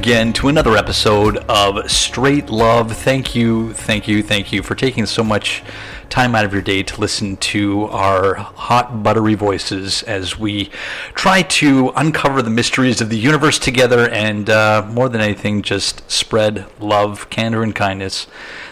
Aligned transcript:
again 0.00 0.32
to 0.32 0.48
another 0.48 0.78
episode 0.78 1.36
of 1.46 1.90
Straight 1.90 2.48
Love. 2.48 2.96
Thank 2.96 3.34
you, 3.34 3.74
thank 3.74 4.08
you, 4.08 4.22
thank 4.22 4.50
you 4.50 4.62
for 4.62 4.74
taking 4.74 5.04
so 5.04 5.22
much 5.22 5.62
time 6.08 6.34
out 6.34 6.46
of 6.46 6.54
your 6.54 6.62
day 6.62 6.82
to 6.82 6.98
listen 6.98 7.36
to 7.36 7.84
our 7.88 8.36
hot, 8.36 9.02
buttery 9.02 9.34
voices 9.34 10.02
as 10.04 10.38
we 10.38 10.70
try 11.14 11.42
to 11.42 11.92
uncover 11.96 12.40
the 12.40 12.48
mysteries 12.48 13.02
of 13.02 13.10
the 13.10 13.18
universe 13.18 13.58
together 13.58 14.08
and, 14.08 14.48
uh, 14.48 14.88
more 14.90 15.10
than 15.10 15.20
anything, 15.20 15.60
just 15.60 16.10
spread 16.10 16.64
love, 16.80 17.28
candor, 17.28 17.62
and 17.62 17.74
kindness. 17.74 18.26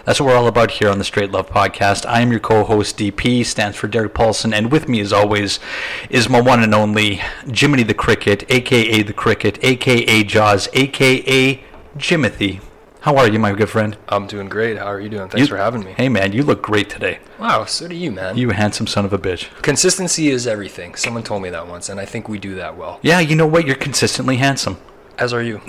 That's 0.08 0.20
what 0.22 0.28
we're 0.28 0.36
all 0.36 0.46
about 0.46 0.70
here 0.70 0.88
on 0.88 0.96
the 0.96 1.04
Straight 1.04 1.32
Love 1.32 1.50
Podcast. 1.50 2.06
I 2.06 2.22
am 2.22 2.30
your 2.30 2.40
co 2.40 2.64
host, 2.64 2.96
DP, 2.96 3.44
stands 3.44 3.76
for 3.76 3.88
Derek 3.88 4.14
Paulson, 4.14 4.54
and 4.54 4.72
with 4.72 4.88
me, 4.88 5.00
as 5.00 5.12
always, 5.12 5.60
is 6.08 6.30
my 6.30 6.40
one 6.40 6.62
and 6.62 6.74
only 6.74 7.20
Jiminy 7.46 7.82
the 7.82 7.92
Cricket, 7.92 8.50
aka 8.50 9.02
the 9.02 9.12
Cricket, 9.12 9.62
aka 9.62 10.24
Jaws, 10.24 10.66
aka 10.72 11.62
Jimothy. 11.98 12.62
How 13.02 13.18
are 13.18 13.28
you, 13.28 13.38
my 13.38 13.52
good 13.52 13.68
friend? 13.68 13.98
I'm 14.08 14.26
doing 14.26 14.48
great. 14.48 14.78
How 14.78 14.86
are 14.86 14.98
you 14.98 15.10
doing? 15.10 15.28
Thanks 15.28 15.40
You- 15.40 15.54
for 15.54 15.58
having 15.58 15.84
me. 15.84 15.92
Hey, 15.92 16.08
man, 16.08 16.32
you 16.32 16.42
look 16.42 16.62
great 16.62 16.88
today. 16.88 17.18
Wow, 17.38 17.66
so 17.66 17.86
do 17.86 17.94
you, 17.94 18.10
man. 18.10 18.38
You 18.38 18.48
handsome 18.48 18.86
son 18.86 19.04
of 19.04 19.12
a 19.12 19.18
bitch. 19.18 19.50
Consistency 19.60 20.30
is 20.30 20.46
everything. 20.46 20.94
Someone 20.94 21.22
told 21.22 21.42
me 21.42 21.50
that 21.50 21.68
once, 21.68 21.90
and 21.90 22.00
I 22.00 22.06
think 22.06 22.30
we 22.30 22.38
do 22.38 22.54
that 22.54 22.78
well. 22.78 22.98
Yeah, 23.02 23.20
you 23.20 23.36
know 23.36 23.46
what? 23.46 23.66
You're 23.66 23.76
consistently 23.76 24.38
handsome. 24.38 24.78
As 25.18 25.34
are 25.34 25.42
you. 25.42 25.60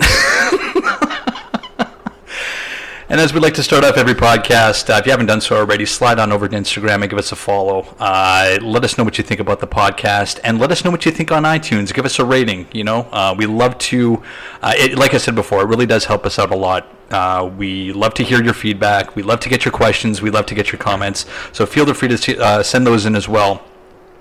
And 3.10 3.20
as 3.20 3.34
we 3.34 3.40
like 3.40 3.54
to 3.54 3.64
start 3.64 3.82
off 3.82 3.96
every 3.96 4.14
podcast, 4.14 4.88
uh, 4.88 4.98
if 4.98 5.04
you 5.04 5.10
haven't 5.10 5.26
done 5.26 5.40
so 5.40 5.56
already, 5.56 5.84
slide 5.84 6.20
on 6.20 6.30
over 6.30 6.46
to 6.46 6.56
Instagram 6.56 7.00
and 7.00 7.10
give 7.10 7.18
us 7.18 7.32
a 7.32 7.36
follow. 7.36 7.92
Uh, 7.98 8.56
let 8.62 8.84
us 8.84 8.96
know 8.96 9.02
what 9.02 9.18
you 9.18 9.24
think 9.24 9.40
about 9.40 9.58
the 9.58 9.66
podcast, 9.66 10.38
and 10.44 10.60
let 10.60 10.70
us 10.70 10.84
know 10.84 10.92
what 10.92 11.04
you 11.04 11.10
think 11.10 11.32
on 11.32 11.42
iTunes. 11.42 11.92
Give 11.92 12.04
us 12.04 12.20
a 12.20 12.24
rating. 12.24 12.68
You 12.70 12.84
know, 12.84 13.08
uh, 13.10 13.34
we 13.36 13.46
love 13.46 13.76
to. 13.78 14.22
Uh, 14.62 14.74
it, 14.76 14.96
like 14.96 15.12
I 15.12 15.18
said 15.18 15.34
before, 15.34 15.62
it 15.62 15.66
really 15.66 15.86
does 15.86 16.04
help 16.04 16.24
us 16.24 16.38
out 16.38 16.52
a 16.52 16.56
lot. 16.56 16.86
Uh, 17.10 17.50
we 17.58 17.92
love 17.92 18.14
to 18.14 18.22
hear 18.22 18.44
your 18.44 18.54
feedback. 18.54 19.16
We 19.16 19.24
love 19.24 19.40
to 19.40 19.48
get 19.48 19.64
your 19.64 19.72
questions. 19.72 20.22
We 20.22 20.30
love 20.30 20.46
to 20.46 20.54
get 20.54 20.70
your 20.70 20.78
comments. 20.78 21.26
So 21.50 21.66
feel 21.66 21.92
free 21.92 22.16
to 22.16 22.40
uh, 22.40 22.62
send 22.62 22.86
those 22.86 23.06
in 23.06 23.16
as 23.16 23.28
well 23.28 23.66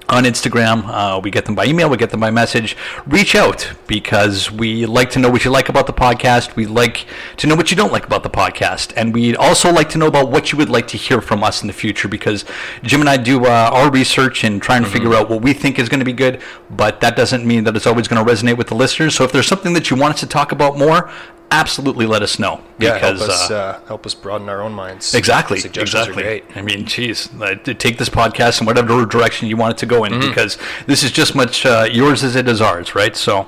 on 0.09 0.23
Instagram. 0.23 0.83
Uh, 0.88 1.19
we 1.23 1.31
get 1.31 1.45
them 1.45 1.55
by 1.55 1.65
email, 1.65 1.89
we 1.89 1.97
get 1.97 2.09
them 2.09 2.19
by 2.19 2.31
message. 2.31 2.75
Reach 3.05 3.35
out 3.35 3.71
because 3.88 4.51
we 4.51 4.85
like 4.85 5.09
to 5.11 5.19
know 5.19 5.29
what 5.29 5.45
you 5.45 5.51
like 5.51 5.69
about 5.69 5.88
the 5.88 5.93
podcast. 5.93 6.55
We 6.55 6.66
like 6.66 7.05
to 7.38 7.47
know 7.47 7.55
what 7.55 7.71
you 7.71 7.77
don't 7.77 7.91
like 7.91 8.05
about 8.05 8.23
the 8.23 8.29
podcast. 8.29 8.93
And 8.95 9.13
we'd 9.13 9.35
also 9.35 9.71
like 9.71 9.89
to 9.89 9.97
know 9.97 10.07
about 10.07 10.29
what 10.31 10.51
you 10.51 10.57
would 10.57 10.69
like 10.69 10.88
to 10.89 10.97
hear 10.97 11.21
from 11.21 11.43
us 11.43 11.61
in 11.61 11.67
the 11.67 11.73
future 11.73 12.07
because 12.07 12.45
Jim 12.83 13.01
and 13.01 13.09
I 13.09 13.17
do 13.17 13.45
uh, 13.45 13.69
our 13.71 13.91
research 13.91 14.43
and 14.43 14.61
try 14.61 14.77
and 14.77 14.88
figure 14.88 15.13
out 15.13 15.29
what 15.29 15.41
we 15.41 15.53
think 15.53 15.79
is 15.79 15.89
going 15.89 15.99
to 15.99 16.05
be 16.05 16.13
good, 16.13 16.41
but 16.69 17.01
that 17.01 17.16
doesn't 17.16 17.45
mean 17.45 17.63
that 17.66 17.75
it's 17.75 17.88
always 17.88 18.07
going 18.07 18.23
to 18.23 18.31
resonate 18.31 18.57
with 18.57 18.67
the 18.67 18.75
listeners. 18.75 19.16
So 19.16 19.23
if 19.23 19.31
there's 19.31 19.47
something 19.47 19.73
that 19.73 19.89
you 19.89 19.97
want 19.97 20.16
us 20.16 20.19
to 20.22 20.28
talk 20.28 20.51
about 20.51 20.78
more, 20.78 21.11
absolutely 21.51 22.05
let 22.05 22.21
us 22.21 22.39
know. 22.39 22.61
Yeah, 22.77 22.97
help 22.97 23.17
us 23.17 23.51
uh, 23.51 23.55
uh, 23.55 23.85
help 23.87 24.05
us 24.05 24.13
broaden 24.13 24.49
our 24.49 24.61
own 24.61 24.73
minds. 24.73 25.13
Exactly. 25.13 25.59
Suggestions 25.59 26.07
exactly. 26.07 26.23
are 26.23 26.25
great. 26.25 26.57
I 26.57 26.61
mean, 26.61 26.85
geez, 26.85 27.29
uh, 27.41 27.55
take 27.63 27.97
this 27.97 28.09
podcast 28.09 28.61
in 28.61 28.67
whatever 28.67 29.05
direction 29.05 29.47
you 29.47 29.57
want 29.57 29.73
it 29.73 29.77
to 29.79 29.85
go 29.85 30.03
in, 30.03 30.13
Mm-hmm. 30.13 30.29
because 30.29 30.57
this 30.87 31.03
is 31.03 31.11
just 31.11 31.35
much 31.35 31.65
uh, 31.65 31.87
yours 31.91 32.23
as 32.23 32.35
it 32.35 32.47
is 32.47 32.61
ours, 32.61 32.95
right? 32.95 33.15
So, 33.15 33.47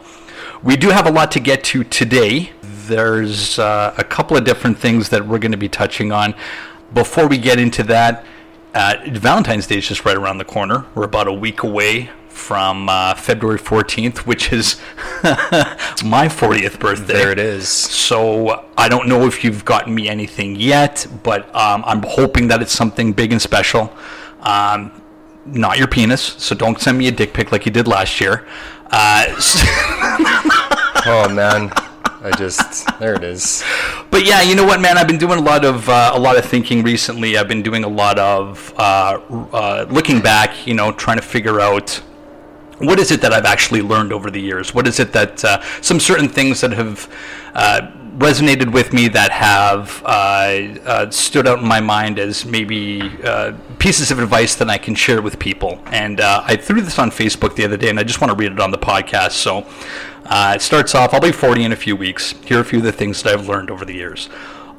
we 0.64 0.78
do 0.78 0.90
have 0.90 1.08
a 1.08 1.12
lot 1.12 1.32
to 1.32 1.40
get 1.40 1.64
to 1.66 1.84
today. 1.84 2.52
There's 2.62 3.58
uh, 3.58 3.94
a 3.98 4.04
couple 4.04 4.38
of 4.38 4.44
different 4.44 4.78
things 4.78 5.10
that 5.10 5.28
we're 5.28 5.40
going 5.40 5.52
to 5.54 5.58
be 5.58 5.70
touching 5.70 6.12
on. 6.12 6.36
Before 6.94 7.28
we 7.28 7.38
get 7.38 7.60
into 7.60 7.84
that, 7.84 8.26
uh, 8.74 8.96
Valentine's 9.08 9.66
Day 9.68 9.78
is 9.78 9.88
just 9.88 10.06
right 10.06 10.16
around 10.16 10.38
the 10.38 10.46
corner. 10.46 10.86
We're 10.94 11.06
about 11.06 11.28
a 11.28 11.34
week 11.34 11.64
away 11.64 12.10
from 12.32 12.90
uh, 12.90 13.14
February 13.16 13.60
14th, 13.60 14.20
which 14.20 14.52
is 14.52 14.80
my 16.04 16.28
40th 16.28 16.80
birthday. 16.80 17.14
There 17.14 17.32
it 17.32 17.40
is. 17.40 17.68
So 17.68 18.66
I 18.78 18.88
don't 18.90 19.08
know 19.08 19.26
if 19.28 19.44
you've 19.44 19.64
gotten 19.66 19.94
me 19.94 20.08
anything 20.10 20.56
yet, 20.56 21.06
but 21.24 21.54
um, 21.56 21.84
I'm 21.86 22.02
hoping 22.04 22.48
that 22.48 22.62
it's 22.62 22.74
something 22.74 23.14
big 23.14 23.32
and 23.32 23.42
special. 23.42 23.94
Um, 24.42 24.92
not 25.46 25.78
your 25.78 25.88
penis, 25.88 26.22
so 26.22 26.56
don't 26.56 26.80
send 26.80 26.98
me 26.98 27.08
a 27.08 27.12
dick 27.12 27.34
pic 27.34 27.52
like 27.52 27.66
you 27.66 27.72
did 27.72 27.88
last 27.88 28.20
year. 28.22 28.46
Uh, 28.90 29.26
Oh 31.04 31.28
man, 31.30 31.72
I 32.22 32.32
just 32.38 32.86
there 33.00 33.16
it 33.16 33.24
is. 33.24 33.64
but 34.12 34.24
yeah, 34.24 34.42
you 34.44 34.54
know 34.56 34.64
what, 34.66 34.80
man? 34.80 35.00
I've 35.00 35.08
been 35.08 35.18
doing 35.18 35.40
a 35.40 35.42
lot 35.42 35.66
of 35.66 35.90
uh, 35.90 36.12
a 36.14 36.20
lot 36.20 36.38
of 36.38 36.46
thinking 36.46 36.84
recently. 36.84 37.38
I've 37.40 37.48
been 37.48 37.64
doing 37.64 37.84
a 37.84 37.88
lot 37.88 38.20
of 38.20 38.72
uh, 38.78 39.20
uh, 39.52 39.86
looking 39.90 40.22
back. 40.22 40.68
You 40.68 40.76
know, 40.76 40.92
trying 40.92 41.18
to 41.18 41.24
figure 41.24 41.60
out 41.60 42.02
what 42.82 43.00
is 43.00 43.12
it 43.12 43.22
that 43.22 43.34
I've 43.34 43.46
actually 43.46 43.82
learned 43.82 44.12
over 44.12 44.32
the 44.32 44.42
years? 44.42 44.74
What 44.74 44.88
is 44.88 45.00
it 45.00 45.12
that 45.14 45.44
uh, 45.44 45.62
some 45.82 46.00
certain 46.00 46.28
things 46.28 46.62
that 46.62 46.72
have 46.74 47.12
uh, 47.54 47.92
resonated 48.18 48.72
with 48.72 48.94
me 48.94 49.08
that 49.10 49.32
have 49.32 50.02
uh, 50.06 50.10
uh, 50.86 51.10
stood 51.10 51.48
out 51.48 51.60
in 51.60 51.68
my 51.68 51.80
mind 51.80 52.20
as 52.20 52.46
maybe 52.46 53.02
uh, 53.24 53.54
pieces 53.80 54.12
of 54.12 54.20
advice 54.20 54.56
that 54.56 54.70
I 54.70 54.78
can 54.78 54.96
share 54.96 55.22
with 55.22 55.40
people? 55.40 55.82
And 55.88 56.20
uh, 56.20 56.44
I 56.46 56.56
threw 56.56 56.82
this 56.82 57.00
on 57.00 57.12
Facebook 57.12 57.56
the 57.56 57.66
other 57.66 57.78
day, 57.78 57.90
and 57.90 58.00
I 58.00 58.04
just 58.04 58.22
want 58.22 58.32
to 58.32 58.36
read 58.36 58.52
it 58.52 58.60
on 58.60 58.72
the 58.72 58.78
podcast. 58.78 59.32
So 59.32 59.66
it 60.54 60.62
starts 60.62 60.96
off 60.96 61.14
I'll 61.14 61.22
be 61.22 61.32
40 61.32 61.64
in 61.64 61.72
a 61.72 61.76
few 61.76 61.96
weeks. 61.96 62.34
Here 62.46 62.58
are 62.58 62.62
a 62.62 62.66
few 62.66 62.80
of 62.80 62.86
the 62.86 62.92
things 62.92 63.22
that 63.24 63.34
I've 63.34 63.48
learned 63.48 63.70
over 63.70 63.86
the 63.86 63.96
years. 63.96 64.30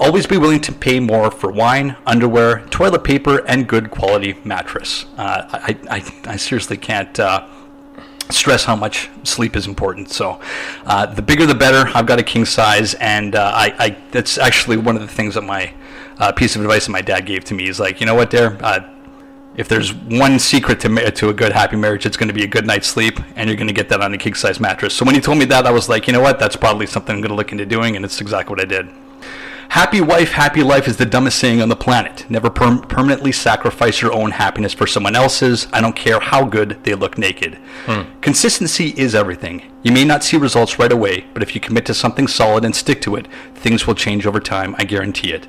Always 0.00 0.26
be 0.26 0.36
willing 0.36 0.60
to 0.62 0.72
pay 0.72 0.98
more 0.98 1.30
for 1.30 1.52
wine, 1.52 1.96
underwear, 2.06 2.66
toilet 2.70 3.04
paper, 3.04 3.46
and 3.46 3.68
good 3.68 3.90
quality 3.90 4.36
mattress. 4.42 5.06
I, 5.16 5.76
I, 5.88 6.02
I 6.24 6.36
seriously 6.36 6.76
can't 6.76 7.20
stress 8.32 8.64
how 8.64 8.76
much 8.76 9.10
sleep 9.24 9.56
is 9.56 9.66
important. 9.66 10.10
So, 10.10 10.40
uh, 10.86 11.06
the 11.06 11.22
bigger 11.22 11.46
the 11.46 11.54
better. 11.54 11.90
I've 11.94 12.06
got 12.06 12.18
a 12.18 12.22
king 12.22 12.44
size, 12.44 12.94
and 12.94 13.34
uh, 13.34 13.52
I, 13.54 13.74
I 13.78 13.96
that's 14.10 14.38
actually 14.38 14.76
one 14.76 14.96
of 14.96 15.02
the 15.02 15.08
things 15.08 15.34
that 15.34 15.42
my 15.42 15.72
uh, 16.18 16.32
piece 16.32 16.56
of 16.56 16.62
advice 16.62 16.86
that 16.86 16.92
my 16.92 17.02
dad 17.02 17.26
gave 17.26 17.44
to 17.44 17.54
me 17.54 17.68
is 17.68 17.80
like, 17.80 18.00
you 18.00 18.06
know 18.06 18.14
what, 18.14 18.30
there. 18.30 18.58
Uh, 18.64 18.88
if 19.54 19.68
there's 19.68 19.92
one 19.92 20.38
secret 20.38 20.80
to 20.80 20.88
ma- 20.88 21.10
to 21.10 21.28
a 21.28 21.34
good 21.34 21.52
happy 21.52 21.76
marriage, 21.76 22.06
it's 22.06 22.16
going 22.16 22.28
to 22.28 22.34
be 22.34 22.44
a 22.44 22.46
good 22.46 22.66
night's 22.66 22.88
sleep, 22.88 23.20
and 23.36 23.48
you're 23.48 23.56
going 23.56 23.68
to 23.68 23.74
get 23.74 23.88
that 23.90 24.00
on 24.00 24.14
a 24.14 24.18
king 24.18 24.34
size 24.34 24.60
mattress. 24.60 24.94
So 24.94 25.04
when 25.04 25.14
he 25.14 25.20
told 25.20 25.38
me 25.38 25.44
that, 25.46 25.66
I 25.66 25.70
was 25.70 25.88
like, 25.88 26.06
you 26.06 26.12
know 26.12 26.20
what, 26.20 26.38
that's 26.38 26.56
probably 26.56 26.86
something 26.86 27.14
I'm 27.14 27.20
going 27.20 27.30
to 27.30 27.34
look 27.34 27.52
into 27.52 27.66
doing, 27.66 27.96
and 27.96 28.04
it's 28.04 28.20
exactly 28.20 28.54
what 28.54 28.60
I 28.60 28.64
did. 28.64 28.88
Happy 29.72 30.02
wife, 30.02 30.32
happy 30.32 30.62
life 30.62 30.86
is 30.86 30.98
the 30.98 31.06
dumbest 31.06 31.38
saying 31.38 31.62
on 31.62 31.70
the 31.70 31.74
planet. 31.74 32.26
Never 32.28 32.50
per- 32.50 32.82
permanently 32.82 33.32
sacrifice 33.32 34.02
your 34.02 34.12
own 34.12 34.32
happiness 34.32 34.74
for 34.74 34.86
someone 34.86 35.16
else's. 35.16 35.66
I 35.72 35.80
don't 35.80 35.96
care 35.96 36.20
how 36.20 36.44
good 36.44 36.84
they 36.84 36.94
look 36.94 37.16
naked. 37.16 37.54
Hmm. 37.86 38.02
Consistency 38.20 38.88
is 38.98 39.14
everything. 39.14 39.72
You 39.82 39.92
may 39.92 40.04
not 40.04 40.24
see 40.24 40.36
results 40.36 40.78
right 40.78 40.92
away, 40.92 41.24
but 41.32 41.42
if 41.42 41.54
you 41.54 41.60
commit 41.62 41.86
to 41.86 41.94
something 41.94 42.26
solid 42.26 42.66
and 42.66 42.76
stick 42.76 43.00
to 43.00 43.16
it, 43.16 43.26
things 43.54 43.86
will 43.86 43.94
change 43.94 44.26
over 44.26 44.40
time. 44.40 44.76
I 44.76 44.84
guarantee 44.84 45.32
it. 45.32 45.48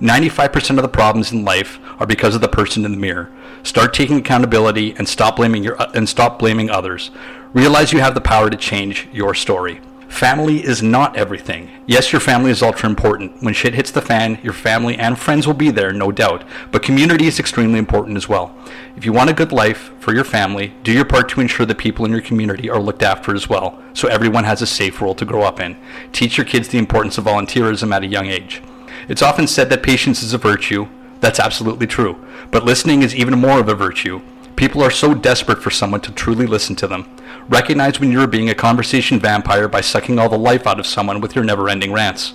95% 0.00 0.78
of 0.78 0.82
the 0.82 0.88
problems 0.88 1.30
in 1.30 1.44
life 1.44 1.78
are 2.00 2.06
because 2.06 2.34
of 2.34 2.40
the 2.40 2.48
person 2.48 2.86
in 2.86 2.92
the 2.92 2.96
mirror. 2.96 3.30
Start 3.64 3.92
taking 3.92 4.16
accountability 4.16 4.94
and 4.96 5.06
stop 5.06 5.36
blaming 5.36 5.62
your 5.62 5.78
uh, 5.78 5.90
and 5.92 6.08
stop 6.08 6.38
blaming 6.38 6.70
others. 6.70 7.10
Realize 7.52 7.92
you 7.92 8.00
have 8.00 8.14
the 8.14 8.22
power 8.22 8.48
to 8.48 8.56
change 8.56 9.08
your 9.12 9.34
story. 9.34 9.82
Family 10.08 10.64
is 10.64 10.82
not 10.82 11.16
everything. 11.16 11.70
Yes, 11.86 12.12
your 12.12 12.20
family 12.20 12.50
is 12.50 12.62
ultra 12.62 12.88
important. 12.88 13.40
When 13.42 13.54
shit 13.54 13.74
hits 13.74 13.90
the 13.90 14.00
fan, 14.00 14.40
your 14.42 14.54
family 14.54 14.96
and 14.96 15.18
friends 15.18 15.46
will 15.46 15.54
be 15.54 15.70
there, 15.70 15.92
no 15.92 16.10
doubt. 16.10 16.44
But 16.72 16.82
community 16.82 17.26
is 17.26 17.38
extremely 17.38 17.78
important 17.78 18.16
as 18.16 18.28
well. 18.28 18.56
If 18.96 19.04
you 19.04 19.12
want 19.12 19.30
a 19.30 19.34
good 19.34 19.52
life 19.52 19.92
for 20.00 20.12
your 20.12 20.24
family, 20.24 20.72
do 20.82 20.92
your 20.92 21.04
part 21.04 21.28
to 21.30 21.40
ensure 21.40 21.66
the 21.66 21.74
people 21.74 22.04
in 22.04 22.10
your 22.10 22.22
community 22.22 22.68
are 22.68 22.80
looked 22.80 23.02
after 23.02 23.34
as 23.34 23.48
well, 23.48 23.80
so 23.92 24.08
everyone 24.08 24.44
has 24.44 24.60
a 24.60 24.66
safe 24.66 25.00
world 25.00 25.18
to 25.18 25.24
grow 25.24 25.42
up 25.42 25.60
in. 25.60 25.76
Teach 26.10 26.36
your 26.36 26.46
kids 26.46 26.68
the 26.68 26.78
importance 26.78 27.18
of 27.18 27.24
volunteerism 27.24 27.94
at 27.94 28.02
a 28.02 28.08
young 28.08 28.26
age. 28.26 28.62
It's 29.08 29.22
often 29.22 29.46
said 29.46 29.70
that 29.70 29.82
patience 29.82 30.22
is 30.22 30.32
a 30.32 30.38
virtue. 30.38 30.88
That's 31.20 31.38
absolutely 31.38 31.86
true. 31.86 32.24
But 32.50 32.64
listening 32.64 33.02
is 33.02 33.14
even 33.14 33.38
more 33.38 33.60
of 33.60 33.68
a 33.68 33.74
virtue. 33.74 34.22
People 34.58 34.82
are 34.82 34.90
so 34.90 35.14
desperate 35.14 35.62
for 35.62 35.70
someone 35.70 36.00
to 36.00 36.10
truly 36.10 36.44
listen 36.44 36.74
to 36.74 36.88
them. 36.88 37.08
Recognize 37.48 38.00
when 38.00 38.10
you're 38.10 38.26
being 38.26 38.50
a 38.50 38.56
conversation 38.56 39.20
vampire 39.20 39.68
by 39.68 39.80
sucking 39.80 40.18
all 40.18 40.28
the 40.28 40.36
life 40.36 40.66
out 40.66 40.80
of 40.80 40.86
someone 40.86 41.20
with 41.20 41.36
your 41.36 41.44
never 41.44 41.68
ending 41.68 41.92
rants. 41.92 42.34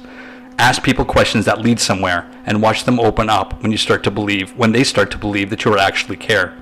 Ask 0.57 0.83
people 0.83 1.03
questions 1.03 1.43
that 1.43 1.59
lead 1.59 1.81
somewhere 1.81 2.31
and 2.45 2.61
watch 2.61 2.85
them 2.85 2.97
open 2.97 3.29
up 3.29 3.61
when 3.61 3.73
you 3.73 3.77
start 3.77 4.05
to 4.05 4.11
believe 4.11 4.55
when 4.55 4.71
they 4.71 4.85
start 4.85 5.11
to 5.11 5.17
believe 5.17 5.49
that 5.49 5.65
you 5.65 5.77
actually 5.77 6.15
care. 6.15 6.57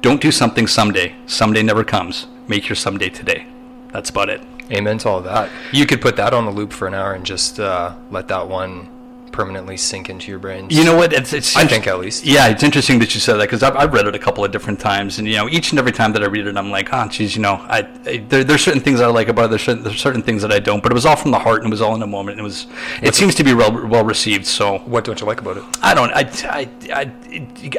Don't 0.00 0.20
do 0.20 0.30
something 0.30 0.68
someday. 0.68 1.16
Someday 1.26 1.64
never 1.64 1.82
comes. 1.82 2.28
Make 2.46 2.68
your 2.68 2.76
someday 2.76 3.08
today. 3.08 3.48
That's 3.88 4.10
about 4.10 4.28
it. 4.28 4.42
Amen 4.70 4.98
to 4.98 5.08
all 5.08 5.22
that. 5.22 5.50
You 5.72 5.86
could 5.86 6.00
put 6.00 6.14
that 6.18 6.32
on 6.32 6.44
the 6.44 6.52
loop 6.52 6.72
for 6.72 6.86
an 6.86 6.94
hour 6.94 7.14
and 7.14 7.26
just 7.26 7.58
uh, 7.58 7.96
let 8.12 8.28
that 8.28 8.46
one 8.46 8.95
permanently 9.32 9.76
sink 9.76 10.08
into 10.10 10.30
your 10.30 10.38
brains. 10.38 10.74
You 10.74 10.84
know 10.84 10.96
what? 10.96 11.12
It's, 11.12 11.32
it's 11.32 11.56
I 11.56 11.66
think 11.66 11.86
at 11.86 11.98
least. 11.98 12.24
Yeah, 12.24 12.48
it's 12.48 12.62
interesting 12.62 12.98
that 13.00 13.14
you 13.14 13.20
said 13.20 13.34
that 13.34 13.42
because 13.42 13.62
I've, 13.62 13.76
I've 13.76 13.92
read 13.92 14.06
it 14.06 14.14
a 14.14 14.18
couple 14.18 14.44
of 14.44 14.50
different 14.50 14.80
times, 14.80 15.18
and 15.18 15.28
you 15.28 15.34
know, 15.34 15.48
each 15.48 15.70
and 15.72 15.78
every 15.78 15.92
time 15.92 16.12
that 16.12 16.22
I 16.22 16.26
read 16.26 16.46
it, 16.46 16.56
I'm 16.56 16.70
like, 16.70 16.88
oh, 16.92 17.08
geez, 17.08 17.36
you 17.36 17.42
know, 17.42 17.54
I, 17.54 17.88
I 18.06 18.18
there, 18.28 18.44
there's 18.44 18.62
certain 18.62 18.80
things 18.80 19.00
I 19.00 19.06
like 19.06 19.28
about 19.28 19.46
it. 19.46 19.48
There's 19.50 19.62
certain, 19.62 19.82
there's 19.82 20.00
certain 20.00 20.22
things 20.22 20.42
that 20.42 20.52
I 20.52 20.58
don't, 20.58 20.82
but 20.82 20.92
it 20.92 20.94
was 20.94 21.06
all 21.06 21.16
from 21.16 21.30
the 21.30 21.38
heart 21.38 21.58
and 21.62 21.68
it 21.68 21.70
was 21.70 21.80
all 21.80 21.94
in 21.94 22.02
a 22.02 22.06
moment. 22.06 22.38
And 22.38 22.40
it 22.40 22.44
was, 22.44 22.66
it 23.02 23.14
seems 23.14 23.34
to 23.36 23.44
be 23.44 23.54
well 23.54 23.86
well 23.86 24.04
received. 24.04 24.46
So 24.46 24.78
What 24.78 25.04
don't 25.04 25.20
you 25.20 25.26
like 25.26 25.40
about 25.40 25.58
it? 25.58 25.64
I 25.82 25.94
don't. 25.94 26.12
I. 26.12 26.30
I. 26.50 26.68
I 26.92 27.12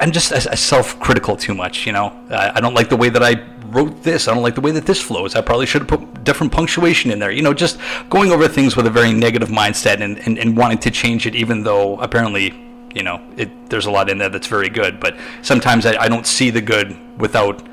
I'm 0.01 0.11
just 0.11 0.31
I, 0.31 0.38
I 0.38 0.55
self-critical 0.55 1.38
too 1.38 1.53
much. 1.53 1.85
You 1.85 1.94
know. 1.94 2.07
I, 2.29 2.53
I 2.55 2.59
don't 2.59 2.73
like 2.73 2.89
the 2.89 2.97
way 2.97 3.09
that 3.09 3.23
I 3.23 3.35
wrote 3.74 4.04
this. 4.04 4.28
I 4.28 4.34
don't 4.34 4.44
like 4.44 4.56
the 4.56 4.62
way 4.62 4.72
that 4.72 4.86
this 4.86 5.02
flows. 5.02 5.36
I 5.36 5.42
probably 5.42 5.66
should 5.66 5.81
have 5.81 5.90
put 5.90 6.24
different 6.24 6.52
punctuation 6.52 7.12
in 7.12 7.19
there. 7.19 7.31
You 7.31 7.42
know, 7.42 7.54
just 7.54 7.80
going 8.10 8.31
over 8.31 8.48
things 8.48 8.75
with 8.75 8.88
a 8.88 8.90
very 8.90 9.14
negative 9.14 9.50
mindset 9.50 10.02
and, 10.02 10.18
and, 10.19 10.38
and 10.38 10.58
wanting 10.58 10.80
to 10.80 10.92
change 10.92 11.25
it, 11.25 11.36
even 11.36 11.64
though 11.64 11.98
apparently, 12.00 12.54
you 12.94 13.04
know, 13.04 13.22
it, 13.38 13.69
there's 13.69 13.86
a 13.86 13.92
lot 13.92 14.10
in 14.10 14.18
there 14.18 14.30
that's 14.30 14.48
very 14.48 14.69
good. 14.69 15.00
But 15.00 15.18
sometimes 15.42 15.86
I, 15.86 15.98
I 15.98 16.08
don't 16.08 16.25
see 16.25 16.50
the 16.50 16.62
good 16.62 16.98
without 17.18 17.64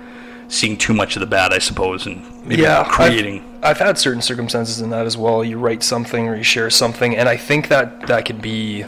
seeing 0.48 0.76
too 0.76 0.94
much 0.94 1.16
of 1.16 1.20
the 1.20 1.26
bad, 1.26 1.52
I 1.52 1.58
suppose, 1.58 2.06
and 2.06 2.22
maybe 2.44 2.62
yeah, 2.62 2.84
creating. 2.84 3.44
I've, 3.56 3.70
I've 3.70 3.78
had 3.78 3.98
certain 3.98 4.22
circumstances 4.22 4.80
in 4.80 4.90
that 4.90 5.06
as 5.06 5.16
well. 5.16 5.44
You 5.44 5.58
write 5.58 5.82
something 5.82 6.28
or 6.28 6.36
you 6.36 6.42
share 6.42 6.70
something, 6.70 7.16
and 7.16 7.28
I 7.28 7.36
think 7.36 7.68
that 7.68 8.06
that 8.06 8.24
could 8.24 8.42
be 8.42 8.84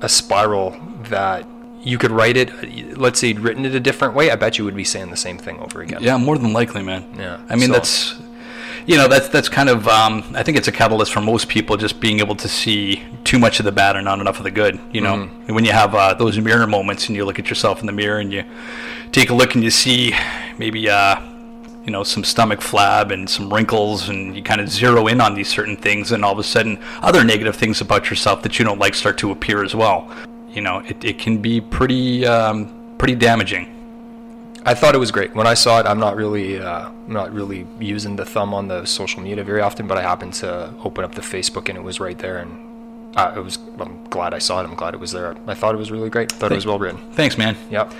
a 0.00 0.08
spiral 0.08 0.78
that 1.04 1.46
you 1.82 1.98
could 1.98 2.10
write 2.10 2.36
it. 2.36 2.96
Let's 2.98 3.20
say 3.20 3.28
you'd 3.28 3.40
written 3.40 3.64
it 3.64 3.74
a 3.74 3.80
different 3.80 4.14
way. 4.14 4.30
I 4.30 4.36
bet 4.36 4.58
you 4.58 4.64
would 4.64 4.76
be 4.76 4.84
saying 4.84 5.10
the 5.10 5.16
same 5.16 5.38
thing 5.38 5.58
over 5.60 5.80
again. 5.82 6.02
Yeah, 6.02 6.16
more 6.16 6.36
than 6.38 6.52
likely, 6.52 6.82
man. 6.82 7.14
Yeah, 7.16 7.40
I 7.48 7.56
mean 7.56 7.68
so- 7.68 7.72
that's 7.74 8.14
you 8.86 8.96
know 8.96 9.06
that's 9.06 9.28
that's 9.28 9.48
kind 9.50 9.68
of 9.68 9.86
um, 9.86 10.24
I 10.34 10.42
think 10.42 10.56
it's 10.56 10.68
a 10.68 10.72
catalyst 10.72 11.12
for 11.12 11.20
most 11.20 11.48
people 11.48 11.76
just 11.76 12.00
being 12.00 12.20
able 12.20 12.36
to 12.36 12.48
see 12.48 13.02
too 13.24 13.38
much 13.38 13.58
of 13.58 13.64
the 13.66 13.72
bad 13.72 13.96
and 13.96 14.04
not 14.06 14.18
enough 14.18 14.38
of 14.38 14.44
the 14.44 14.50
good. 14.50 14.80
You 14.92 15.00
know, 15.02 15.14
Mm-hmm. 15.16 15.54
When 15.54 15.64
you 15.64 15.72
have 15.72 15.94
uh, 15.94 16.14
those 16.14 16.38
mirror 16.38 16.66
moments 16.66 17.08
and 17.08 17.16
you 17.16 17.24
look 17.24 17.38
at 17.38 17.48
yourself 17.48 17.80
in 17.80 17.86
the 17.86 17.92
mirror 17.92 18.18
and 18.18 18.32
you 18.32 18.44
take 19.12 19.30
a 19.30 19.34
look 19.34 19.54
and 19.54 19.64
you 19.64 19.70
see 19.70 20.14
maybe 20.58 20.88
uh, 20.88 21.20
you 21.84 21.90
know 21.92 22.02
some 22.02 22.24
stomach 22.24 22.60
flab 22.60 23.10
and 23.12 23.28
some 23.28 23.52
wrinkles 23.52 24.08
and 24.08 24.34
you 24.36 24.42
kind 24.42 24.60
of 24.60 24.68
zero 24.70 25.06
in 25.06 25.20
on 25.20 25.34
these 25.34 25.48
certain 25.48 25.76
things 25.76 26.12
and 26.12 26.24
all 26.24 26.32
of 26.32 26.38
a 26.38 26.42
sudden 26.44 26.78
other 27.02 27.24
negative 27.24 27.56
things 27.56 27.80
about 27.80 28.10
yourself 28.10 28.42
that 28.42 28.58
you 28.58 28.64
don't 28.64 28.78
like 28.78 28.94
start 28.94 29.16
to 29.18 29.30
appear 29.30 29.62
as 29.64 29.74
well. 29.74 30.10
You 30.50 30.62
know, 30.62 30.82
it, 30.86 31.04
it 31.04 31.18
can 31.18 31.38
be 31.38 31.60
pretty 31.60 32.26
um, 32.26 32.94
pretty 32.98 33.14
damaging. 33.14 33.74
I 34.64 34.74
thought 34.74 34.94
it 34.94 34.98
was 34.98 35.10
great 35.10 35.34
when 35.34 35.46
I 35.46 35.54
saw 35.54 35.80
it. 35.80 35.86
I'm 35.86 35.98
not 35.98 36.16
really, 36.16 36.58
uh, 36.60 36.88
I'm 36.88 37.12
not 37.12 37.32
really 37.32 37.66
using 37.80 38.16
the 38.16 38.24
thumb 38.24 38.52
on 38.52 38.68
the 38.68 38.84
social 38.84 39.22
media 39.22 39.42
very 39.42 39.62
often, 39.62 39.86
but 39.86 39.96
I 39.96 40.02
happened 40.02 40.34
to 40.34 40.74
open 40.84 41.04
up 41.04 41.14
the 41.14 41.22
Facebook 41.22 41.68
and 41.68 41.78
it 41.78 41.80
was 41.82 42.00
right 42.00 42.18
there, 42.18 42.38
and 42.38 43.16
uh, 43.16 43.32
it 43.36 43.40
was. 43.40 43.58
I'm 43.78 44.04
glad 44.04 44.34
I 44.34 44.38
saw 44.38 44.60
it. 44.60 44.64
I'm 44.64 44.74
glad 44.74 44.94
it 44.94 45.00
was 45.00 45.12
there. 45.12 45.36
I 45.46 45.54
thought 45.54 45.74
it 45.74 45.78
was 45.78 45.90
really 45.90 46.10
great. 46.10 46.30
Thought 46.32 46.52
it 46.52 46.56
was 46.56 46.66
well 46.66 46.78
written. 46.78 46.98
Thanks, 47.12 47.38
man. 47.38 47.56
Yep. 47.70 47.92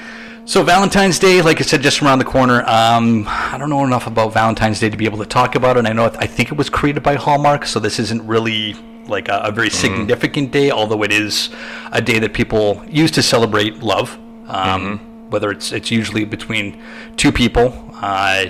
So 0.45 0.62
Valentine's 0.62 1.19
Day, 1.19 1.43
like 1.43 1.61
I 1.61 1.62
said, 1.62 1.83
just 1.83 2.00
around 2.00 2.21
the 2.21 2.25
corner. 2.25 2.62
Um, 2.67 3.27
I 3.29 3.56
don't 3.59 3.69
know 3.69 3.85
enough 3.85 4.06
about 4.06 4.33
Valentine's 4.33 4.81
Day 4.81 4.89
to 4.89 4.97
be 4.97 5.05
able 5.05 5.19
to 5.19 5.27
talk 5.27 5.55
about 5.55 5.77
it. 5.77 5.81
And 5.81 5.89
I 5.89 5.93
know 5.93 6.06
I 6.06 6.27
think 6.27 6.50
it 6.50 6.56
was 6.56 6.71
created 6.71 7.03
by 7.03 7.17
Hallmark, 7.17 7.67
so 7.67 7.79
this 7.79 7.99
isn't 7.99 8.27
really 8.27 8.75
like 9.09 9.29
a, 9.29 9.41
a 9.45 9.53
very 9.53 9.71
significant 9.71 10.51
day, 10.51 10.71
although 10.71 11.03
it 11.03 11.13
is 11.13 11.51
a 11.93 12.01
day 12.01 12.19
that 12.19 12.33
people 12.33 12.83
use 12.89 13.11
to 13.13 13.23
celebrate 13.23 13.79
love. 13.83 14.19
Um, 14.49 15.31
Whether 15.31 15.51
it's 15.51 15.73
it's 15.73 15.91
usually 15.91 16.25
between 16.25 16.81
two 17.17 17.31
people, 17.33 17.73
uh, 18.01 18.47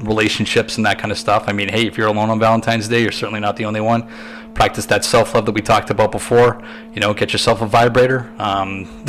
relationships, 0.00 0.76
and 0.76 0.86
that 0.86 0.98
kind 0.98 1.12
of 1.12 1.18
stuff. 1.18 1.44
I 1.48 1.52
mean, 1.52 1.68
hey, 1.68 1.86
if 1.86 1.98
you're 1.98 2.08
alone 2.08 2.30
on 2.30 2.38
Valentine's 2.38 2.88
Day, 2.88 3.02
you're 3.02 3.12
certainly 3.12 3.40
not 3.40 3.56
the 3.56 3.66
only 3.66 3.80
one. 3.80 4.08
Practice 4.54 4.86
that 4.86 5.04
self 5.04 5.34
love 5.34 5.44
that 5.46 5.52
we 5.52 5.60
talked 5.60 5.90
about 5.90 6.12
before. 6.12 6.62
You 6.94 7.00
know, 7.00 7.12
get 7.12 7.32
yourself 7.32 7.60
a 7.60 7.66
vibrator. 7.66 8.32
Um, 8.38 8.88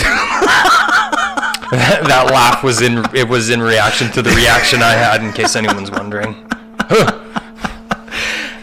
that 1.72 2.30
laugh 2.32 2.64
was 2.64 2.82
in. 2.82 3.06
It 3.16 3.30
was 3.30 3.50
in 3.50 3.62
reaction 3.62 4.12
to 4.12 4.22
the 4.22 4.32
reaction 4.32 4.82
I 4.82 4.94
had. 4.94 5.24
In 5.24 5.32
case 5.32 5.56
anyone's 5.56 5.92
wondering. 5.92 6.36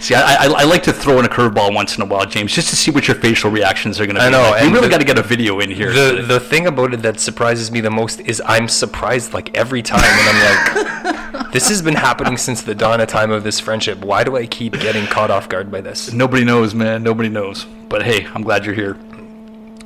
See, 0.03 0.17
I, 0.17 0.47
I, 0.47 0.47
I 0.47 0.65
like 0.65 0.83
to 0.83 0.93
throw 0.93 1.21
in 1.21 1.25
a 1.25 1.29
curveball 1.29 1.73
once 1.73 1.97
in 1.97 2.03
a 2.03 2.05
while, 2.05 2.27
James, 2.27 2.53
just 2.53 2.69
to 2.71 2.77
see 2.77 2.91
what 2.91 3.07
your 3.07 3.17
facial 3.17 3.53
reactions 3.53 4.01
are 4.01 4.05
going 4.05 4.17
to 4.17 4.21
be. 4.21 4.27
I 4.27 4.31
know, 4.31 4.41
Like, 4.51 4.63
we 4.63 4.67
and 4.67 4.75
really 4.75 4.89
got 4.89 4.99
to 4.99 5.05
get 5.07 5.17
a 5.17 5.23
video 5.23 5.61
in 5.61 5.71
here. 5.71 5.93
The 5.93 6.23
the 6.27 6.41
thing 6.41 6.67
about 6.67 6.93
it 6.93 7.03
that 7.03 7.21
surprises 7.21 7.71
me 7.71 7.81
the 7.81 7.91
most 7.91 8.19
is 8.19 8.43
I'm 8.45 8.67
surprised 8.67 9.33
like 9.33 9.57
every 9.57 9.81
time, 9.81 10.03
and 10.03 10.29
I'm 10.29 11.35
like, 11.35 11.53
this 11.53 11.69
has 11.69 11.83
been 11.83 11.95
happening 11.95 12.37
since 12.37 12.63
the 12.63 12.75
dawn 12.75 13.01
of 13.01 13.07
time 13.07 13.31
of 13.31 13.45
this 13.45 13.61
friendship. 13.61 14.05
Why 14.05 14.25
do 14.25 14.37
I 14.37 14.45
keep 14.47 14.73
getting 14.81 15.07
caught 15.07 15.31
off 15.31 15.49
guard 15.49 15.71
by 15.71 15.81
this? 15.81 16.13
Nobody 16.13 16.45
knows, 16.45 16.75
man. 16.75 17.05
Nobody 17.05 17.29
knows. 17.29 17.65
But 17.89 18.03
hey, 18.03 18.27
I'm 18.35 18.43
glad 18.43 18.65
you're 18.65 18.75
here. 18.75 18.99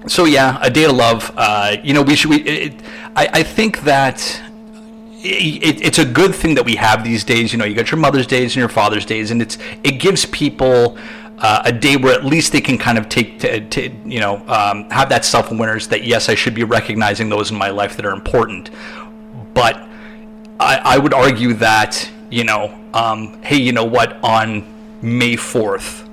So 0.06 0.24
yeah, 0.24 0.56
a 0.62 0.70
day 0.70 0.84
of 0.84 0.92
love. 0.92 1.30
Uh, 1.36 1.76
you 1.82 1.92
know, 1.92 2.00
we 2.00 2.16
should. 2.16 2.30
We, 2.30 2.36
it, 2.42 2.82
I, 3.14 3.28
I 3.34 3.42
think 3.42 3.82
that 3.82 4.40
it, 5.26 5.84
it's 5.84 5.98
a 5.98 6.04
good 6.04 6.34
thing 6.34 6.54
that 6.54 6.64
we 6.64 6.76
have 6.76 7.04
these 7.04 7.24
days. 7.24 7.52
You 7.52 7.58
know, 7.58 7.64
you 7.64 7.74
got 7.74 7.90
your 7.90 8.00
Mother's 8.00 8.26
Days 8.26 8.52
and 8.52 8.56
your 8.56 8.68
Father's 8.68 9.04
Days, 9.04 9.30
and 9.30 9.42
it's 9.42 9.58
it 9.84 9.92
gives 9.92 10.26
people 10.26 10.98
uh, 11.38 11.62
a 11.64 11.72
day 11.72 11.96
where 11.96 12.14
at 12.14 12.24
least 12.24 12.52
they 12.52 12.60
can 12.60 12.78
kind 12.78 12.98
of 12.98 13.08
take 13.08 13.38
to, 13.40 13.60
to 13.68 13.90
you 14.04 14.20
know 14.20 14.36
um, 14.48 14.88
have 14.90 15.08
that 15.08 15.24
self 15.24 15.50
awareness 15.50 15.86
that 15.88 16.04
yes, 16.04 16.28
I 16.28 16.34
should 16.34 16.54
be 16.54 16.64
recognizing 16.64 17.28
those 17.28 17.50
in 17.50 17.56
my 17.56 17.70
life 17.70 17.96
that 17.96 18.06
are 18.06 18.12
important. 18.12 18.70
But 19.54 19.76
I, 20.58 20.80
I 20.84 20.98
would 20.98 21.14
argue 21.14 21.54
that 21.54 22.10
you 22.30 22.44
know, 22.44 22.76
um, 22.92 23.40
hey, 23.42 23.56
you 23.56 23.72
know 23.72 23.84
what? 23.84 24.18
On 24.22 24.64
May 25.02 25.36
fourth, 25.36 26.08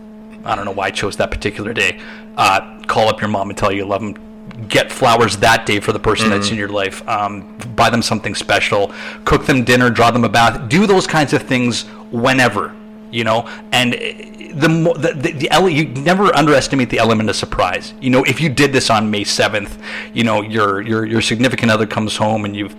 I 0.45 0.55
don't 0.55 0.65
know 0.65 0.71
why 0.71 0.87
I 0.87 0.91
chose 0.91 1.17
that 1.17 1.31
particular 1.31 1.73
day. 1.73 1.99
Uh, 2.35 2.81
call 2.87 3.09
up 3.09 3.21
your 3.21 3.29
mom 3.29 3.49
and 3.49 3.57
tell 3.57 3.69
her 3.69 3.75
you 3.75 3.85
love 3.85 4.01
them. 4.01 4.15
Get 4.67 4.91
flowers 4.91 5.37
that 5.37 5.65
day 5.65 5.79
for 5.79 5.93
the 5.93 5.99
person 5.99 6.29
that's 6.29 6.51
in 6.51 6.57
your 6.57 6.69
life. 6.69 7.07
Um, 7.07 7.57
buy 7.75 7.89
them 7.89 8.01
something 8.01 8.35
special. 8.35 8.93
Cook 9.25 9.45
them 9.45 9.63
dinner. 9.63 9.89
Draw 9.89 10.11
them 10.11 10.23
a 10.23 10.29
bath. 10.29 10.69
Do 10.69 10.85
those 10.85 11.07
kinds 11.07 11.33
of 11.33 11.43
things 11.43 11.83
whenever 12.11 12.75
you 13.13 13.23
know. 13.23 13.47
And 13.71 13.93
eh, 13.95 14.49
the 14.53 14.67
the, 14.67 15.13
the, 15.15 15.31
the 15.31 15.51
ele- 15.51 15.69
you 15.69 15.85
never 15.85 16.35
underestimate 16.35 16.89
the 16.89 16.97
element 16.97 17.29
of 17.29 17.35
surprise. 17.35 17.93
You 18.01 18.09
know, 18.09 18.23
if 18.23 18.41
you 18.41 18.49
did 18.49 18.73
this 18.73 18.89
on 18.89 19.09
May 19.09 19.23
seventh, 19.23 19.81
you 20.13 20.23
know 20.23 20.41
your 20.41 20.81
your 20.81 21.05
your 21.05 21.21
significant 21.21 21.71
other 21.71 21.87
comes 21.87 22.17
home 22.17 22.43
and 22.43 22.55
you've 22.55 22.75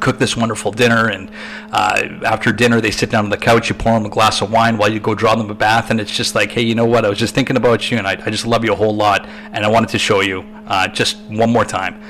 cook 0.00 0.18
this 0.18 0.36
wonderful 0.36 0.70
dinner 0.70 1.08
and 1.08 1.30
uh, 1.72 2.02
after 2.24 2.52
dinner 2.52 2.80
they 2.80 2.90
sit 2.90 3.10
down 3.10 3.24
on 3.24 3.30
the 3.30 3.36
couch 3.36 3.68
you 3.68 3.74
pour 3.74 3.94
them 3.94 4.04
a 4.04 4.08
glass 4.08 4.42
of 4.42 4.50
wine 4.52 4.76
while 4.76 4.92
you 4.92 5.00
go 5.00 5.14
draw 5.14 5.34
them 5.34 5.50
a 5.50 5.54
bath 5.54 5.90
and 5.90 6.00
it's 6.00 6.14
just 6.14 6.34
like 6.34 6.50
hey 6.50 6.62
you 6.62 6.74
know 6.74 6.84
what 6.84 7.04
i 7.04 7.08
was 7.08 7.18
just 7.18 7.34
thinking 7.34 7.56
about 7.56 7.90
you 7.90 7.96
and 7.96 8.06
i, 8.06 8.12
I 8.12 8.30
just 8.30 8.46
love 8.46 8.64
you 8.64 8.72
a 8.72 8.76
whole 8.76 8.94
lot 8.94 9.26
and 9.26 9.64
i 9.64 9.68
wanted 9.68 9.88
to 9.90 9.98
show 9.98 10.20
you 10.20 10.44
uh, 10.66 10.86
just 10.88 11.16
one 11.28 11.50
more 11.50 11.64
time 11.64 12.00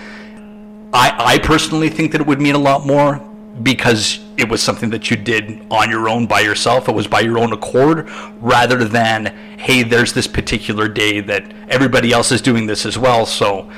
I, 0.92 1.34
I 1.34 1.38
personally 1.38 1.90
think 1.90 2.12
that 2.12 2.22
it 2.22 2.26
would 2.26 2.40
mean 2.40 2.54
a 2.54 2.58
lot 2.58 2.86
more 2.86 3.18
because 3.62 4.20
it 4.36 4.48
was 4.48 4.62
something 4.62 4.90
that 4.90 5.10
you 5.10 5.16
did 5.16 5.60
on 5.70 5.90
your 5.90 6.08
own 6.08 6.26
by 6.26 6.40
yourself. 6.40 6.88
It 6.88 6.94
was 6.94 7.06
by 7.06 7.20
your 7.20 7.38
own 7.38 7.52
accord 7.52 8.08
rather 8.40 8.84
than, 8.84 9.26
hey, 9.58 9.82
there's 9.82 10.12
this 10.12 10.26
particular 10.26 10.88
day 10.88 11.20
that 11.20 11.52
everybody 11.68 12.12
else 12.12 12.32
is 12.32 12.40
doing 12.40 12.66
this 12.66 12.86
as 12.86 12.96
well. 12.98 13.26
So, 13.26 13.70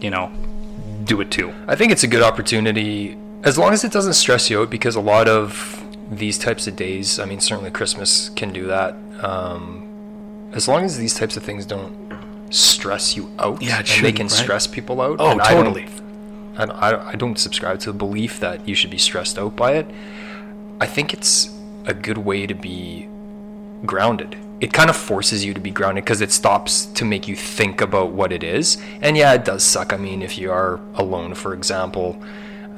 you 0.00 0.10
know, 0.10 0.32
do 1.10 1.20
it 1.20 1.30
too. 1.30 1.52
I 1.66 1.74
think 1.76 1.90
it's 1.92 2.04
a 2.04 2.08
good 2.14 2.22
opportunity 2.22 3.16
as 3.42 3.56
long 3.58 3.72
as 3.72 3.84
it 3.84 3.92
doesn't 3.92 4.12
stress 4.24 4.48
you 4.50 4.60
out 4.62 4.70
because 4.70 4.94
a 4.96 5.00
lot 5.00 5.26
of 5.28 5.48
these 6.10 6.38
types 6.38 6.66
of 6.68 6.76
days, 6.76 7.18
I 7.18 7.24
mean, 7.24 7.40
certainly 7.40 7.70
Christmas 7.70 8.28
can 8.30 8.52
do 8.52 8.66
that. 8.66 8.94
Um, 9.22 10.50
as 10.52 10.66
long 10.68 10.84
as 10.84 10.96
these 10.98 11.14
types 11.14 11.36
of 11.36 11.42
things 11.42 11.66
don't 11.66 11.94
stress 12.50 13.16
you 13.16 13.30
out 13.38 13.62
Yeah, 13.62 13.78
and 13.78 14.04
they 14.04 14.12
can 14.12 14.26
right? 14.26 14.30
stress 14.44 14.66
people 14.66 15.00
out. 15.00 15.16
Oh, 15.20 15.30
and 15.32 15.40
totally. 15.42 15.86
I 16.56 16.66
don't, 16.66 16.76
I, 16.86 16.90
don't- 16.90 17.06
I 17.06 17.14
don't 17.22 17.38
subscribe 17.38 17.78
to 17.80 17.92
the 17.92 17.98
belief 17.98 18.40
that 18.40 18.68
you 18.68 18.74
should 18.74 18.90
be 18.90 18.98
stressed 18.98 19.38
out 19.38 19.54
by 19.56 19.70
it. 19.80 19.86
I 20.80 20.86
think 20.86 21.12
it's 21.14 21.48
a 21.86 21.94
good 21.94 22.18
way 22.18 22.46
to 22.46 22.54
be 22.54 23.08
grounded. 23.86 24.36
It 24.60 24.72
kind 24.72 24.90
of 24.90 24.96
forces 24.96 25.44
you 25.44 25.54
to 25.54 25.60
be 25.60 25.70
grounded 25.70 26.04
because 26.04 26.20
it 26.20 26.30
stops 26.30 26.84
to 26.86 27.04
make 27.04 27.26
you 27.26 27.34
think 27.34 27.80
about 27.80 28.10
what 28.10 28.30
it 28.30 28.42
is. 28.42 28.76
And 29.00 29.16
yeah, 29.16 29.32
it 29.32 29.44
does 29.44 29.64
suck. 29.64 29.92
I 29.92 29.96
mean, 29.96 30.20
if 30.20 30.36
you 30.36 30.52
are 30.52 30.80
alone, 30.94 31.34
for 31.34 31.54
example, 31.54 32.22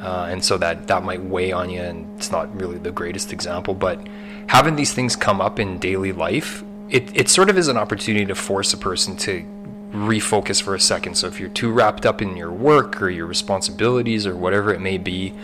uh, 0.00 0.28
and 0.30 0.44
so 0.44 0.58
that 0.58 0.86
that 0.88 1.04
might 1.04 1.22
weigh 1.22 1.52
on 1.52 1.70
you, 1.70 1.80
and 1.80 2.16
it's 2.16 2.30
not 2.30 2.54
really 2.54 2.78
the 2.78 2.90
greatest 2.90 3.32
example. 3.32 3.74
But 3.74 4.06
having 4.48 4.76
these 4.76 4.92
things 4.92 5.16
come 5.16 5.40
up 5.40 5.58
in 5.58 5.78
daily 5.78 6.12
life, 6.12 6.64
it 6.88 7.16
it 7.16 7.28
sort 7.28 7.48
of 7.50 7.56
is 7.56 7.68
an 7.68 7.76
opportunity 7.76 8.26
to 8.26 8.34
force 8.34 8.72
a 8.72 8.78
person 8.78 9.16
to 9.18 9.44
refocus 9.92 10.60
for 10.60 10.74
a 10.74 10.80
second. 10.80 11.14
So 11.14 11.26
if 11.28 11.38
you're 11.38 11.50
too 11.50 11.70
wrapped 11.70 12.06
up 12.06 12.22
in 12.22 12.36
your 12.36 12.50
work 12.50 13.00
or 13.00 13.10
your 13.10 13.26
responsibilities 13.26 14.26
or 14.26 14.34
whatever 14.34 14.72
it 14.72 14.80
may 14.80 14.98
be, 14.98 15.34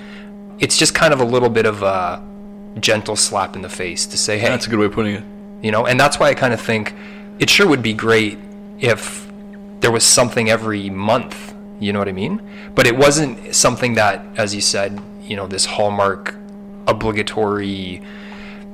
it's 0.58 0.76
just 0.76 0.94
kind 0.94 1.12
of 1.12 1.20
a 1.20 1.24
little 1.24 1.50
bit 1.50 1.66
of 1.66 1.82
a 1.82 2.22
gentle 2.80 3.16
slap 3.16 3.56
in 3.56 3.62
the 3.62 3.68
face 3.68 4.06
to 4.06 4.16
say, 4.16 4.38
hey, 4.38 4.48
That's 4.48 4.66
a 4.66 4.70
good 4.70 4.78
way 4.78 4.86
of 4.86 4.92
putting 4.92 5.16
it. 5.16 5.24
You 5.62 5.70
know? 5.70 5.86
And 5.86 5.98
that's 5.98 6.18
why 6.18 6.28
i 6.28 6.34
kind 6.34 6.52
of 6.52 6.60
think 6.60 6.94
it 7.38 7.50
sure 7.50 7.66
would 7.66 7.82
be 7.82 7.92
great 7.92 8.38
if 8.80 9.30
there 9.80 9.90
was 9.90 10.04
something 10.04 10.50
every 10.50 10.90
month 10.90 11.54
you 11.80 11.92
know 11.92 12.00
what 12.00 12.08
i 12.08 12.12
mean? 12.12 12.42
But 12.74 12.86
it 12.86 12.96
wasn't 12.96 13.54
something 13.54 13.94
that 13.94 14.24
as 14.36 14.54
you 14.54 14.60
said 14.60 15.00
you 15.22 15.36
know 15.36 15.46
this 15.46 15.66
hallmark 15.66 16.34
obligatory 16.86 18.02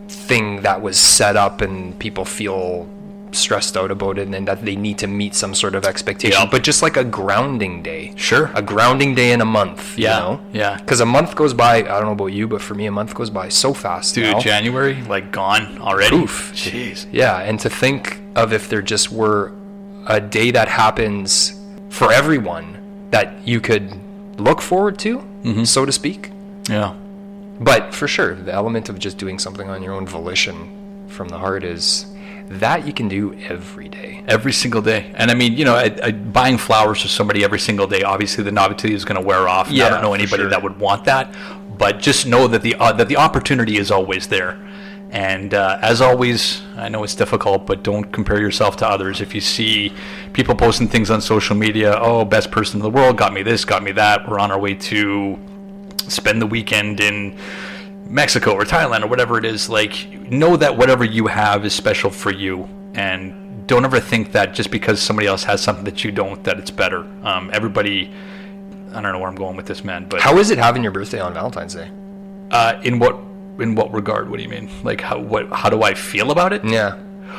thing 0.08 0.62
that 0.62 0.80
was 0.80 0.98
set 0.98 1.36
up 1.36 1.60
and 1.60 1.98
people 1.98 2.24
feel 2.24 2.88
stressed 3.34 3.76
out 3.76 3.90
about 3.90 4.18
it 4.18 4.28
and 4.28 4.48
that 4.48 4.64
they 4.64 4.76
need 4.76 4.96
to 4.98 5.06
meet 5.06 5.34
some 5.34 5.54
sort 5.54 5.74
of 5.74 5.84
expectation 5.84 6.38
Yeah. 6.40 6.48
but 6.50 6.62
just 6.62 6.80
like 6.82 6.96
a 6.96 7.04
grounding 7.04 7.82
day 7.82 8.12
Sure. 8.16 8.50
a 8.54 8.62
grounding 8.62 9.14
day 9.14 9.32
in 9.32 9.40
a 9.40 9.44
month 9.44 9.98
Yeah, 9.98 10.14
you 10.16 10.20
know 10.22 10.40
yeah. 10.52 10.76
because 10.78 11.00
a 11.00 11.06
month 11.06 11.34
goes 11.34 11.52
by 11.52 11.74
i 11.78 11.82
don't 11.82 12.06
know 12.06 12.12
about 12.12 12.32
you 12.38 12.46
but 12.48 12.62
for 12.62 12.74
me 12.74 12.86
a 12.86 12.90
month 12.92 13.14
goes 13.14 13.30
by 13.30 13.48
so 13.48 13.74
fast 13.74 14.14
Dude, 14.14 14.24
now. 14.32 14.40
January, 14.40 15.02
like 15.02 15.30
gone 15.32 15.78
already. 15.80 16.16
Poof. 16.16 16.52
Jeez. 16.54 17.06
Yeah, 17.12 17.38
and 17.40 17.58
to 17.60 17.68
think 17.68 18.20
of 18.36 18.52
if 18.52 18.68
there 18.68 18.82
just 18.82 19.10
were 19.12 19.52
a 20.06 20.20
day 20.20 20.50
that 20.52 20.68
happens 20.68 21.52
for 21.90 22.12
everyone 22.12 23.08
that 23.10 23.46
you 23.46 23.60
could 23.60 23.92
look 24.38 24.60
forward 24.60 24.98
to, 24.98 25.18
mm-hmm. 25.18 25.64
so 25.64 25.84
to 25.84 25.92
speak. 25.92 26.30
Yeah. 26.68 26.94
But 27.60 27.94
for 27.94 28.08
sure, 28.08 28.34
the 28.34 28.52
element 28.52 28.88
of 28.88 28.98
just 28.98 29.16
doing 29.18 29.38
something 29.38 29.68
on 29.68 29.82
your 29.82 29.92
own 29.94 30.06
volition 30.06 31.06
from 31.08 31.28
the 31.28 31.38
heart 31.38 31.62
is 31.64 32.06
that 32.48 32.86
you 32.86 32.92
can 32.92 33.08
do 33.08 33.34
every 33.48 33.88
day. 33.88 34.22
every 34.28 34.52
single 34.52 34.82
day. 34.82 35.12
And 35.14 35.30
I 35.30 35.34
mean, 35.34 35.54
you 35.54 35.64
know, 35.64 35.74
I, 35.74 35.96
I, 36.02 36.12
buying 36.12 36.58
flowers 36.58 37.02
for 37.02 37.08
somebody 37.08 37.42
every 37.42 37.58
single 37.58 37.86
day, 37.86 38.02
obviously 38.02 38.44
the 38.44 38.52
novelty 38.52 38.92
is 38.92 39.04
going 39.04 39.20
to 39.20 39.26
wear 39.26 39.48
off. 39.48 39.70
and 39.86 39.94
I 39.94 39.96
don't 39.96 40.02
know 40.02 40.14
anybody 40.14 40.42
sure. 40.42 40.50
that 40.50 40.62
would 40.62 40.78
want 40.78 41.04
that, 41.04 41.34
but 41.78 41.98
just 41.98 42.26
know 42.26 42.46
that 42.48 42.62
the 42.62 42.74
uh, 42.76 42.92
that 42.92 43.08
the 43.08 43.16
opportunity 43.16 43.78
is 43.78 43.90
always 43.90 44.28
there. 44.28 44.58
And 45.10 45.54
uh, 45.54 45.78
as 45.80 46.00
always, 46.00 46.60
I 46.76 46.88
know 46.88 47.04
it's 47.04 47.14
difficult, 47.14 47.66
but 47.66 47.84
don't 47.84 48.04
compare 48.12 48.40
yourself 48.40 48.76
to 48.78 48.88
others. 48.88 49.20
If 49.20 49.32
you 49.32 49.40
see 49.40 49.92
people 50.32 50.56
posting 50.56 50.88
things 50.88 51.08
on 51.08 51.20
social 51.20 51.54
media, 51.54 51.96
oh, 52.00 52.24
best 52.24 52.50
person 52.50 52.80
in 52.80 52.82
the 52.82 52.90
world 52.90 53.16
got 53.16 53.32
me 53.32 53.44
this, 53.44 53.64
got 53.64 53.84
me 53.84 53.92
that. 53.92 54.28
We're 54.28 54.40
on 54.40 54.50
our 54.50 54.58
way 54.58 54.74
to 54.74 55.38
spend 56.08 56.42
the 56.42 56.46
weekend 56.46 57.00
in 57.00 57.38
Mexico 58.06 58.52
or 58.54 58.64
Thailand 58.64 59.02
or 59.02 59.06
whatever 59.08 59.38
it 59.38 59.44
is, 59.44 59.68
like 59.68 60.08
know 60.30 60.56
that 60.56 60.76
whatever 60.76 61.04
you 61.04 61.26
have 61.26 61.64
is 61.64 61.72
special 61.74 62.10
for 62.10 62.32
you, 62.32 62.68
and 62.94 63.66
don't 63.66 63.84
ever 63.84 63.98
think 64.00 64.32
that 64.32 64.54
just 64.54 64.70
because 64.70 65.00
somebody 65.00 65.26
else 65.26 65.44
has 65.44 65.60
something 65.62 65.84
that 65.84 66.04
you 66.04 66.12
don't, 66.12 66.42
that 66.44 66.58
it's 66.58 66.70
better. 66.70 67.00
Um, 67.22 67.50
everybody, 67.52 68.12
I 68.92 69.00
don't 69.00 69.12
know 69.12 69.18
where 69.18 69.28
I'm 69.28 69.34
going 69.34 69.56
with 69.56 69.66
this, 69.66 69.84
man, 69.84 70.06
but 70.08 70.20
How 70.20 70.36
is 70.38 70.50
it 70.50 70.58
having 70.58 70.82
your 70.82 70.92
birthday 70.92 71.20
on 71.20 71.32
Valentine's 71.34 71.74
Day? 71.74 71.90
uh, 72.50 72.80
in 72.84 72.98
what 72.98 73.16
in 73.58 73.74
what 73.74 73.92
regard? 73.92 74.28
What 74.28 74.36
do 74.36 74.42
you 74.42 74.48
mean? 74.48 74.68
Like 74.82 75.00
how 75.00 75.18
what 75.18 75.50
how 75.52 75.70
do 75.70 75.82
I 75.82 75.94
feel 75.94 76.30
about 76.30 76.52
it? 76.52 76.64
Yeah. 76.64 76.98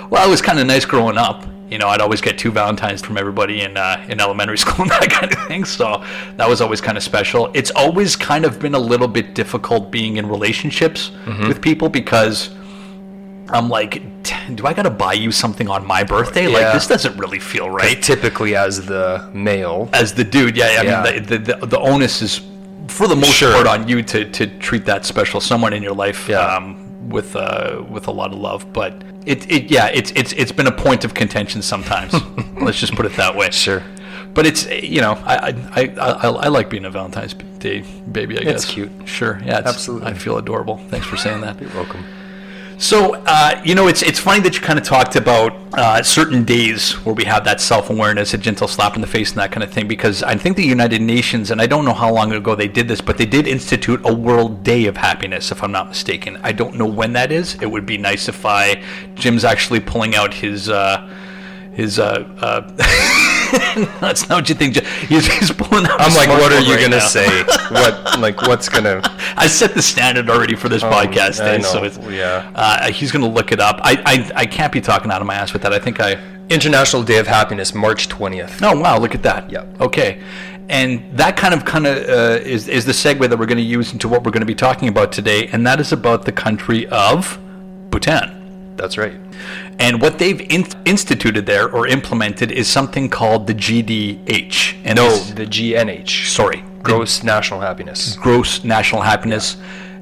Well, 0.09 0.25
it 0.27 0.29
was 0.29 0.41
kind 0.41 0.59
of 0.59 0.65
nice 0.67 0.83
growing 0.85 1.17
up. 1.17 1.45
You 1.69 1.79
know, 1.79 1.87
I'd 1.87 1.99
always 2.01 2.21
get 2.21 2.37
two 2.37 2.51
Valentines 2.51 3.01
from 3.01 3.17
everybody 3.17 3.61
in 3.61 3.75
uh, 3.75 4.05
in 4.07 4.21
elementary 4.21 4.57
school 4.63 4.83
and 4.83 4.91
that 4.91 5.09
kind 5.09 5.31
of 5.33 5.39
thing. 5.47 5.65
So 5.65 6.03
that 6.37 6.47
was 6.47 6.61
always 6.61 6.79
kind 6.81 6.97
of 6.97 7.03
special. 7.03 7.49
It's 7.53 7.71
always 7.71 8.15
kind 8.15 8.45
of 8.45 8.59
been 8.59 8.75
a 8.75 8.79
little 8.79 9.07
bit 9.07 9.33
difficult 9.33 9.89
being 9.91 10.17
in 10.17 10.27
relationships 10.27 11.11
Mm-hmm. 11.25 11.47
with 11.47 11.61
people 11.61 11.89
because 11.89 12.49
I'm 13.49 13.69
like, 13.69 14.01
"D- 14.23 14.33
do 14.55 14.65
I 14.65 14.73
got 14.73 14.83
to 14.83 14.89
buy 14.89 15.13
you 15.13 15.31
something 15.31 15.67
on 15.69 15.85
my 15.85 16.03
birthday? 16.03 16.47
Like 16.47 16.61
Yeah. 16.61 16.73
this 16.73 16.87
doesn't 16.87 17.17
really 17.17 17.39
feel 17.39 17.69
right. 17.69 18.01
Typically, 18.01 18.55
as 18.55 18.85
the 18.85 19.27
male, 19.33 19.89
As 19.93 20.13
the 20.13 20.23
dude, 20.23 20.55
yeah, 20.57 20.65
I 20.65 20.81
Yeah. 20.83 21.03
mean, 21.03 21.23
the, 21.25 21.37
the, 21.37 21.55
the, 21.57 21.65
the 21.67 21.79
onus 21.79 22.21
is 22.21 22.41
for 22.87 23.07
the 23.07 23.15
most 23.15 23.33
Sure. 23.33 23.51
part 23.53 23.67
on 23.67 23.87
you 23.87 24.01
to, 24.03 24.25
to 24.31 24.45
treat 24.59 24.85
that 24.85 25.05
special 25.05 25.39
someone 25.41 25.73
in 25.73 25.81
your 25.83 25.93
life 25.95 26.27
Yeah. 26.29 26.39
um, 26.55 26.84
with 27.07 27.35
uh, 27.35 27.83
with 27.89 28.07
a 28.07 28.11
lot 28.11 28.31
of 28.33 28.39
love. 28.39 28.71
But 28.73 29.03
it, 29.25 29.49
it 29.51 29.71
yeah, 29.71 29.87
it's 29.87 30.11
it's 30.11 30.33
it's 30.33 30.51
been 30.51 30.67
a 30.67 30.71
point 30.71 31.05
of 31.05 31.13
contention 31.13 31.61
sometimes. 31.61 32.13
Let's 32.61 32.79
just 32.79 32.95
put 32.95 33.05
it 33.05 33.15
that 33.17 33.35
way. 33.35 33.51
Sure. 33.51 33.83
But 34.33 34.45
it's 34.45 34.69
you 34.69 35.01
know 35.01 35.13
I 35.25 35.35
I, 35.35 35.49
I, 35.75 35.93
I, 35.97 36.27
I 36.27 36.47
like 36.49 36.69
being 36.69 36.85
a 36.85 36.89
Valentine's 36.89 37.33
Day 37.33 37.81
baby. 38.11 38.37
I 38.37 38.41
guess 38.43 38.63
It's 38.63 38.65
cute. 38.65 38.91
Sure, 39.05 39.39
yeah, 39.45 39.61
Absolutely. 39.65 40.07
I 40.09 40.13
feel 40.13 40.37
adorable. 40.37 40.77
Thanks 40.89 41.07
for 41.07 41.17
saying 41.17 41.41
that. 41.41 41.59
you're 41.61 41.69
welcome. 41.71 42.03
So, 42.77 43.15
uh, 43.25 43.61
you 43.63 43.73
know, 43.73 43.87
it's 43.87 44.01
it's 44.01 44.19
funny 44.19 44.41
that 44.41 44.55
you 44.55 44.61
kind 44.61 44.77
of 44.77 44.85
talked 44.85 45.15
about 45.15 45.53
uh, 45.73 46.03
certain 46.03 46.43
days 46.43 46.93
where 47.05 47.15
we 47.15 47.23
have 47.23 47.45
that 47.45 47.61
self 47.61 47.89
awareness, 47.89 48.33
a 48.33 48.37
gentle 48.37 48.67
slap 48.67 48.95
in 48.95 49.01
the 49.01 49.07
face, 49.07 49.31
and 49.31 49.39
that 49.39 49.51
kind 49.51 49.63
of 49.63 49.71
thing. 49.71 49.87
Because 49.87 50.23
I 50.23 50.35
think 50.35 50.57
the 50.57 50.65
United 50.65 51.01
Nations, 51.01 51.51
and 51.51 51.61
I 51.61 51.67
don't 51.67 51.85
know 51.85 51.93
how 51.93 52.13
long 52.13 52.33
ago 52.33 52.53
they 52.53 52.67
did 52.67 52.87
this, 52.87 52.99
but 52.99 53.17
they 53.17 53.25
did 53.25 53.47
institute 53.47 54.01
a 54.03 54.13
World 54.13 54.63
Day 54.63 54.85
of 54.87 54.97
Happiness, 54.97 55.51
if 55.51 55.63
I'm 55.63 55.71
not 55.71 55.87
mistaken. 55.87 56.37
I 56.43 56.51
don't 56.51 56.75
know 56.75 56.87
when 56.87 57.13
that 57.13 57.31
is. 57.31 57.55
It 57.61 57.71
would 57.71 57.85
be 57.85 57.97
nice 57.97 58.27
if 58.27 58.45
I, 58.45 58.83
Jim's 59.15 59.45
actually 59.45 59.79
pulling 59.79 60.15
out 60.15 60.33
his. 60.33 60.69
Uh, 60.69 61.09
his 61.73 61.99
uh, 61.99 62.25
uh 62.39 63.31
that's 63.99 64.27
not 64.29 64.35
what 64.35 64.49
you 64.49 64.55
think. 64.55 64.77
He's, 64.77 65.27
he's 65.27 65.51
pulling 65.51 65.85
out. 65.85 65.99
I'm 65.99 66.13
like, 66.15 66.29
what 66.29 66.51
are 66.51 66.59
you 66.59 66.75
right 66.75 66.81
gonna 66.81 66.97
now. 66.97 67.07
say? 67.07 67.43
What 67.71 68.19
like 68.19 68.41
what's 68.43 68.69
gonna? 68.69 69.01
I 69.37 69.47
set 69.47 69.73
the 69.73 69.81
standard 69.81 70.29
already 70.29 70.55
for 70.55 70.69
this 70.69 70.83
podcast 70.83 71.41
I 71.41 71.57
day, 71.57 71.63
so 71.63 71.83
it's 71.83 71.97
yeah. 71.97 72.51
Uh, 72.53 72.91
he's 72.91 73.11
going 73.11 73.23
to 73.23 73.29
look 73.29 73.51
it 73.51 73.59
up. 73.59 73.79
I, 73.81 74.01
I 74.05 74.31
I 74.41 74.45
can't 74.45 74.71
be 74.71 74.81
talking 74.81 75.11
out 75.11 75.21
of 75.21 75.27
my 75.27 75.35
ass 75.35 75.53
with 75.53 75.61
that. 75.63 75.73
I 75.73 75.79
think 75.79 75.99
I. 75.99 76.19
International 76.47 77.01
Day 77.01 77.17
of 77.17 77.25
Happiness, 77.25 77.73
March 77.73 78.07
20th. 78.07 78.59
Oh 78.61 78.79
wow! 78.79 78.99
Look 78.99 79.15
at 79.15 79.23
that. 79.23 79.49
Yep. 79.49 79.81
Okay, 79.81 80.21
and 80.69 81.17
that 81.17 81.37
kind 81.37 81.55
of 81.55 81.65
kind 81.65 81.87
of 81.87 81.97
uh, 82.07 82.43
is 82.43 82.67
is 82.67 82.85
the 82.85 82.91
segue 82.91 83.27
that 83.27 83.37
we're 83.37 83.47
going 83.47 83.57
to 83.57 83.63
use 83.63 83.93
into 83.93 84.07
what 84.07 84.23
we're 84.23 84.31
going 84.31 84.41
to 84.41 84.45
be 84.45 84.53
talking 84.53 84.87
about 84.87 85.11
today, 85.11 85.47
and 85.47 85.65
that 85.65 85.79
is 85.79 85.91
about 85.91 86.25
the 86.25 86.31
country 86.31 86.85
of 86.87 87.39
Bhutan. 87.89 88.75
That's 88.75 88.97
right. 88.97 89.15
And 89.79 90.01
what 90.01 90.19
they've 90.19 90.39
in- 90.41 90.67
instituted 90.85 91.45
there 91.45 91.69
or 91.69 91.85
implemented 91.87 92.51
is 92.51 92.67
something 92.67 93.09
called 93.09 93.47
the 93.47 93.53
GDH. 93.53 94.75
And 94.85 94.95
No, 94.97 95.15
the 95.17 95.45
GNH. 95.45 96.29
sorry, 96.29 96.63
Gross 96.81 97.23
national 97.23 97.59
happiness. 97.61 98.15
gross 98.15 98.63
national 98.63 99.01
happiness, 99.01 99.57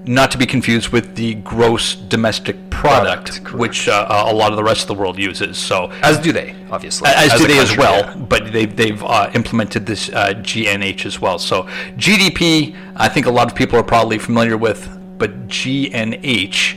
not 0.05 0.29
to 0.31 0.37
be 0.37 0.45
confused 0.45 0.89
with 0.89 1.15
the 1.15 1.35
gross 1.35 1.95
domestic 1.95 2.57
product, 2.69 3.31
Product, 3.41 3.53
which 3.53 3.87
uh, 3.87 4.05
a 4.27 4.33
lot 4.33 4.51
of 4.51 4.57
the 4.57 4.63
rest 4.63 4.81
of 4.81 4.87
the 4.89 4.93
world 4.95 5.17
uses. 5.17 5.57
So, 5.57 5.89
As 6.03 6.19
do 6.19 6.33
they, 6.33 6.53
obviously. 6.69 7.09
as, 7.09 7.31
do 7.39 7.45
a 7.45 7.47
they 7.47 7.59
as 7.59 7.77
well, 7.77 7.99
yeah. 8.01 8.15
but 8.15 8.51
they've, 8.51 8.75
they've 8.75 9.01
uh, 9.01 9.31
implemented 9.33 9.85
this 9.85 10.09
uh, 10.09 10.33
GNH 10.35 11.05
as 11.05 11.21
well. 11.21 11.39
So, 11.39 11.63
GDP, 11.97 12.75
I 12.97 13.07
think 13.07 13.25
a 13.25 13.31
lot 13.31 13.49
of 13.49 13.55
people 13.55 13.79
are 13.79 13.83
probably 13.83 14.19
familiar 14.19 14.57
with, 14.57 14.89
but 15.17 15.47
GNH, 15.47 16.75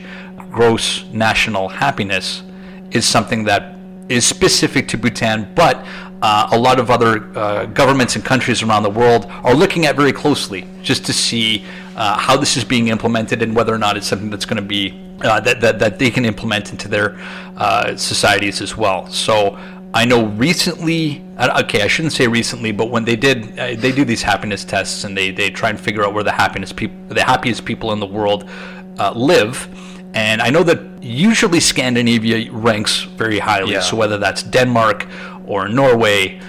gross 0.49 1.03
national 1.11 1.67
happiness, 1.67 2.43
is 2.91 3.05
something 3.05 3.43
that 3.45 3.75
is 4.09 4.25
specific 4.25 4.87
to 4.89 4.97
Bhutan, 4.97 5.51
but 5.55 5.85
uh, 6.21 6.49
a 6.51 6.57
lot 6.57 6.79
of 6.79 6.89
other 6.89 7.37
uh, 7.37 7.65
governments 7.67 8.15
and 8.15 8.25
countries 8.25 8.63
around 8.63 8.83
the 8.83 8.89
world 8.89 9.25
are 9.43 9.53
looking 9.53 9.85
at 9.85 9.95
very 9.95 10.11
closely 10.11 10.67
just 10.81 11.05
to 11.05 11.13
see 11.13 11.63
uh, 11.95 12.17
how 12.17 12.35
this 12.35 12.57
is 12.57 12.63
being 12.63 12.87
implemented 12.87 13.41
and 13.41 13.55
whether 13.55 13.73
or 13.73 13.77
not 13.77 13.97
it's 13.97 14.07
something 14.07 14.29
that's 14.29 14.45
going 14.45 14.61
to 14.61 14.67
be 14.67 14.99
uh, 15.21 15.39
that, 15.39 15.61
that, 15.61 15.79
that 15.79 15.99
they 15.99 16.09
can 16.09 16.25
implement 16.25 16.71
into 16.71 16.87
their 16.87 17.17
uh, 17.57 17.95
societies 17.95 18.61
as 18.61 18.75
well. 18.77 19.07
So 19.07 19.57
I 19.93 20.05
know 20.05 20.25
recently, 20.25 21.23
okay, 21.39 21.81
I 21.81 21.87
shouldn't 21.87 22.13
say 22.13 22.27
recently, 22.27 22.71
but 22.71 22.89
when 22.89 23.03
they 23.03 23.15
did, 23.15 23.57
uh, 23.59 23.75
they 23.75 23.91
do 23.91 24.05
these 24.05 24.21
happiness 24.21 24.63
tests 24.63 25.03
and 25.03 25.17
they, 25.17 25.31
they 25.31 25.49
try 25.49 25.69
and 25.69 25.79
figure 25.79 26.03
out 26.03 26.13
where 26.13 26.23
the 26.23 26.31
happiness 26.31 26.71
the 26.71 27.23
happiest 27.23 27.65
people 27.65 27.93
in 27.93 27.99
the 27.99 28.05
world 28.05 28.49
live. 29.15 29.67
And 30.13 30.41
I 30.41 30.49
know 30.49 30.63
that 30.63 30.79
usually 31.03 31.59
Scandinavia 31.59 32.51
ranks 32.51 33.01
very 33.03 33.39
highly. 33.39 33.73
Yeah. 33.73 33.81
So 33.81 33.95
whether 33.95 34.17
that's 34.17 34.43
Denmark 34.43 35.07
or 35.45 35.67
Norway, 35.67 36.39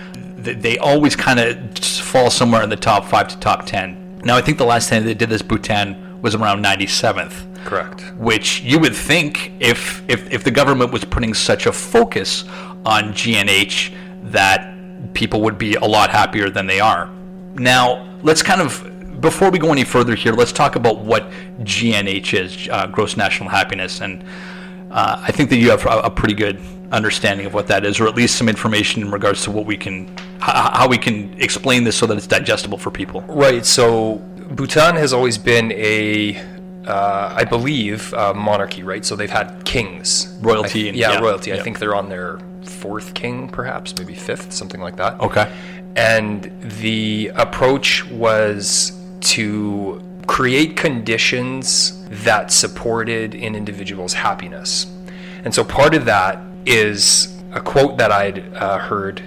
th- 0.43 0.59
they 0.59 0.79
always 0.79 1.15
kind 1.17 1.38
of 1.38 1.79
fall 1.79 2.31
somewhere 2.31 2.62
in 2.62 2.71
the 2.71 2.77
top 2.77 3.05
five 3.05 3.29
to 3.29 3.38
top 3.38 3.67
ten. 3.67 4.21
Now 4.25 4.37
I 4.37 4.41
think 4.43 4.59
the 4.59 4.65
last 4.67 4.88
time 4.88 5.05
they 5.05 5.15
did 5.15 5.29
this, 5.29 5.43
Bhutan 5.43 6.21
was 6.23 6.35
around 6.35 6.65
97th 6.65 7.65
Correct. 7.65 8.03
which 8.17 8.61
you 8.62 8.79
would 8.81 8.95
think 8.97 9.53
if, 9.61 10.03
if 10.09 10.33
if 10.33 10.43
the 10.43 10.50
government 10.50 10.91
was 10.91 11.05
putting 11.05 11.33
such 11.35 11.67
a 11.67 11.73
focus 11.73 12.45
on 12.85 13.12
GNH 13.12 13.93
that 14.25 14.75
people 15.15 15.43
would 15.43 15.59
be 15.59 15.75
a 15.75 15.85
lot 15.85 16.11
happier 16.11 16.50
than 16.50 16.67
they 16.67 16.81
are. 16.81 17.09
Now, 17.55 18.19
let's 18.23 18.43
kind 18.43 18.61
of 18.61 18.88
before 19.21 19.51
we 19.51 19.59
go 19.59 19.71
any 19.73 19.85
further 19.85 20.15
here, 20.15 20.33
let's 20.33 20.53
talk 20.53 20.77
about 20.77 20.99
what 20.99 21.31
GNH 21.61 22.35
is, 22.39 22.69
uh, 22.71 22.87
gross 22.87 23.17
national 23.17 23.49
happiness, 23.49 24.01
and 24.01 24.23
uh, 24.91 25.23
I 25.27 25.33
think 25.33 25.51
that 25.51 25.57
you 25.57 25.71
have 25.71 25.85
a, 25.87 26.01
a 26.01 26.11
pretty 26.11 26.35
good 26.35 26.61
understanding 26.93 27.45
of 27.47 27.53
what 27.53 27.67
that 27.67 27.85
is, 27.85 28.01
or 28.01 28.07
at 28.09 28.15
least 28.15 28.37
some 28.37 28.49
information 28.49 29.03
in 29.03 29.11
regards 29.11 29.43
to 29.45 29.51
what 29.51 29.67
we 29.67 29.77
can, 29.77 30.09
how, 30.39 30.71
how 30.73 30.89
we 30.89 30.97
can 30.97 31.35
explain 31.41 31.85
this 31.85 31.97
so 31.97 32.07
that 32.07 32.17
it's 32.17 32.27
digestible 32.27 32.79
for 32.79 32.91
people. 32.91 33.21
Right. 33.23 33.67
So 33.67 34.15
Bhutan 34.53 34.97
has 34.97 35.13
always 35.13 35.37
been 35.37 35.71
a, 35.73 36.37
uh, 36.87 37.35
I 37.37 37.45
believe, 37.45 38.13
monarchy. 38.13 38.83
Right. 38.83 39.05
So 39.05 39.17
they've 39.17 39.29
had 39.31 39.63
kings, 39.67 40.35
Royalty 40.41 40.87
I- 40.87 40.89
and- 40.89 40.97
yeah, 40.97 41.13
yeah, 41.13 41.19
royalty. 41.21 41.51
yeah. 41.51 41.57
I 41.57 41.61
think 41.61 41.79
they're 41.79 41.95
on 41.95 42.09
their 42.09 42.39
fourth 42.63 43.13
king, 43.13 43.49
perhaps, 43.51 43.95
maybe 43.99 44.15
fifth, 44.15 44.53
something 44.55 44.81
like 44.81 44.97
that. 44.97 45.21
Okay. 45.21 45.53
And 45.97 46.51
the 46.81 47.31
approach 47.35 48.07
was 48.11 48.93
to 49.35 50.03
create 50.27 50.77
conditions 50.77 52.07
that 52.25 52.53
supported 52.53 53.35
an 53.35 53.55
individual's 53.55 54.15
happiness. 54.15 54.87
And 55.45 55.55
so 55.55 55.65
part 55.65 55.95
of 55.95 56.05
that 56.05 56.41
is 56.67 57.35
a 57.53 57.61
quote 57.61 57.97
that 57.99 58.13
I'd 58.13 58.55
uh, 58.55 58.79
heard. 58.79 59.23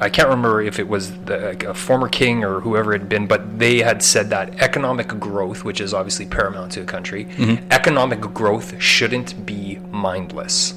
I 0.00 0.10
can't 0.10 0.28
remember 0.28 0.60
if 0.60 0.78
it 0.78 0.86
was 0.88 1.16
the, 1.24 1.38
like, 1.38 1.62
a 1.62 1.72
former 1.72 2.08
king 2.08 2.44
or 2.44 2.60
whoever 2.60 2.94
it 2.94 3.00
had 3.00 3.08
been, 3.08 3.26
but 3.26 3.58
they 3.58 3.78
had 3.78 4.02
said 4.02 4.28
that 4.30 4.60
economic 4.62 5.08
growth, 5.08 5.64
which 5.64 5.80
is 5.80 5.94
obviously 5.94 6.26
paramount 6.26 6.72
to 6.72 6.82
a 6.82 6.84
country, 6.84 7.26
economic 7.70 8.20
growth 8.20 8.80
shouldn't 8.80 9.46
be 9.46 9.78
mindless. 9.90 10.74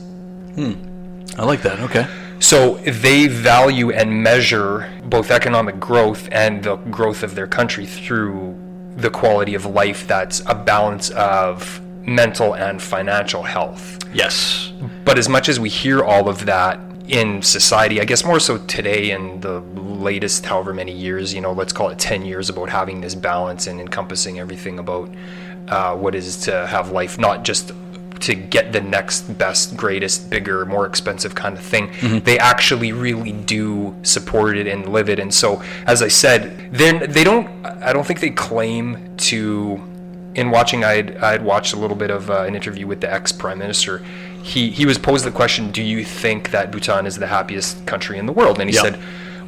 I 1.37 1.43
like 1.45 1.61
that. 1.63 1.79
Okay. 1.79 2.07
So 2.39 2.75
they 2.77 3.27
value 3.27 3.91
and 3.91 4.23
measure 4.23 4.89
both 5.03 5.31
economic 5.31 5.79
growth 5.79 6.29
and 6.31 6.63
the 6.63 6.77
growth 6.77 7.21
of 7.23 7.35
their 7.35 7.47
country 7.47 7.85
through 7.85 8.55
the 8.99 9.09
quality 9.09 9.55
of 9.55 9.65
life 9.65 10.07
that's 10.07 10.41
a 10.45 10.55
balance 10.55 11.09
of 11.11 11.81
mental 12.05 12.53
and 12.53 12.81
financial 12.81 13.43
health. 13.43 13.99
Yes. 14.13 14.71
But 15.05 15.17
as 15.17 15.29
much 15.29 15.49
as 15.49 15.59
we 15.59 15.69
hear 15.69 16.03
all 16.03 16.29
of 16.29 16.45
that, 16.45 16.79
in 17.09 17.41
society, 17.41 17.99
I 17.99 18.05
guess 18.05 18.23
more 18.23 18.39
so 18.39 18.59
today 18.59 19.09
in 19.11 19.41
the 19.41 19.61
latest 19.61 20.45
however 20.45 20.73
many 20.73 20.91
years, 20.91 21.33
you 21.33 21.41
know, 21.41 21.51
let's 21.51 21.73
call 21.73 21.89
it 21.89 21.97
10 21.97 22.23
years 22.23 22.49
about 22.49 22.69
having 22.69 23.01
this 23.01 23.15
balance 23.15 23.65
and 23.65 23.81
encompassing 23.81 24.39
everything 24.39 24.77
about 24.77 25.11
uh, 25.69 25.95
what 25.95 26.13
is 26.13 26.37
to 26.41 26.67
have 26.67 26.91
life, 26.91 27.17
not 27.17 27.43
just 27.43 27.71
to 28.21 28.35
get 28.35 28.73
the 28.73 28.81
next 28.81 29.37
best, 29.37 29.75
greatest, 29.77 30.29
bigger, 30.29 30.65
more 30.65 30.85
expensive 30.85 31.35
kind 31.35 31.57
of 31.57 31.63
thing. 31.63 31.89
Mm-hmm. 31.89 32.19
They 32.19 32.37
actually 32.39 32.91
really 32.91 33.31
do 33.31 33.95
support 34.03 34.57
it 34.57 34.67
and 34.67 34.91
live 34.91 35.09
it. 35.09 35.19
And 35.19 35.33
so, 35.33 35.61
as 35.85 36.01
I 36.01 36.07
said, 36.07 36.71
then 36.71 37.11
they 37.11 37.23
don't. 37.23 37.47
I 37.65 37.93
don't 37.93 38.05
think 38.05 38.19
they 38.19 38.31
claim 38.31 39.15
to. 39.17 39.83
In 40.35 40.51
watching, 40.51 40.83
I 40.83 40.93
had, 40.93 41.17
I 41.17 41.31
had 41.31 41.43
watched 41.43 41.73
a 41.73 41.75
little 41.75 41.97
bit 41.97 42.11
of 42.11 42.29
uh, 42.29 42.43
an 42.43 42.55
interview 42.55 42.85
with 42.87 43.01
the 43.01 43.11
ex 43.11 43.31
prime 43.31 43.57
minister. 43.57 44.03
He 44.43 44.69
he 44.69 44.85
was 44.85 44.97
posed 44.97 45.25
the 45.25 45.31
question, 45.31 45.71
"Do 45.71 45.81
you 45.81 46.05
think 46.05 46.51
that 46.51 46.71
Bhutan 46.71 47.05
is 47.05 47.17
the 47.17 47.27
happiest 47.27 47.85
country 47.85 48.17
in 48.17 48.25
the 48.25 48.33
world?" 48.33 48.59
And 48.59 48.69
he 48.69 48.75
yep. 48.75 48.85
said, 48.85 48.99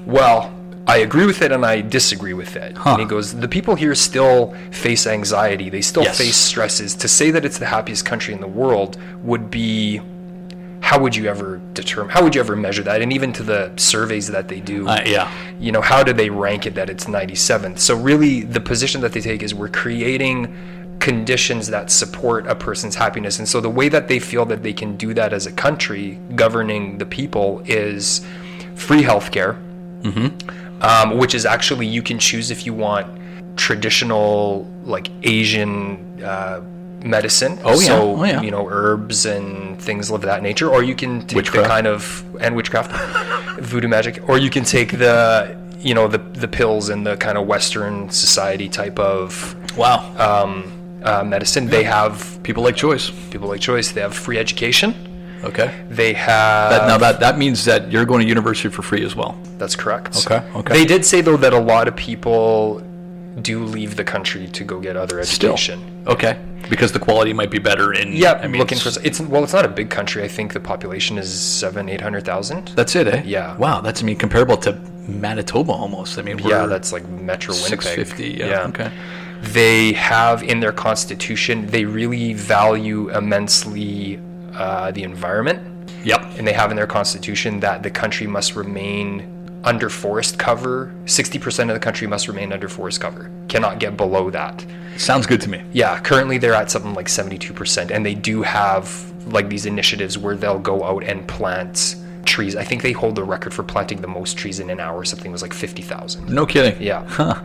"Well." 0.06 0.58
I 0.88 0.98
agree 0.98 1.26
with 1.26 1.42
it 1.42 1.52
and 1.52 1.66
I 1.66 1.82
disagree 1.82 2.34
with 2.34 2.56
it. 2.56 2.78
Huh. 2.78 2.92
And 2.92 3.02
he 3.02 3.08
goes, 3.08 3.34
the 3.36 3.48
people 3.48 3.76
here 3.76 3.96
still 3.96 4.54
face 4.72 5.06
anxiety. 5.06 5.70
They 5.70 5.82
still 5.82 6.04
yes. 6.04 6.18
face 6.18 6.36
stresses. 6.36 6.96
To 6.96 7.08
say 7.08 7.32
that 7.32 7.46
it's 7.46 7.60
the 7.60 7.66
happiest 7.66 8.06
country 8.06 8.34
in 8.34 8.42
the 8.42 8.48
world 8.48 8.98
would 9.24 9.52
be 9.52 10.02
how 10.82 11.00
would 11.00 11.16
you 11.16 11.28
ever 11.28 11.62
determine 11.74 12.10
how 12.10 12.24
would 12.24 12.34
you 12.34 12.42
ever 12.42 12.56
measure 12.56 12.82
that 12.82 13.02
and 13.04 13.14
even 13.14 13.32
to 13.32 13.44
the 13.44 13.72
surveys 13.78 14.28
that 14.28 14.48
they 14.48 14.60
do 14.60 14.88
uh, 14.88 15.00
yeah 15.06 15.32
you 15.60 15.72
know 15.72 15.80
how 15.80 16.04
do 16.04 16.12
they 16.12 16.30
rank 16.30 16.66
it 16.66 16.74
that 16.74 16.90
it's 16.90 17.06
97th 17.06 17.78
so 17.78 17.96
really 17.96 18.42
the 18.42 18.60
position 18.60 19.00
that 19.02 19.14
they 19.14 19.22
take 19.22 19.44
is 19.44 19.54
we're 19.54 19.70
creating 19.70 20.98
conditions 21.00 21.68
that 21.68 21.92
support 21.92 22.48
a 22.48 22.56
person's 22.56 22.96
happiness 22.96 23.38
and 23.38 23.48
so 23.48 23.62
the 23.62 23.70
way 23.70 23.90
that 23.90 24.08
they 24.08 24.20
feel 24.20 24.44
that 24.46 24.64
they 24.64 24.74
can 24.74 24.98
do 24.98 25.14
that 25.14 25.34
as 25.34 25.46
a 25.46 25.52
country 25.52 26.20
governing 26.36 26.98
the 26.98 27.06
people 27.06 27.62
is 27.66 28.26
free 28.74 29.04
healthcare 29.04 29.62
mm-hmm 30.02 30.58
um, 30.82 31.18
which 31.18 31.34
is 31.34 31.46
actually 31.46 31.88
you 31.88 32.02
can 32.02 32.20
choose 32.20 32.52
if 32.52 32.66
you 32.66 32.74
want 32.74 33.08
traditional 33.56 34.66
like 34.84 35.10
Asian 35.24 36.22
uh, 36.24 36.62
medicine. 37.04 37.60
Oh 37.64 37.80
yeah. 37.80 37.88
So 37.88 38.16
oh, 38.18 38.24
yeah. 38.24 38.42
you 38.42 38.52
know 38.52 38.68
herbs 38.70 39.26
and 39.26 39.82
things 39.82 40.12
of 40.12 40.22
that 40.22 40.44
nature, 40.44 40.70
or 40.70 40.84
you 40.84 40.96
can 40.96 41.26
take 41.28 41.38
witchcraft. 41.38 41.68
the 41.68 41.70
kind 41.70 41.88
of 41.88 42.24
and 42.42 42.56
witchcraft, 42.56 42.92
voodoo 43.62 43.88
magic, 43.88 44.28
or 44.28 44.38
you 44.38 44.50
can 44.50 44.64
take 44.64 44.92
the 44.92 45.58
you 45.80 45.94
know 45.94 46.08
the 46.08 46.18
the 46.18 46.48
pills 46.48 46.90
and 46.90 47.06
the 47.06 47.18
kind 47.18 47.38
of 47.38 47.48
Western 47.48 48.10
society 48.10 48.70
type 48.70 49.00
of 49.00 49.56
wow 49.78 50.00
um, 50.18 50.72
uh, 51.04 51.24
medicine. 51.24 51.66
Yeah. 51.66 51.72
They 51.72 51.84
have 51.84 52.40
people 52.44 52.64
like 52.64 52.76
choice. 52.76 53.10
People 53.30 53.50
like 53.50 53.62
choice. 53.62 53.92
They 53.92 54.02
have 54.02 54.16
free 54.16 54.38
education. 54.38 55.11
Okay. 55.44 55.84
They 55.90 56.14
have 56.14 56.72
that, 56.72 56.88
now 56.88 56.98
that 56.98 57.20
that 57.20 57.38
means 57.38 57.66
that 57.66 57.92
you're 57.92 58.06
going 58.06 58.22
to 58.22 58.28
university 58.28 58.70
for 58.70 58.82
free 58.82 59.04
as 59.04 59.16
well. 59.16 59.38
That's 59.58 59.76
correct. 59.76 60.26
Okay. 60.26 60.46
Okay. 60.56 60.74
They 60.74 60.86
did 60.86 61.06
say 61.06 61.22
though 61.22 61.38
that 61.38 61.54
a 61.54 61.60
lot 61.60 61.88
of 61.88 61.96
people 61.96 62.82
do 63.42 63.64
leave 63.64 63.96
the 63.96 64.04
country 64.04 64.48
to 64.48 64.64
go 64.64 64.80
get 64.80 64.98
other 64.98 65.20
education. 65.20 65.80
Still. 65.80 66.14
Okay. 66.14 66.40
Because 66.70 66.92
the 66.92 67.00
quality 67.00 67.34
might 67.34 67.50
be 67.50 67.60
better 67.60 67.94
in. 67.94 68.14
Yeah, 68.14 68.34
I 68.34 68.48
mean, 68.48 68.60
looking 68.60 68.78
for 68.78 68.92
it's 69.04 69.20
well, 69.20 69.44
it's 69.44 69.54
not 69.54 69.66
a 69.66 69.70
big 69.70 69.90
country. 69.90 70.24
I 70.24 70.28
think 70.28 70.54
the 70.54 70.60
population 70.60 71.18
is 71.18 71.28
seven, 71.40 71.90
eight 71.90 72.02
hundred 72.02 72.26
thousand. 72.26 72.70
That's 72.70 72.96
it, 72.96 73.08
eh? 73.08 73.24
Yeah. 73.26 73.58
Wow, 73.58 73.82
that's 73.82 74.02
I 74.02 74.06
mean 74.06 74.18
comparable 74.18 74.58
to 74.58 74.74
Manitoba 75.08 75.72
almost. 75.72 76.20
I 76.20 76.22
mean, 76.22 76.38
yeah, 76.40 76.68
that's 76.68 76.92
like 76.94 77.08
Metro 77.10 77.54
Winnipeg. 77.56 77.82
Six 77.82 77.96
fifty. 77.96 78.30
Yeah. 78.32 78.48
yeah. 78.48 78.68
Okay. 78.68 78.92
They 79.42 79.94
have 79.94 80.44
in 80.44 80.60
their 80.60 80.72
constitution. 80.72 81.66
They 81.68 81.86
really 81.86 82.34
value 82.34 83.10
immensely 83.10 84.20
uh, 84.54 84.92
the 84.92 85.04
environment. 85.04 85.90
Yep. 86.04 86.22
And 86.38 86.48
they 86.48 86.54
have 86.54 86.72
in 86.72 86.78
their 86.78 86.88
constitution 86.88 87.60
that 87.60 87.84
the 87.84 87.92
country 87.92 88.28
must 88.28 88.56
remain 88.56 89.28
under 89.64 89.90
forest 89.90 90.40
cover. 90.40 90.94
60% 91.06 91.70
of 91.70 91.74
the 91.74 91.80
country 91.80 92.08
must 92.08 92.28
remain 92.28 92.52
under 92.52 92.68
forest 92.68 93.00
cover. 93.02 93.32
Cannot 93.48 93.80
get 93.80 93.98
below 93.98 94.30
that. 94.32 94.66
Sounds 94.98 95.26
good 95.26 95.42
to 95.42 95.50
me. 95.50 95.64
Yeah, 95.72 96.00
currently 96.00 96.38
they're 96.38 96.54
at 96.54 96.72
something 96.72 96.94
like 96.94 97.08
72%. 97.08 97.92
And 97.92 98.06
they 98.06 98.16
do 98.16 98.42
have 98.42 99.12
like 99.28 99.50
these 99.50 99.66
initiatives 99.66 100.18
where 100.18 100.36
they'll 100.36 100.60
go 100.60 100.84
out 100.84 101.04
and 101.04 101.28
plant 101.28 101.96
trees. 102.26 102.56
I 102.56 102.64
think 102.64 102.82
they 102.82 102.92
hold 102.92 103.16
the 103.16 103.24
record 103.24 103.54
for 103.54 103.64
planting 103.64 104.02
the 104.02 104.08
most 104.08 104.38
trees 104.38 104.60
in 104.60 104.70
an 104.70 104.80
hour. 104.80 105.04
Something 105.04 105.32
was 105.32 105.42
like 105.42 105.54
50,000. 105.54 106.30
No 106.30 106.46
kidding. 106.46 106.82
Yeah. 106.82 107.06
Huh. 107.08 107.42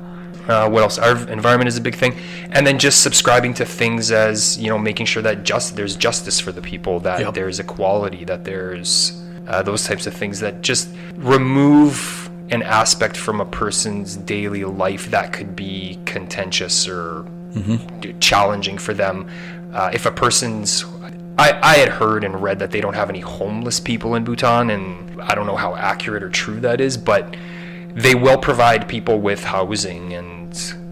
Uh, 0.48 0.68
what 0.68 0.82
else? 0.82 0.98
Our 0.98 1.16
environment 1.28 1.68
is 1.68 1.76
a 1.76 1.80
big 1.80 1.96
thing, 1.96 2.16
and 2.50 2.66
then 2.66 2.78
just 2.78 3.02
subscribing 3.02 3.54
to 3.54 3.64
things 3.64 4.10
as 4.10 4.58
you 4.58 4.68
know, 4.68 4.78
making 4.78 5.06
sure 5.06 5.22
that 5.22 5.42
just 5.42 5.76
there's 5.76 5.96
justice 5.96 6.38
for 6.38 6.52
the 6.52 6.62
people, 6.62 7.00
that 7.00 7.20
yep. 7.20 7.34
there's 7.34 7.58
equality, 7.58 8.24
that 8.24 8.44
there's 8.44 9.20
uh, 9.48 9.62
those 9.62 9.84
types 9.84 10.06
of 10.06 10.14
things 10.14 10.40
that 10.40 10.62
just 10.62 10.88
remove 11.16 12.30
an 12.50 12.62
aspect 12.62 13.16
from 13.16 13.40
a 13.40 13.44
person's 13.44 14.16
daily 14.16 14.64
life 14.64 15.10
that 15.10 15.32
could 15.32 15.56
be 15.56 15.98
contentious 16.04 16.86
or 16.86 17.24
mm-hmm. 17.52 18.18
challenging 18.20 18.78
for 18.78 18.94
them. 18.94 19.28
Uh, 19.74 19.90
if 19.92 20.06
a 20.06 20.12
person's 20.12 20.84
I, 21.38 21.58
I 21.62 21.76
had 21.76 21.88
heard 21.88 22.24
and 22.24 22.42
read 22.42 22.58
that 22.60 22.70
they 22.70 22.80
don't 22.80 22.94
have 22.94 23.10
any 23.10 23.20
homeless 23.20 23.78
people 23.78 24.14
in 24.14 24.24
Bhutan, 24.24 24.70
and 24.70 25.20
I 25.20 25.34
don't 25.34 25.46
know 25.46 25.56
how 25.56 25.74
accurate 25.74 26.22
or 26.22 26.30
true 26.30 26.60
that 26.60 26.80
is, 26.80 26.96
but 26.96 27.36
they 27.94 28.14
will 28.14 28.38
provide 28.38 28.88
people 28.88 29.20
with 29.20 29.44
housing 29.44 30.14
and 30.14 30.35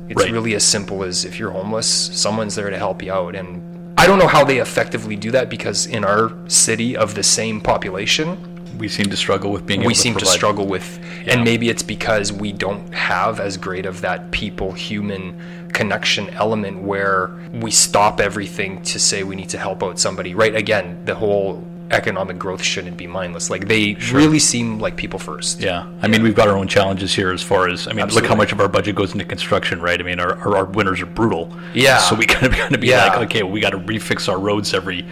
it's 0.09 0.23
right. 0.23 0.33
really 0.33 0.55
as 0.55 0.65
simple 0.65 1.03
as 1.03 1.25
if 1.25 1.39
you're 1.39 1.51
homeless 1.51 1.87
someone's 1.87 2.55
there 2.55 2.71
to 2.71 2.79
help 2.79 3.03
you 3.03 3.13
out 3.13 3.35
and 3.35 3.99
i 3.99 4.07
don't 4.07 4.19
know 4.19 4.29
how 4.29 4.45
they 4.45 4.59
effectively 4.59 5.17
do 5.17 5.31
that 5.31 5.49
because 5.49 5.87
in 5.87 6.05
our 6.05 6.33
city 6.49 6.97
of 6.97 7.15
the 7.15 7.23
same 7.23 7.61
population 7.61 8.51
we 8.79 8.89
seem 8.89 9.07
to 9.07 9.17
struggle 9.17 9.53
with 9.53 9.67
being 9.67 9.85
we 9.85 9.95
to 9.95 10.01
seem 10.01 10.15
provide. 10.15 10.31
to 10.31 10.33
struggle 10.33 10.67
with 10.67 10.99
yeah. 11.25 11.35
and 11.35 11.45
maybe 11.45 11.69
it's 11.69 11.83
because 11.83 12.33
we 12.33 12.53
don't 12.53 12.93
have 12.93 13.41
as 13.41 13.57
great 13.57 13.87
of 13.87 14.01
that 14.01 14.31
people 14.31 14.73
human 14.73 15.41
connection 15.73 16.29
element 16.31 16.83
where 16.83 17.31
we 17.53 17.71
stop 17.71 18.21
everything 18.21 18.83
to 18.83 18.99
say 18.99 19.23
we 19.23 19.37
need 19.37 19.49
to 19.49 19.59
help 19.59 19.83
out 19.83 19.99
somebody 19.99 20.35
right 20.35 20.55
again 20.55 21.05
the 21.05 21.15
whole 21.15 21.63
economic 21.91 22.39
growth 22.39 22.63
shouldn't 22.63 22.97
be 22.97 23.07
mindless. 23.07 23.51
Like 23.51 23.69
they 23.69 23.95
sure. 23.95 24.19
really 24.19 24.39
seem 24.39 24.79
like 24.79 24.97
people 24.97 25.19
first. 25.19 25.61
Yeah, 25.61 25.87
I 26.03 26.09
mean 26.09 26.23
we've 26.23 26.35
got 26.35 26.49
our 26.49 26.57
own 26.57 26.69
challenges 26.69 27.15
here 27.15 27.33
as 27.33 27.43
far 27.43 27.69
as 27.69 27.87
I 27.87 27.93
mean 27.93 28.01
Absolutely. 28.01 28.23
look 28.23 28.29
how 28.29 28.37
much 28.37 28.53
of 28.53 28.61
our 28.61 28.69
budget 28.69 28.97
goes 28.97 29.13
into 29.13 29.25
construction, 29.25 29.81
right? 29.81 30.01
I 30.01 30.05
mean 30.05 30.21
our 30.21 30.37
our, 30.39 30.57
our 30.57 30.65
winters 30.65 31.01
are 31.01 31.07
brutal. 31.07 31.55
Yeah. 31.75 31.99
So 31.99 32.15
we 32.15 32.27
gotta, 32.27 32.49
gotta 32.49 32.79
be 32.79 32.89
yeah. 32.89 33.09
like 33.09 33.19
okay, 33.31 33.43
well, 33.43 33.53
we 33.53 33.61
got 33.61 33.71
to 33.71 33.79
refix 33.79 34.29
our 34.29 34.39
roads 34.39 34.75
every 34.75 35.07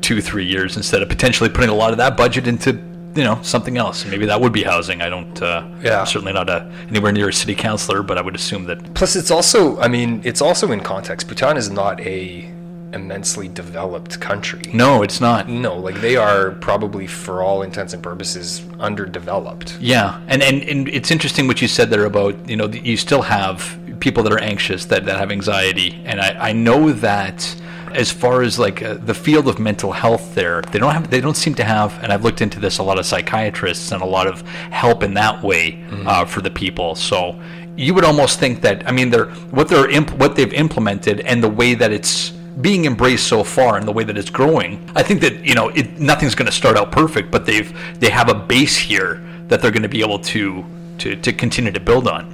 two 0.00 0.20
three 0.20 0.44
years 0.44 0.76
instead 0.76 1.02
of 1.02 1.08
potentially 1.08 1.48
putting 1.48 1.70
a 1.70 1.74
lot 1.74 1.92
of 1.92 1.98
that 1.98 2.16
budget 2.16 2.46
into 2.46 2.72
you 3.14 3.22
know 3.22 3.38
something 3.42 3.76
else. 3.76 4.04
Maybe 4.04 4.26
that 4.26 4.40
would 4.40 4.52
be 4.52 4.62
housing. 4.62 5.02
I 5.02 5.08
don't. 5.08 5.40
Uh, 5.40 5.66
yeah. 5.82 6.00
I'm 6.00 6.06
certainly 6.06 6.32
not 6.32 6.50
a, 6.50 6.70
anywhere 6.88 7.12
near 7.12 7.28
a 7.28 7.32
city 7.32 7.54
councilor, 7.54 8.02
but 8.02 8.18
I 8.18 8.22
would 8.22 8.34
assume 8.34 8.64
that. 8.64 8.94
Plus, 8.94 9.16
it's 9.16 9.30
also. 9.30 9.78
I 9.78 9.88
mean, 9.88 10.20
it's 10.24 10.42
also 10.42 10.72
in 10.72 10.80
context. 10.80 11.28
Bhutan 11.28 11.56
is 11.56 11.70
not 11.70 12.00
a 12.00 12.50
immensely 12.94 13.48
developed 13.48 14.20
country. 14.20 14.62
No, 14.72 15.02
it's 15.02 15.20
not. 15.20 15.48
No, 15.48 15.76
like 15.76 16.00
they 16.00 16.16
are 16.16 16.52
probably, 16.52 17.06
for 17.06 17.42
all 17.42 17.62
intents 17.62 17.92
and 17.92 18.02
purposes, 18.02 18.62
underdeveloped. 18.78 19.76
Yeah, 19.80 20.20
and 20.28 20.42
and, 20.42 20.62
and 20.62 20.88
it's 20.88 21.10
interesting 21.10 21.46
what 21.46 21.60
you 21.60 21.68
said 21.68 21.90
there 21.90 22.06
about 22.06 22.48
you 22.48 22.56
know 22.56 22.68
you 22.68 22.96
still 22.96 23.22
have 23.22 23.78
people 24.00 24.22
that 24.22 24.32
are 24.32 24.40
anxious 24.40 24.86
that, 24.86 25.04
that 25.04 25.18
have 25.18 25.30
anxiety, 25.30 26.00
and 26.04 26.20
I, 26.20 26.50
I 26.50 26.52
know 26.52 26.92
that 26.92 27.54
as 27.94 28.10
far 28.10 28.42
as 28.42 28.58
like 28.58 28.82
uh, 28.82 28.94
the 28.94 29.14
field 29.14 29.46
of 29.46 29.58
mental 29.58 29.92
health 29.92 30.34
there 30.34 30.62
they 30.72 30.78
don't 30.80 30.92
have 30.92 31.10
they 31.10 31.20
don't 31.20 31.36
seem 31.36 31.54
to 31.54 31.62
have 31.62 32.02
and 32.02 32.12
i've 32.12 32.24
looked 32.24 32.40
into 32.40 32.58
this 32.58 32.78
a 32.78 32.82
lot 32.82 32.98
of 32.98 33.06
psychiatrists 33.06 33.92
and 33.92 34.02
a 34.02 34.06
lot 34.06 34.26
of 34.26 34.42
help 34.72 35.04
in 35.04 35.14
that 35.14 35.40
way 35.42 35.72
mm-hmm. 35.72 36.06
uh, 36.06 36.24
for 36.24 36.40
the 36.40 36.50
people 36.50 36.96
so 36.96 37.40
you 37.76 37.94
would 37.94 38.04
almost 38.04 38.40
think 38.40 38.60
that 38.60 38.86
i 38.88 38.90
mean 38.90 39.10
they're 39.10 39.26
what 39.52 39.68
they're 39.68 39.88
imp- 39.90 40.12
what 40.18 40.34
they've 40.34 40.52
implemented 40.52 41.20
and 41.20 41.42
the 41.42 41.48
way 41.48 41.74
that 41.74 41.92
it's 41.92 42.32
being 42.60 42.84
embraced 42.84 43.26
so 43.26 43.42
far 43.42 43.78
in 43.78 43.86
the 43.86 43.92
way 43.92 44.04
that 44.04 44.16
it's 44.16 44.30
growing, 44.30 44.88
I 44.94 45.02
think 45.02 45.20
that 45.22 45.44
you 45.44 45.54
know 45.54 45.68
it, 45.70 45.98
nothing's 45.98 46.34
going 46.34 46.46
to 46.46 46.52
start 46.52 46.76
out 46.76 46.92
perfect, 46.92 47.30
but 47.30 47.46
they've 47.46 47.72
they 48.00 48.10
have 48.10 48.28
a 48.28 48.34
base 48.34 48.76
here 48.76 49.22
that 49.48 49.60
they're 49.60 49.70
going 49.70 49.82
to 49.82 49.88
be 49.88 50.00
able 50.00 50.18
to 50.20 50.64
to 50.98 51.16
to 51.16 51.32
continue 51.32 51.72
to 51.72 51.80
build 51.80 52.08
on. 52.08 52.30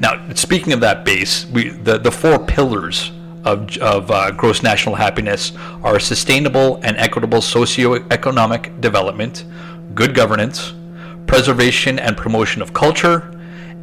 Now, 0.00 0.32
speaking 0.34 0.72
of 0.72 0.80
that 0.80 1.04
base, 1.04 1.46
we 1.46 1.70
the 1.70 1.98
the 1.98 2.12
four 2.12 2.38
pillars 2.38 3.12
of, 3.44 3.76
of 3.78 4.10
uh, 4.10 4.30
gross 4.32 4.62
national 4.62 4.94
happiness 4.94 5.52
are 5.82 5.98
sustainable 5.98 6.80
and 6.82 6.96
equitable 6.96 7.38
socioeconomic 7.38 8.80
development, 8.80 9.44
good 9.94 10.14
governance, 10.14 10.74
preservation 11.26 11.98
and 11.98 12.16
promotion 12.16 12.62
of 12.62 12.72
culture, 12.72 13.34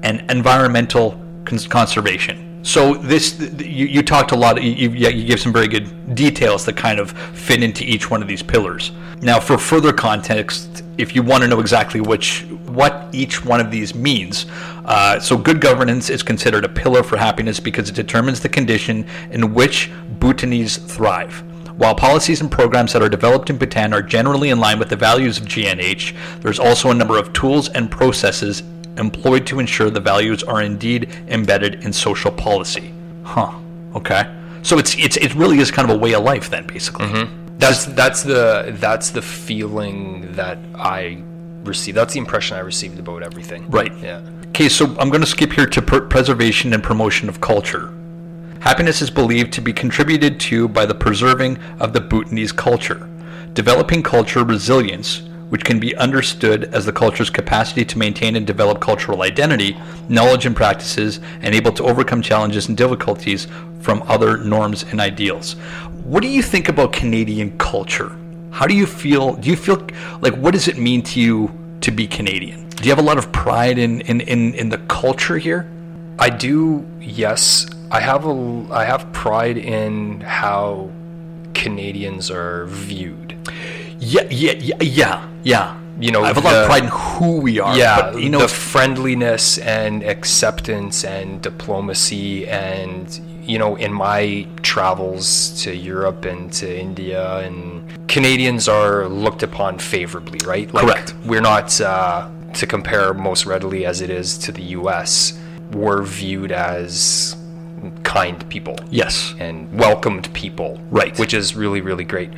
and 0.03 0.29
environmental 0.29 1.19
cons- 1.45 1.67
conservation. 1.67 2.54
So 2.65 2.95
this, 2.95 3.39
you, 3.59 3.85
you 3.85 4.01
talked 4.01 4.31
a 4.31 4.35
lot. 4.35 4.61
You, 4.61 4.71
you, 4.71 5.09
you 5.09 5.23
give 5.23 5.39
some 5.39 5.53
very 5.53 5.67
good 5.67 6.15
details 6.15 6.65
that 6.65 6.75
kind 6.75 6.99
of 6.99 7.11
fit 7.11 7.61
into 7.61 7.83
each 7.83 8.09
one 8.09 8.23
of 8.23 8.27
these 8.27 8.41
pillars. 8.41 8.91
Now, 9.21 9.39
for 9.39 9.59
further 9.59 9.93
context, 9.93 10.83
if 10.97 11.15
you 11.15 11.21
want 11.21 11.43
to 11.43 11.47
know 11.47 11.59
exactly 11.59 12.01
which 12.01 12.41
what 12.65 13.07
each 13.13 13.45
one 13.45 13.59
of 13.59 13.69
these 13.69 13.93
means, 13.93 14.47
uh, 14.83 15.19
so 15.19 15.37
good 15.37 15.61
governance 15.61 16.09
is 16.09 16.23
considered 16.23 16.65
a 16.65 16.69
pillar 16.69 17.03
for 17.03 17.17
happiness 17.17 17.59
because 17.59 17.87
it 17.87 17.95
determines 17.95 18.39
the 18.39 18.49
condition 18.49 19.05
in 19.29 19.53
which 19.53 19.91
Bhutanese 20.19 20.77
thrive. 20.77 21.43
While 21.77 21.93
policies 21.93 22.41
and 22.41 22.49
programs 22.49 22.93
that 22.93 23.03
are 23.03 23.09
developed 23.09 23.51
in 23.51 23.57
Bhutan 23.57 23.93
are 23.93 24.01
generally 24.01 24.49
in 24.49 24.59
line 24.59 24.79
with 24.79 24.89
the 24.89 24.95
values 24.95 25.37
of 25.37 25.45
GNH, 25.45 26.15
there's 26.41 26.57
also 26.57 26.89
a 26.89 26.95
number 26.95 27.19
of 27.19 27.31
tools 27.33 27.69
and 27.69 27.91
processes 27.91 28.63
employed 28.97 29.45
to 29.47 29.59
ensure 29.59 29.89
the 29.89 29.99
values 29.99 30.43
are 30.43 30.61
indeed 30.61 31.09
embedded 31.27 31.83
in 31.85 31.93
social 31.93 32.31
policy. 32.31 32.93
Huh. 33.23 33.53
Okay. 33.95 34.33
So 34.61 34.77
it's 34.77 34.97
it's 34.97 35.17
it 35.17 35.35
really 35.35 35.59
is 35.59 35.71
kind 35.71 35.89
of 35.89 35.95
a 35.95 35.99
way 35.99 36.13
of 36.13 36.23
life 36.23 36.49
then, 36.49 36.65
basically. 36.65 37.05
Mm-hmm. 37.05 37.57
That's 37.57 37.85
that's 37.85 38.23
the 38.23 38.75
that's 38.79 39.11
the 39.11 39.21
feeling 39.21 40.33
that 40.33 40.57
I 40.75 41.23
received. 41.63 41.97
That's 41.97 42.13
the 42.13 42.19
impression 42.19 42.57
I 42.57 42.61
received 42.61 42.99
about 42.99 43.23
everything. 43.23 43.69
Right. 43.69 43.95
Yeah. 43.97 44.21
Okay, 44.47 44.69
so 44.69 44.85
I'm 44.99 45.09
going 45.09 45.21
to 45.21 45.27
skip 45.27 45.51
here 45.51 45.65
to 45.65 45.81
per- 45.81 46.07
preservation 46.07 46.73
and 46.73 46.81
promotion 46.81 47.27
of 47.27 47.41
culture. 47.41 47.93
Happiness 48.61 49.01
is 49.01 49.11
believed 49.11 49.53
to 49.53 49.61
be 49.61 49.73
contributed 49.73 50.39
to 50.39 50.67
by 50.67 50.85
the 50.85 50.95
preserving 50.95 51.57
of 51.79 51.93
the 51.93 52.01
Bhutanese 52.01 52.51
culture. 52.51 53.09
Developing 53.53 54.01
culture 54.01 54.43
resilience, 54.43 55.21
which 55.49 55.63
can 55.63 55.79
be 55.79 55.95
understood 55.95 56.65
as 56.73 56.85
the 56.85 56.91
culture's 56.91 57.29
capacity 57.29 57.85
to 57.85 57.97
maintain 57.97 58.35
and 58.35 58.47
develop 58.47 58.79
cultural 58.79 59.21
identity, 59.21 59.77
knowledge 60.09 60.45
and 60.45 60.55
practices, 60.55 61.19
and 61.41 61.53
able 61.53 61.71
to 61.71 61.83
overcome 61.83 62.21
challenges 62.21 62.67
and 62.67 62.77
difficulties 62.77 63.47
from 63.81 64.01
other 64.07 64.37
norms 64.37 64.83
and 64.83 64.99
ideals. 64.99 65.53
What 66.03 66.21
do 66.21 66.27
you 66.27 66.41
think 66.41 66.69
about 66.69 66.93
Canadian 66.93 67.57
culture? 67.57 68.15
How 68.51 68.67
do 68.67 68.73
you 68.73 68.85
feel? 68.85 69.35
Do 69.35 69.49
you 69.49 69.55
feel 69.55 69.85
like 70.21 70.33
what 70.35 70.51
does 70.53 70.67
it 70.67 70.77
mean 70.77 71.01
to 71.03 71.19
you 71.19 71.51
to 71.81 71.91
be 71.91 72.07
Canadian? 72.07 72.69
Do 72.69 72.83
you 72.83 72.89
have 72.89 72.99
a 72.99 73.07
lot 73.07 73.17
of 73.17 73.31
pride 73.31 73.77
in 73.77 74.01
in, 74.01 74.21
in, 74.21 74.53
in 74.53 74.69
the 74.69 74.77
culture 74.87 75.37
here? 75.37 75.69
I 76.17 76.29
do. 76.29 76.85
Yes, 77.01 77.67
I 77.91 77.99
have 77.99 78.25
a. 78.25 78.67
I 78.71 78.85
have 78.85 79.11
pride 79.11 79.57
in 79.57 80.21
how 80.21 80.89
Canadians 81.53 82.31
are 82.31 82.65
viewed. 82.67 83.35
Yeah, 83.99 84.27
yeah, 84.29 84.53
yeah, 84.53 84.75
yeah, 84.81 85.29
yeah. 85.45 85.79
You 85.97 86.11
know, 86.11 86.23
I 86.25 86.27
have 86.27 86.37
a 86.37 86.41
lot 86.41 86.51
the- 86.51 86.61
of 86.63 86.65
pride 86.65 86.83
in 86.83 86.89
who 86.89 87.37
we 87.39 87.61
are. 87.61 87.77
Yeah, 87.77 88.11
but, 88.11 88.21
you 88.21 88.29
know, 88.29 88.39
the 88.39 88.49
friendliness 88.49 89.57
and 89.59 90.03
acceptance 90.03 91.05
and 91.05 91.41
diplomacy 91.41 92.45
and 92.49 93.17
you 93.43 93.57
know 93.57 93.75
in 93.77 93.93
my 93.93 94.45
travels 94.63 95.61
to 95.63 95.73
Europe 95.73 96.25
and 96.25 96.51
to 96.51 96.67
India 96.87 97.37
and 97.37 98.07
Canadians 98.09 98.67
are 98.67 99.07
looked 99.07 99.41
upon 99.43 99.77
favorably, 99.79 100.39
right? 100.45 100.73
Like, 100.73 100.83
Correct. 100.85 101.13
We're 101.25 101.41
not 101.53 101.79
uh, 101.79 102.27
to 102.55 102.67
compare 102.67 103.13
most 103.13 103.45
readily 103.45 103.85
as 103.85 104.01
it 104.01 104.09
is 104.09 104.37
to 104.39 104.51
the 104.51 104.63
U.S. 104.79 105.39
We're 105.71 106.03
viewed 106.03 106.51
as 106.51 107.37
kind 108.03 108.47
people 108.49 108.75
yes, 108.89 109.33
and 109.39 109.71
welcomed 109.79 110.33
people. 110.33 110.77
Right. 110.91 111.17
Which 111.17 111.33
is 111.33 111.55
really, 111.55 111.79
really 111.81 112.03
great. 112.03 112.31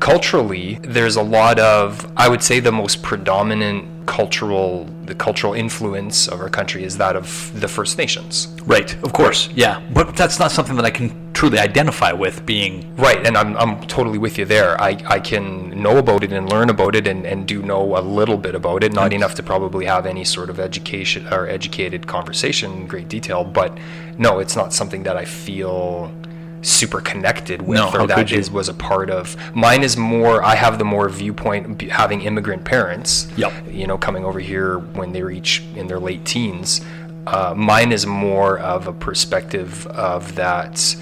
Culturally, 0.00 0.78
there's 0.82 1.16
a 1.16 1.22
lot 1.22 1.58
of, 1.58 2.10
I 2.16 2.28
would 2.28 2.42
say, 2.42 2.60
the 2.60 2.72
most 2.72 3.02
predominant 3.02 3.88
cultural, 4.06 4.84
the 5.04 5.14
cultural 5.14 5.54
influence 5.54 6.28
of 6.28 6.40
our 6.40 6.50
country 6.50 6.84
is 6.84 6.98
that 6.98 7.16
of 7.16 7.50
the 7.58 7.68
First 7.68 7.96
Nations. 7.98 8.48
right, 8.66 8.94
of 9.02 9.12
course, 9.12 9.48
yeah. 9.54 9.80
But 9.92 10.16
that's 10.16 10.38
not 10.38 10.50
something 10.50 10.76
that 10.76 10.84
I 10.84 10.90
can 10.90 11.32
truly 11.32 11.58
identify 11.58 12.12
with 12.12 12.44
being. 12.46 12.94
Right, 12.96 13.26
and 13.26 13.36
I'm, 13.36 13.56
I'm 13.56 13.80
totally 13.86 14.18
with 14.18 14.38
you 14.38 14.44
there. 14.44 14.80
I, 14.80 15.00
I 15.06 15.20
can 15.20 15.82
know 15.82 15.98
about 15.98 16.22
it 16.22 16.32
and 16.32 16.50
learn 16.50 16.70
about 16.70 16.94
it 16.94 17.06
and, 17.06 17.26
and 17.26 17.46
do 17.46 17.62
know 17.62 17.96
a 17.96 18.00
little 18.00 18.36
bit 18.36 18.54
about 18.54 18.84
it, 18.84 18.92
not 18.92 19.10
mm. 19.10 19.14
enough 19.14 19.34
to 19.36 19.42
probably 19.42 19.86
have 19.86 20.06
any 20.06 20.24
sort 20.24 20.50
of 20.50 20.60
education 20.60 21.26
or 21.32 21.48
educated 21.48 22.06
conversation 22.06 22.72
in 22.72 22.86
great 22.86 23.08
detail, 23.08 23.44
but 23.44 23.76
no, 24.18 24.38
it's 24.38 24.56
not 24.56 24.72
something 24.72 25.02
that 25.04 25.16
I 25.16 25.24
feel 25.24 26.12
super 26.64 27.00
connected 27.00 27.62
with 27.62 27.76
No, 27.78 27.90
or 27.92 28.06
that 28.06 28.32
is 28.32 28.50
was 28.50 28.68
a 28.68 28.74
part 28.74 29.10
of. 29.10 29.36
Mine 29.54 29.82
is 29.82 29.96
more, 29.96 30.42
I 30.42 30.54
have 30.54 30.78
the 30.78 30.84
more 30.84 31.08
viewpoint 31.08 31.82
having 31.82 32.22
immigrant 32.22 32.64
parents, 32.64 33.28
Yep. 33.36 33.52
you 33.70 33.86
know, 33.86 33.98
coming 33.98 34.24
over 34.24 34.40
here 34.40 34.78
when 34.78 35.12
they 35.12 35.22
were 35.22 35.30
each 35.30 35.62
in 35.76 35.86
their 35.86 35.98
late 36.00 36.24
teens. 36.24 36.80
Uh, 37.26 37.54
mine 37.56 37.92
is 37.92 38.04
more 38.06 38.58
of 38.58 38.86
a 38.86 38.92
perspective 38.92 39.86
of 39.88 40.34
that 40.34 40.96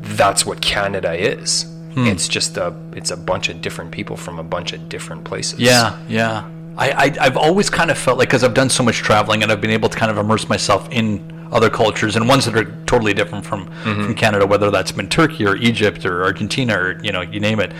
that's 0.00 0.46
what 0.46 0.60
Canada 0.60 1.12
is. 1.12 1.64
Hmm. 1.94 2.06
It's 2.06 2.28
just 2.28 2.56
a 2.56 2.74
it's 2.92 3.10
a 3.10 3.16
bunch 3.16 3.48
of 3.48 3.60
different 3.60 3.90
people 3.90 4.16
from 4.16 4.38
a 4.38 4.42
bunch 4.44 4.72
of 4.72 4.88
different 4.88 5.24
places. 5.24 5.58
Yeah, 5.60 5.96
yeah. 6.08 6.48
I, 6.76 6.90
I 6.90 7.14
I've 7.26 7.36
always 7.36 7.70
kind 7.70 7.90
of 7.90 7.98
felt 7.98 8.18
like 8.18 8.28
because 8.28 8.44
I've 8.44 8.54
done 8.54 8.70
so 8.70 8.82
much 8.84 8.96
traveling 8.98 9.42
and 9.42 9.50
I've 9.50 9.60
been 9.60 9.70
able 9.70 9.88
to 9.88 9.96
kind 9.98 10.10
of 10.10 10.18
immerse 10.18 10.48
myself 10.48 10.88
in 10.92 11.37
other 11.52 11.70
cultures 11.70 12.16
and 12.16 12.28
ones 12.28 12.44
that 12.44 12.56
are 12.56 12.64
totally 12.86 13.14
different 13.14 13.44
from 13.44 13.66
Mm-hmm. 13.84 14.04
from 14.04 14.14
Canada, 14.14 14.46
whether 14.46 14.70
that's 14.70 14.92
been 14.92 15.08
Turkey 15.08 15.46
or 15.46 15.56
Egypt 15.56 16.04
or 16.06 16.24
Argentina 16.24 16.74
or 16.78 17.00
you 17.02 17.12
know 17.12 17.20
you 17.22 17.40
name 17.40 17.60
it. 17.60 17.72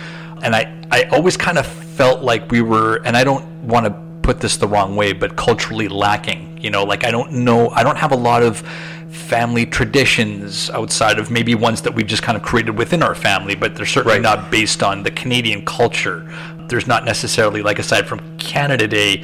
And 0.43 0.55
I 0.55 0.73
I 0.91 1.03
always 1.11 1.37
kind 1.37 1.57
of 1.57 1.65
felt 1.67 2.21
like 2.23 2.49
we 2.51 2.61
were, 2.61 3.01
and 3.05 3.15
I 3.17 3.23
don't 3.23 3.45
want 3.67 3.85
to 3.85 3.91
put 4.21 4.39
this 4.39 4.57
the 4.57 4.67
wrong 4.67 4.95
way, 4.95 5.11
but 5.13 5.35
culturally 5.35 5.87
lacking. 5.87 6.57
You 6.61 6.69
know, 6.69 6.83
like 6.83 7.03
I 7.03 7.11
don't 7.11 7.31
know, 7.31 7.69
I 7.69 7.83
don't 7.83 7.97
have 7.97 8.11
a 8.11 8.17
lot 8.17 8.41
of 8.43 8.63
family 9.09 9.65
traditions 9.65 10.69
outside 10.69 11.19
of 11.19 11.29
maybe 11.31 11.55
ones 11.55 11.81
that 11.81 11.93
we've 11.93 12.07
just 12.07 12.21
kind 12.23 12.35
of 12.37 12.43
created 12.43 12.77
within 12.77 13.01
our 13.03 13.15
family, 13.15 13.55
but 13.55 13.75
they're 13.75 13.85
certainly 13.85 14.15
Right. 14.17 14.21
not 14.21 14.51
based 14.51 14.81
on 14.83 15.03
the 15.03 15.11
Canadian 15.11 15.65
culture. 15.65 16.25
There's 16.67 16.87
not 16.87 17.05
necessarily 17.05 17.61
like 17.61 17.79
aside 17.79 18.07
from 18.07 18.19
Canada 18.37 18.87
Day, 18.87 19.23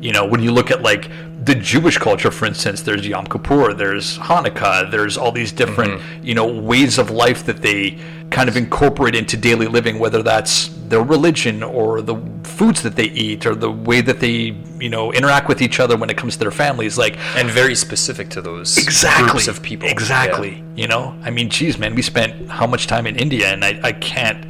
you 0.00 0.12
know, 0.12 0.26
when 0.26 0.42
you 0.42 0.52
look 0.52 0.70
at 0.70 0.82
like 0.82 1.10
the 1.44 1.54
Jewish 1.54 1.98
culture, 1.98 2.30
for 2.30 2.46
instance, 2.46 2.82
there's 2.82 3.06
Yom 3.06 3.26
Kippur, 3.26 3.72
there's 3.72 4.18
Hanukkah, 4.18 4.90
there's 4.90 5.16
all 5.16 5.32
these 5.32 5.52
different, 5.52 6.00
mm-hmm. 6.00 6.26
you 6.26 6.34
know, 6.34 6.46
ways 6.46 6.98
of 6.98 7.10
life 7.10 7.44
that 7.46 7.62
they 7.62 7.98
kind 8.30 8.48
of 8.48 8.56
incorporate 8.56 9.14
into 9.14 9.36
daily 9.36 9.66
living, 9.66 9.98
whether 9.98 10.22
that's 10.22 10.68
their 10.88 11.02
religion 11.02 11.62
or 11.62 12.02
the 12.02 12.16
foods 12.42 12.82
that 12.82 12.96
they 12.96 13.04
eat 13.04 13.46
or 13.46 13.54
the 13.54 13.70
way 13.70 14.00
that 14.00 14.20
they, 14.20 14.56
you 14.80 14.88
know, 14.88 15.12
interact 15.12 15.48
with 15.48 15.62
each 15.62 15.78
other 15.78 15.96
when 15.96 16.10
it 16.10 16.16
comes 16.16 16.34
to 16.34 16.40
their 16.40 16.50
families. 16.50 16.98
Like 16.98 17.16
And 17.36 17.48
very 17.48 17.74
specific 17.74 18.28
to 18.30 18.42
those 18.42 18.76
exactly 18.76 19.30
groups 19.30 19.48
of 19.48 19.62
people. 19.62 19.88
Exactly. 19.88 20.62
You 20.74 20.88
know, 20.88 21.16
I 21.22 21.30
mean, 21.30 21.48
geez, 21.48 21.78
man, 21.78 21.94
we 21.94 22.02
spent 22.02 22.50
how 22.50 22.66
much 22.66 22.86
time 22.86 23.06
in 23.06 23.16
India, 23.16 23.48
and 23.48 23.64
I, 23.64 23.78
I 23.82 23.92
can't, 23.92 24.44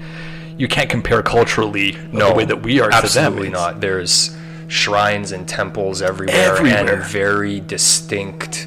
you 0.57 0.69
can't 0.69 0.89
compare 0.89 1.23
culturally 1.23 1.97
No, 2.11 2.31
the 2.31 2.35
way 2.35 2.45
that 2.47 2.63
we 2.63 2.81
are 2.81 2.91
absolutely 2.91 3.51
to 3.51 3.53
them. 3.53 3.53
It's- 3.53 3.75
not. 3.75 3.81
There's 3.81 4.37
shrines 4.69 5.33
and 5.33 5.49
temples 5.49 6.03
everywhere, 6.03 6.53
Everywhere. 6.57 6.95
and 6.95 7.05
very 7.05 7.61
distinct 7.61 8.67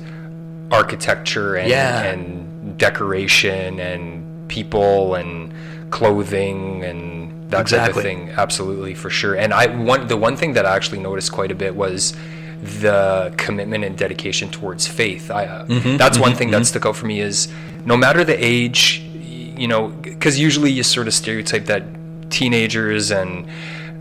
architecture 0.71 1.55
and, 1.55 1.69
Yeah. 1.69 2.03
and 2.03 2.77
decoration 2.77 3.79
and 3.79 4.47
people 4.47 5.15
and 5.15 5.51
clothing 5.89 6.83
and 6.83 7.51
that 7.51 7.67
type 7.67 7.95
of 7.95 8.01
thing. 8.03 8.29
Absolutely, 8.37 8.93
for 8.93 9.09
sure. 9.09 9.33
And 9.35 9.53
I 9.53 9.65
one 9.67 10.07
the 10.07 10.17
one 10.17 10.35
thing 10.37 10.53
that 10.53 10.65
I 10.65 10.75
actually 10.75 10.99
noticed 10.99 11.31
quite 11.31 11.51
a 11.51 11.55
bit 11.55 11.75
was 11.75 12.13
the 12.81 13.33
commitment 13.37 13.83
and 13.85 13.97
dedication 13.97 14.49
towards 14.49 14.85
faith. 14.87 15.31
I, 15.31 15.45
uh, 15.45 15.65
Mm-hmm, 15.65 15.97
that's 15.97 16.19
one 16.19 16.35
thing 16.35 16.51
that 16.51 16.65
stuck 16.65 16.85
out 16.85 16.95
for 16.95 17.05
me 17.07 17.21
is 17.21 17.47
no 17.85 17.95
matter 17.97 18.23
the 18.23 18.35
age, 18.43 19.01
you 19.57 19.67
know, 19.67 19.87
because 19.87 20.37
usually 20.37 20.69
you 20.71 20.83
sort 20.83 21.07
of 21.07 21.13
stereotype 21.13 21.65
that 21.65 21.83
teenagers 22.29 23.11
and 23.11 23.47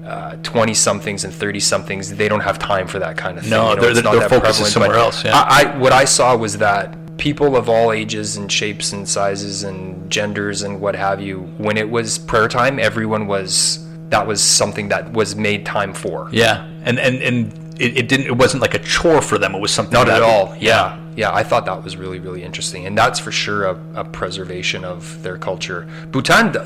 Uh, 0.08 0.36
twenty 0.42 0.72
somethings 0.72 1.24
and 1.24 1.34
thirty 1.34 1.60
somethings 1.60 2.14
they 2.16 2.28
don't 2.28 2.40
have 2.40 2.58
time 2.58 2.86
for 2.86 2.98
that 2.98 3.16
kind 3.18 3.36
of 3.36 3.42
thing. 3.42 3.50
No, 3.50 3.70
you 3.70 3.76
know, 3.76 3.82
their- 3.82 3.90
it's 3.90 4.02
not 4.02 4.12
their 4.12 4.20
that 4.20 4.30
focus 4.30 4.58
is 4.58 4.72
prevalent, 4.72 4.72
somewhere 4.72 4.98
else, 4.98 5.24
yeah. 5.24 5.36
I, 5.36 5.64
I 5.74 5.78
what 5.78 5.92
I 5.92 6.04
saw 6.06 6.34
was 6.34 6.56
that 6.58 6.96
people 7.18 7.56
of 7.56 7.68
all 7.68 7.92
ages 7.92 8.36
and 8.38 8.50
shapes 8.50 8.92
and 8.94 9.06
sizes 9.06 9.64
and 9.64 10.08
genders 10.10 10.62
and 10.62 10.80
what 10.80 10.94
have 10.96 11.20
you, 11.20 11.42
when 11.58 11.76
it 11.76 11.90
was 11.90 12.16
prayer 12.16 12.48
time, 12.48 12.78
everyone 12.78 13.26
was 13.26 13.84
that 14.08 14.26
was 14.26 14.42
something 14.42 14.88
that 14.88 15.12
was 15.12 15.36
made 15.36 15.66
time 15.66 15.92
for. 15.92 16.28
Yeah, 16.32 16.64
and 16.84 16.98
and 16.98 17.20
and 17.22 17.52
it, 17.78 17.98
it 17.98 18.08
didn't. 18.08 18.26
It 18.26 18.36
wasn't 18.36 18.62
like 18.62 18.74
a 18.74 18.78
chore 18.78 19.20
for 19.20 19.36
them. 19.36 19.54
It 19.54 19.60
was 19.60 19.70
something 19.72 19.92
Not 19.92 20.08
at 20.08 20.22
all. 20.22 20.56
Yeah. 20.58 20.96
Yeah, 20.96 20.98
I 21.34 21.42
thought 21.42 21.66
that 21.66 21.82
was 21.82 21.96
really, 21.96 22.18
really 22.20 22.44
interesting. 22.44 22.86
And 22.86 22.96
that's 22.96 23.18
for 23.18 23.32
sure 23.32 23.64
a, 23.66 23.80
a 23.96 24.04
preservation 24.04 24.84
of 24.84 25.22
their 25.22 25.36
culture. 25.36 25.88
Bhutan, 26.12 26.52
the, 26.52 26.60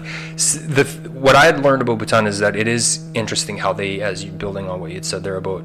the, 0.69 0.85
what 1.11 1.35
I 1.37 1.47
had 1.47 1.63
learned 1.63 1.81
about 1.83 1.99
Bhutan 1.99 2.27
is 2.27 2.39
that 2.41 2.55
it 2.55 2.69
is 2.69 3.05
interesting 3.15 3.57
how 3.59 3.73
they, 3.73 4.01
as 4.03 4.23
you 4.23 4.31
building 4.31 4.69
on 4.69 4.81
what 4.81 4.91
you 4.91 4.97
had 4.97 5.05
said 5.07 5.23
there 5.25 5.37
about 5.37 5.65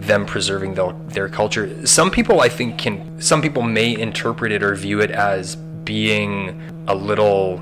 them 0.00 0.24
preserving 0.24 0.74
their, 0.74 0.92
their 1.08 1.28
culture. 1.28 1.84
Some 1.86 2.10
people, 2.12 2.40
I 2.40 2.48
think, 2.48 2.78
can, 2.78 3.20
some 3.20 3.42
people 3.42 3.62
may 3.62 3.98
interpret 3.98 4.52
it 4.52 4.62
or 4.62 4.74
view 4.76 5.00
it 5.00 5.10
as 5.10 5.56
being 5.56 6.60
a 6.86 6.94
little 6.94 7.60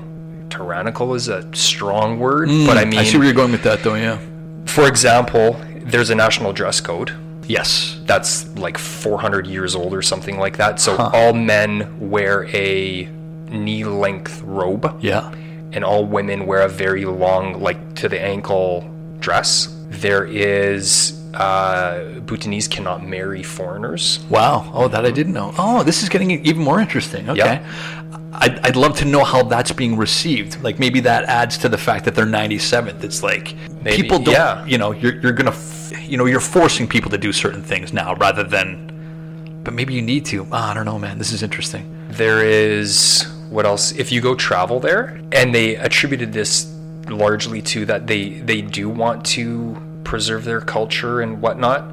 tyrannical 0.49 1.15
is 1.15 1.27
a 1.27 1.47
strong 1.55 2.19
word, 2.19 2.49
but 2.67 2.77
I 2.77 2.85
mean, 2.85 2.99
Mm, 2.99 3.01
I 3.01 3.03
see 3.03 3.17
where 3.17 3.25
you're 3.25 3.33
going 3.33 3.51
with 3.51 3.63
that, 3.63 3.81
though. 3.83 3.95
Yeah. 3.95 4.19
for 4.65 4.87
example, 4.87 5.59
there's 5.81 6.09
a 6.09 6.15
national 6.15 6.53
dress 6.53 6.79
code 6.79 7.11
Yes. 7.47 7.97
that's 8.05 8.47
like 8.57 8.77
400 8.77 9.47
years 9.47 9.75
old 9.75 9.93
or 9.93 10.01
something 10.01 10.37
like 10.37 10.57
that. 10.57 10.79
So 10.79 10.95
all 10.97 11.33
men 11.33 12.09
wear 12.09 12.45
a 12.55 13.05
knee 13.49 13.83
length 13.83 14.41
robe, 14.43 14.97
Yeah. 15.01 15.31
and 15.73 15.83
all 15.83 16.05
women 16.05 16.45
wear 16.45 16.61
a 16.61 16.69
very 16.69 17.05
long, 17.05 17.61
like 17.61 17.95
to 17.95 18.09
the 18.09 18.21
ankle 18.21 18.89
dress. 19.19 19.67
There 19.89 20.25
is 20.25 21.13
uh, 21.37 22.19
Bhutanese 22.21 22.67
cannot 22.67 23.05
marry 23.05 23.43
foreigners. 23.43 24.19
Wow. 24.29 24.69
Oh, 24.73 24.87
that 24.87 25.05
I 25.05 25.11
didn't 25.11 25.33
know. 25.33 25.53
Oh, 25.57 25.83
this 25.83 26.01
is 26.01 26.09
getting 26.09 26.31
even 26.31 26.63
more 26.63 26.79
interesting. 26.79 27.29
Okay. 27.29 27.37
Yeah. 27.37 28.19
I'd, 28.33 28.59
I'd 28.59 28.75
love 28.75 28.95
to 28.97 29.05
know 29.05 29.23
how 29.23 29.43
that's 29.43 29.71
being 29.71 29.97
received. 29.97 30.61
Like 30.63 30.79
maybe 30.79 30.99
that 31.01 31.25
adds 31.25 31.57
to 31.59 31.69
the 31.69 31.77
fact 31.77 32.05
that 32.05 32.15
they're 32.15 32.25
97th. 32.25 33.03
It's 33.03 33.23
like 33.23 33.55
Maybe, 33.83 34.01
people 34.01 34.19
don't, 34.19 34.33
yeah. 34.33 34.65
you 34.65 34.77
know, 34.77 34.91
you're, 34.91 35.19
you're 35.21 35.31
going 35.31 35.45
to, 35.45 35.57
f- 35.57 36.09
you 36.09 36.17
know, 36.17 36.25
you're 36.25 36.39
forcing 36.39 36.87
people 36.87 37.11
to 37.11 37.17
do 37.17 37.31
certain 37.31 37.61
things 37.63 37.93
now 37.93 38.15
rather 38.15 38.43
than, 38.43 39.61
but 39.63 39.73
maybe 39.73 39.93
you 39.93 40.01
need 40.01 40.25
to. 40.25 40.47
Ah, 40.51 40.71
I 40.71 40.73
don't 40.73 40.85
know, 40.85 40.99
man. 40.99 41.17
This 41.17 41.31
is 41.31 41.43
interesting. 41.43 41.93
There 42.09 42.43
is 42.45 43.25
what 43.49 43.65
else? 43.65 43.91
If 43.93 44.11
you 44.11 44.21
go 44.21 44.35
travel 44.35 44.79
there, 44.79 45.19
and 45.31 45.53
they 45.53 45.75
attributed 45.75 46.33
this 46.33 46.73
largely 47.09 47.61
to 47.61 47.85
that 47.85 48.07
they 48.07 48.29
they 48.29 48.61
do 48.61 48.89
want 48.89 49.25
to 49.25 49.75
preserve 50.07 50.45
their 50.45 50.61
culture 50.61 51.19
and 51.21 51.41
whatnot. 51.41 51.83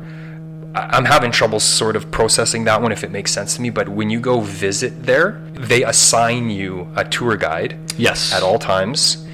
I'm 0.77 1.05
having 1.05 1.31
trouble 1.31 1.61
sort 1.61 1.94
of 1.96 2.11
processing 2.11 2.64
that 2.64 2.81
one 2.83 2.90
if 2.92 3.05
it 3.05 3.11
makes 3.11 3.33
sense 3.33 3.57
to 3.57 3.62
me. 3.62 3.70
But 3.70 3.88
when 3.88 4.09
you 4.11 4.18
go 4.20 4.40
visit 4.40 5.05
there, 5.05 5.40
they 5.53 5.85
assign 5.85 6.50
you 6.50 6.88
a 6.96 7.05
tour 7.05 7.37
guide 7.37 7.77
Yes. 7.96 8.33
at 8.33 8.42
all 8.42 8.59
times, 8.59 9.24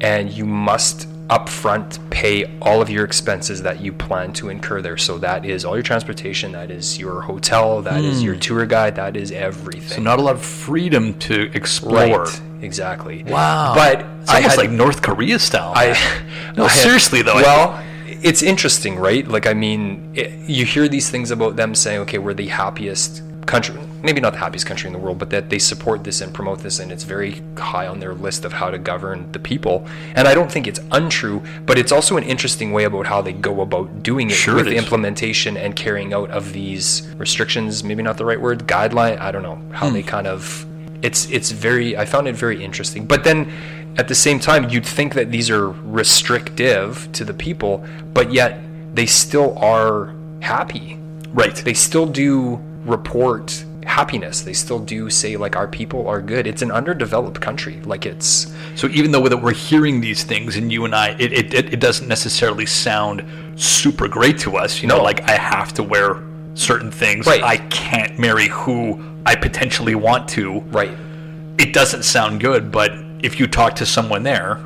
and 0.00 0.30
you 0.30 0.44
must 0.46 1.06
upfront 1.28 1.98
pay 2.10 2.44
all 2.60 2.82
of 2.82 2.90
your 2.90 3.04
expenses 3.04 3.62
that 3.62 3.80
you 3.80 3.92
plan 3.92 4.32
to 4.34 4.48
incur 4.50 4.82
there. 4.82 4.96
So 4.96 5.16
that 5.18 5.44
is 5.46 5.64
all 5.64 5.74
your 5.76 5.82
transportation, 5.82 6.52
that 6.52 6.70
is 6.70 6.98
your 6.98 7.20
hotel, 7.22 7.80
that 7.82 8.02
is 8.04 8.22
your 8.22 8.34
tour 8.36 8.66
guide, 8.66 8.96
that 8.96 9.16
is 9.16 9.30
everything. 9.32 9.82
Hmm. 9.82 9.94
So 9.94 10.02
not 10.02 10.18
a 10.18 10.22
lot 10.22 10.34
of 10.34 10.42
freedom 10.42 11.14
to 11.20 11.50
explore. 11.54 12.24
Right. 12.24 12.40
Exactly. 12.62 13.22
Wow. 13.24 13.72
But 13.74 14.00
it's 14.20 14.30
I 14.30 14.36
almost 14.36 14.56
had, 14.56 14.60
like 14.64 14.70
North 14.70 15.00
Korea 15.02 15.38
style. 15.38 15.72
I, 15.74 15.86
no, 16.56 16.64
I 16.64 16.68
had- 16.68 16.82
seriously 16.82 17.22
though. 17.22 17.36
Well, 17.36 17.82
it's 18.22 18.42
interesting, 18.42 18.98
right? 18.98 19.26
Like, 19.26 19.46
I 19.46 19.54
mean, 19.54 20.12
it, 20.14 20.32
you 20.48 20.64
hear 20.64 20.88
these 20.88 21.10
things 21.10 21.30
about 21.30 21.56
them 21.56 21.74
saying, 21.74 22.00
okay, 22.00 22.18
we're 22.18 22.34
the 22.34 22.48
happiest 22.48 23.22
country, 23.46 23.74
maybe 24.02 24.20
not 24.20 24.32
the 24.32 24.38
happiest 24.38 24.66
country 24.66 24.86
in 24.86 24.92
the 24.92 24.98
world, 24.98 25.18
but 25.18 25.30
that 25.30 25.50
they 25.50 25.58
support 25.58 26.04
this 26.04 26.20
and 26.20 26.32
promote 26.32 26.60
this, 26.60 26.78
and 26.78 26.92
it's 26.92 27.02
very 27.04 27.42
high 27.58 27.86
on 27.86 27.98
their 27.98 28.14
list 28.14 28.44
of 28.44 28.52
how 28.52 28.70
to 28.70 28.78
govern 28.78 29.30
the 29.32 29.38
people. 29.38 29.86
And 30.14 30.28
I 30.28 30.34
don't 30.34 30.52
think 30.52 30.66
it's 30.66 30.80
untrue, 30.92 31.42
but 31.66 31.78
it's 31.78 31.90
also 31.90 32.16
an 32.16 32.24
interesting 32.24 32.72
way 32.72 32.84
about 32.84 33.06
how 33.06 33.22
they 33.22 33.32
go 33.32 33.60
about 33.62 34.02
doing 34.02 34.30
it 34.30 34.34
Sure 34.34 34.56
with 34.56 34.66
it 34.66 34.70
the 34.70 34.76
implementation 34.76 35.56
and 35.56 35.74
carrying 35.74 36.12
out 36.12 36.30
of 36.30 36.52
these 36.52 37.08
restrictions. 37.16 37.82
Maybe 37.82 38.02
not 38.02 38.18
the 38.18 38.24
right 38.24 38.40
word, 38.40 38.66
guideline. 38.66 39.18
I 39.18 39.32
don't 39.32 39.42
know 39.42 39.60
how 39.72 39.88
Hmm. 39.88 39.94
they 39.94 40.02
kind 40.02 40.26
of. 40.26 40.66
It's 41.02 41.30
it's 41.30 41.50
very. 41.50 41.96
I 41.96 42.04
found 42.04 42.28
it 42.28 42.36
very 42.36 42.62
interesting, 42.62 43.06
but 43.06 43.24
then. 43.24 43.50
At 43.98 44.08
the 44.08 44.14
same 44.14 44.38
time, 44.38 44.68
you'd 44.70 44.86
think 44.86 45.14
that 45.14 45.30
these 45.30 45.50
are 45.50 45.68
restrictive 45.70 47.08
to 47.12 47.24
the 47.24 47.34
people, 47.34 47.84
but 48.14 48.32
yet 48.32 48.60
they 48.94 49.06
still 49.06 49.58
are 49.58 50.14
happy. 50.40 50.98
right. 51.32 51.54
They 51.54 51.74
still 51.74 52.06
do 52.06 52.56
report 52.84 53.64
happiness. 53.84 54.42
They 54.42 54.52
still 54.52 54.78
do 54.78 55.10
say 55.10 55.36
like 55.36 55.56
our 55.56 55.66
people 55.68 56.06
are 56.08 56.20
good. 56.22 56.46
It's 56.46 56.62
an 56.62 56.70
underdeveloped 56.70 57.40
country. 57.40 57.80
Like 57.84 58.06
it's 58.06 58.52
So 58.74 58.86
even 58.88 59.10
though 59.10 59.28
that 59.28 59.36
we're 59.42 59.52
hearing 59.54 60.00
these 60.00 60.22
things, 60.24 60.56
and 60.56 60.72
you 60.72 60.84
and 60.84 60.94
I, 60.94 61.16
it, 61.18 61.32
it, 61.32 61.54
it, 61.74 61.80
doesn't 61.80 62.08
necessarily 62.08 62.66
sound 62.66 63.24
super 63.56 64.08
great 64.08 64.38
to 64.40 64.56
us. 64.56 64.80
You 64.82 64.88
know, 64.88 64.98
No. 64.98 65.02
like 65.02 65.22
I 65.28 65.32
have 65.36 65.72
to 65.74 65.82
wear 65.82 66.22
certain 66.54 66.90
things. 66.90 67.26
Right. 67.26 67.42
I 67.42 67.56
can't 67.68 68.18
marry 68.18 68.48
who 68.48 69.02
I 69.26 69.34
potentially 69.34 69.94
want 69.94 70.28
to. 70.30 70.60
right, 70.72 70.96
It 71.58 71.72
doesn't 71.72 72.04
sound 72.04 72.40
good, 72.40 72.70
but 72.72 72.92
if 73.22 73.38
you 73.38 73.46
talk 73.46 73.76
to 73.76 73.86
someone 73.86 74.22
there, 74.22 74.58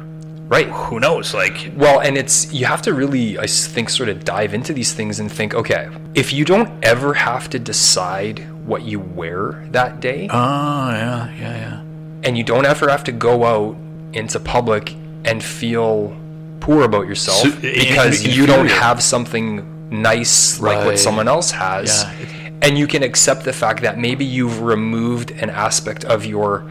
right. 0.49 0.69
who 0.69 1.01
knows? 1.01 1.35
Like, 1.35 1.73
Well, 1.77 2.01
and 2.01 2.17
it's 2.17 2.53
you 2.53 2.67
have 2.67 2.83
to 2.83 2.95
really, 2.95 3.39
i 3.39 3.47
think, 3.47 3.91
sort 3.91 4.09
of 4.09 4.25
dive 4.25 4.55
into 4.55 4.73
these 4.73 4.93
things 4.93 5.21
and 5.21 5.31
think, 5.31 5.55
okay, 5.55 5.89
if 6.15 6.33
you 6.33 6.45
don't 6.45 6.71
ever 6.85 7.15
have 7.15 7.51
to 7.51 7.59
decide 7.59 8.39
what 8.67 8.83
you 8.83 9.01
wear 9.01 9.65
that 9.73 10.01
day, 10.01 10.29
oh 10.31 10.91
yeah, 10.91 11.31
yeah, 11.35 11.57
yeah. 11.57 11.81
and 12.23 12.39
you 12.39 12.45
don't 12.45 12.65
ever 12.67 12.89
have 12.89 13.05
to 13.05 13.13
go 13.13 13.45
out 13.45 13.77
into 14.13 14.39
public 14.41 14.95
and 15.25 15.43
feel 15.43 16.17
poor 16.61 16.85
about 16.85 17.07
yourself 17.07 17.39
So- 17.39 17.61
because 17.61 18.25
you 18.27 18.47
don't 18.47 18.69
have 18.71 19.03
something 19.03 19.71
nice 19.91 20.61
like 20.61 20.85
what 20.85 20.99
someone 20.99 21.29
else 21.29 21.51
has. 21.51 22.05
Yeah, 22.05 22.51
And 22.63 22.79
you 22.79 22.87
can 22.87 23.03
accept 23.03 23.45
the 23.45 23.53
fact 23.53 23.83
that 23.83 23.99
maybe 23.99 24.25
you've 24.25 24.63
removed 24.63 25.31
an 25.33 25.51
aspect 25.51 26.05
of 26.07 26.25
your 26.25 26.65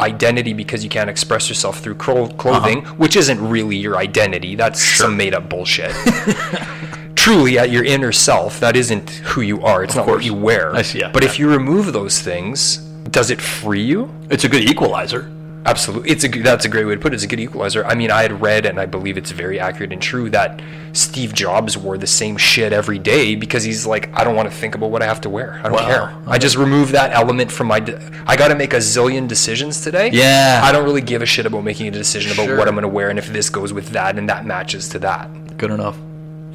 identity 0.00 0.52
because 0.52 0.82
you 0.82 0.90
can't 0.90 1.08
express 1.10 1.48
yourself 1.48 1.78
through 1.80 1.94
clo- 1.96 2.28
clothing, 2.28 2.78
Uh-huh. 2.84 2.94
which 2.96 3.16
isn't 3.16 3.40
really 3.48 3.76
your 3.76 3.96
identity. 3.96 4.54
That's 4.56 4.82
some 4.82 5.16
made 5.16 5.34
up 5.34 5.48
bullshit. 5.48 5.92
Truly, 7.14 7.58
at 7.58 7.70
your 7.70 7.84
inner 7.84 8.12
self, 8.12 8.60
that 8.60 8.76
isn't 8.76 9.10
who 9.10 9.42
you 9.42 9.62
are. 9.62 9.84
It's 9.84 9.94
not 9.94 10.06
what 10.06 10.24
you 10.24 10.32
wear. 10.34 10.74
I 10.74 10.82
see, 10.82 11.00
yeah, 11.00 11.10
but 11.12 11.22
yeah. 11.22 11.28
if 11.28 11.38
you 11.38 11.50
remove 11.50 11.92
those 11.92 12.20
things, 12.20 12.78
does 13.10 13.30
it 13.30 13.40
free 13.40 13.82
you? 13.82 14.10
It's 14.30 14.44
a 14.44 14.48
good 14.48 14.62
equalizer. 14.62 15.30
Absolutely, 15.66 16.10
it's 16.10 16.24
a 16.24 16.28
that's 16.28 16.64
a 16.64 16.68
great 16.68 16.86
way 16.86 16.94
to 16.94 17.00
put 17.00 17.12
it. 17.12 17.16
It's 17.16 17.24
a 17.24 17.26
good 17.26 17.38
equalizer. 17.40 17.84
I 17.84 17.94
mean, 17.94 18.10
I 18.10 18.22
had 18.22 18.40
read, 18.40 18.64
and 18.64 18.80
I 18.80 18.86
believe 18.86 19.18
it's 19.18 19.30
very 19.30 19.60
accurate 19.60 19.92
and 19.92 20.00
true 20.00 20.30
that 20.30 20.60
Steve 20.94 21.34
Jobs 21.34 21.76
wore 21.76 21.98
the 21.98 22.06
same 22.06 22.38
shit 22.38 22.72
every 22.72 22.98
day 22.98 23.34
because 23.34 23.62
he's 23.62 23.86
like, 23.86 24.08
I 24.18 24.24
don't 24.24 24.34
want 24.34 24.50
to 24.50 24.54
think 24.56 24.74
about 24.74 24.90
what 24.90 25.02
I 25.02 25.06
have 25.06 25.20
to 25.22 25.28
wear. 25.30 25.58
I 25.60 25.64
don't 25.64 25.72
Wow. 25.74 25.86
care. 25.86 26.14
I 26.26 26.38
just 26.38 26.56
remove 26.56 26.92
that 26.92 27.12
element 27.12 27.52
from 27.52 27.66
my. 27.66 27.78
De- 27.78 28.00
I 28.26 28.36
got 28.36 28.48
to 28.48 28.54
make 28.54 28.72
a 28.72 28.78
zillion 28.78 29.28
decisions 29.28 29.82
today. 29.82 30.10
Yeah. 30.12 30.60
I 30.64 30.72
don't 30.72 30.84
really 30.84 31.02
give 31.02 31.20
a 31.20 31.26
shit 31.26 31.44
about 31.44 31.62
making 31.62 31.88
a 31.88 31.90
decision 31.90 32.32
about 32.32 32.46
Sure. 32.46 32.56
what 32.56 32.66
I'm 32.66 32.74
going 32.74 32.82
to 32.82 32.88
wear 32.88 33.10
and 33.10 33.18
if 33.18 33.28
this 33.28 33.50
goes 33.50 33.72
with 33.72 33.88
that 33.90 34.16
and 34.18 34.28
that 34.30 34.46
matches 34.46 34.88
to 34.90 34.98
that. 35.00 35.28
Good 35.58 35.70
enough. 35.70 35.96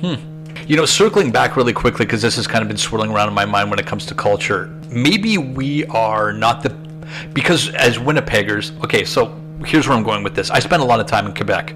Hmm. 0.01 0.15
You 0.67 0.77
know, 0.77 0.85
circling 0.85 1.29
back 1.31 1.55
really 1.55 1.73
quickly, 1.73 2.05
because 2.07 2.23
this 2.23 2.37
has 2.37 2.47
kind 2.47 2.63
of 2.63 2.67
been 2.67 2.77
swirling 2.77 3.11
around 3.11 3.27
in 3.27 3.35
my 3.35 3.45
mind 3.45 3.69
when 3.69 3.77
it 3.77 3.85
comes 3.85 4.05
to 4.07 4.15
culture. 4.15 4.69
Maybe 4.89 5.37
we 5.37 5.85
are 5.85 6.33
not 6.33 6.63
the. 6.63 6.75
Because 7.33 7.69
as 7.75 7.97
Winnipeggers, 7.97 8.71
okay, 8.83 9.05
so 9.05 9.39
here's 9.65 9.87
where 9.87 9.97
I'm 9.97 10.03
going 10.03 10.23
with 10.23 10.35
this. 10.35 10.49
I 10.51 10.59
spent 10.59 10.81
a 10.81 10.85
lot 10.85 10.99
of 10.99 11.05
time 11.07 11.25
in 11.25 11.33
Quebec, 11.33 11.73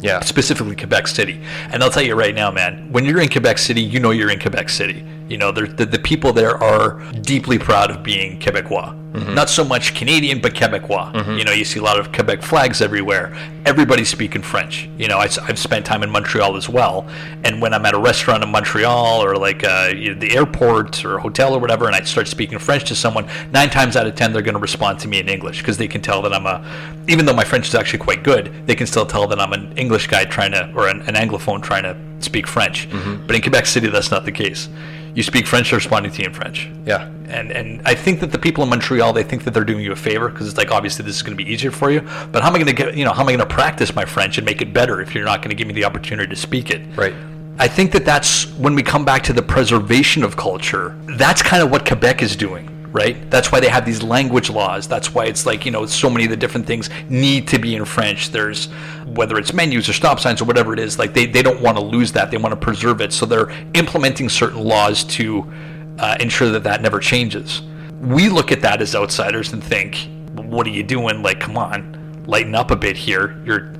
Yeah. 0.00 0.20
specifically 0.20 0.76
Quebec 0.76 1.06
City. 1.08 1.40
And 1.70 1.82
I'll 1.82 1.90
tell 1.90 2.02
you 2.04 2.14
right 2.14 2.34
now, 2.34 2.50
man, 2.50 2.88
when 2.90 3.04
you're 3.04 3.20
in 3.20 3.28
Quebec 3.28 3.58
City, 3.58 3.80
you 3.82 3.98
know 4.00 4.10
you're 4.10 4.30
in 4.30 4.38
Quebec 4.38 4.68
City. 4.68 5.04
You 5.28 5.38
know, 5.38 5.50
the, 5.50 5.84
the 5.84 5.98
people 5.98 6.32
there 6.32 6.62
are 6.62 7.00
deeply 7.22 7.58
proud 7.58 7.90
of 7.90 8.02
being 8.02 8.38
Quebecois. 8.38 8.94
Mm-hmm. 9.16 9.34
Not 9.34 9.48
so 9.48 9.64
much 9.64 9.94
Canadian, 9.94 10.40
but 10.42 10.54
Quebecois. 10.54 11.12
Mm-hmm. 11.14 11.38
You 11.38 11.44
know, 11.44 11.52
you 11.52 11.64
see 11.64 11.80
a 11.80 11.82
lot 11.82 11.98
of 11.98 12.12
Quebec 12.12 12.42
flags 12.42 12.82
everywhere. 12.82 13.34
Everybody's 13.64 14.10
speaking 14.10 14.42
French. 14.42 14.90
You 14.98 15.08
know, 15.08 15.18
I, 15.18 15.28
have 15.46 15.58
spent 15.58 15.86
time 15.86 16.02
in 16.02 16.10
Montreal 16.10 16.54
as 16.54 16.68
well. 16.68 17.08
And 17.42 17.62
when 17.62 17.72
I'm 17.72 17.86
at 17.86 17.94
a 17.94 17.98
restaurant 17.98 18.44
in 18.44 18.50
Montreal 18.50 19.24
or 19.24 19.36
like 19.36 19.64
uh, 19.64 19.90
you 19.96 20.12
know, 20.12 20.20
the 20.20 20.36
airport 20.36 21.02
or 21.02 21.18
hotel 21.18 21.54
or 21.54 21.58
whatever, 21.58 21.86
and 21.86 21.94
I 21.94 22.02
start 22.02 22.28
speaking 22.28 22.58
French 22.58 22.84
to 22.84 22.94
someone, 22.94 23.26
nine 23.52 23.70
times 23.70 23.96
out 23.96 24.06
of 24.06 24.14
ten, 24.16 24.34
they're 24.34 24.42
going 24.42 24.54
to 24.54 24.60
respond 24.60 24.98
to 25.00 25.08
me 25.08 25.18
in 25.18 25.30
English 25.30 25.62
because 25.62 25.78
they 25.78 25.88
can 25.88 26.02
tell 26.02 26.20
that 26.20 26.34
I'm 26.34 26.44
a, 26.44 26.62
even 27.08 27.24
though 27.24 27.32
my 27.32 27.44
French 27.44 27.68
is 27.68 27.74
actually 27.74 28.00
quite 28.00 28.22
good, 28.22 28.52
they 28.66 28.74
can 28.74 28.86
still 28.86 29.06
tell 29.06 29.26
that 29.28 29.40
I'm 29.40 29.54
an 29.54 29.72
English 29.78 30.08
guy 30.08 30.24
trying 30.24 30.52
to, 30.52 30.70
or 30.74 30.88
an, 30.88 31.00
an 31.02 31.14
Anglophone 31.14 31.62
trying 31.62 31.84
to 31.84 31.96
speak 32.20 32.46
French. 32.46 32.88
Mm-hmm. 32.90 33.26
But 33.26 33.36
in 33.36 33.42
Quebec 33.42 33.64
City, 33.64 33.88
that's 33.88 34.10
not 34.10 34.26
the 34.26 34.32
case. 34.32 34.68
You 35.16 35.22
speak 35.22 35.46
French, 35.46 35.70
they're 35.70 35.78
responding 35.78 36.12
to 36.12 36.22
you 36.22 36.28
in 36.28 36.34
French. 36.34 36.68
Yeah. 36.84 37.08
And 37.28 37.50
and 37.50 37.80
I 37.86 37.94
think 37.94 38.20
that 38.20 38.32
the 38.32 38.38
people 38.38 38.62
in 38.62 38.68
Montreal 38.68 39.14
they 39.14 39.22
think 39.22 39.44
that 39.44 39.54
they're 39.54 39.64
doing 39.64 39.82
you 39.82 39.90
a 39.90 39.96
favor 39.96 40.28
because 40.28 40.46
it's 40.46 40.58
like 40.58 40.70
obviously 40.70 41.06
this 41.06 41.16
is 41.16 41.22
going 41.22 41.36
to 41.36 41.42
be 41.42 41.50
easier 41.50 41.70
for 41.70 41.90
you. 41.90 42.02
But 42.32 42.42
how 42.42 42.48
am 42.48 42.54
I 42.54 42.58
going 42.58 42.66
to 42.66 42.74
get 42.74 42.94
you 42.94 43.04
know 43.06 43.12
how 43.14 43.22
am 43.22 43.28
I 43.28 43.32
going 43.32 43.48
to 43.48 43.54
practice 43.54 43.94
my 43.94 44.04
French 44.04 44.36
and 44.36 44.44
make 44.44 44.60
it 44.60 44.74
better 44.74 45.00
if 45.00 45.14
you're 45.14 45.24
not 45.24 45.40
going 45.40 45.48
to 45.48 45.56
give 45.56 45.66
me 45.66 45.72
the 45.72 45.86
opportunity 45.86 46.28
to 46.28 46.36
speak 46.36 46.70
it? 46.70 46.82
Right. 46.94 47.14
I 47.58 47.66
think 47.66 47.92
that 47.92 48.04
that's 48.04 48.46
when 48.58 48.74
we 48.74 48.82
come 48.82 49.06
back 49.06 49.22
to 49.24 49.32
the 49.32 49.42
preservation 49.42 50.22
of 50.22 50.36
culture. 50.36 50.94
That's 51.06 51.42
kind 51.42 51.62
of 51.62 51.70
what 51.70 51.86
Quebec 51.86 52.22
is 52.22 52.36
doing, 52.36 52.68
right? 52.96 53.30
That's 53.30 53.52
why 53.52 53.60
they 53.60 53.68
have 53.68 53.84
these 53.84 54.02
language 54.02 54.48
laws. 54.48 54.88
That's 54.88 55.14
why 55.14 55.26
it's 55.26 55.44
like 55.44 55.66
you 55.66 55.70
know 55.70 55.84
so 55.86 56.08
many 56.08 56.24
of 56.24 56.30
the 56.30 56.36
different 56.36 56.66
things 56.66 56.88
need 57.10 57.46
to 57.48 57.58
be 57.58 57.76
in 57.76 57.84
French. 57.84 58.30
There's 58.30 58.66
whether 59.04 59.36
it's 59.36 59.52
menus 59.52 59.88
or 59.88 59.92
stop 59.92 60.18
signs 60.18 60.40
or 60.40 60.46
whatever 60.46 60.72
it 60.72 60.78
is. 60.78 60.98
Like 60.98 61.12
they 61.12 61.26
they 61.26 61.42
don't 61.42 61.60
want 61.60 61.76
to 61.76 61.84
lose 61.84 62.12
that. 62.12 62.30
They 62.30 62.38
want 62.38 62.52
to 62.52 62.56
preserve 62.56 63.00
it. 63.00 63.12
So 63.12 63.26
they're 63.26 63.50
implementing 63.74 64.28
certain 64.30 64.64
laws 64.64 65.04
to 65.04 65.52
uh, 65.98 66.16
ensure 66.20 66.50
that 66.50 66.64
that 66.64 66.80
never 66.80 66.98
changes. 66.98 67.62
We 68.00 68.28
look 68.28 68.50
at 68.50 68.62
that 68.62 68.80
as 68.80 68.94
outsiders 68.94 69.52
and 69.52 69.62
think, 69.62 70.08
what 70.34 70.66
are 70.66 70.70
you 70.70 70.82
doing? 70.82 71.22
Like, 71.22 71.40
come 71.40 71.56
on, 71.56 72.24
lighten 72.26 72.54
up 72.54 72.70
a 72.70 72.76
bit 72.76 72.96
here. 72.96 73.40
You're 73.44 73.72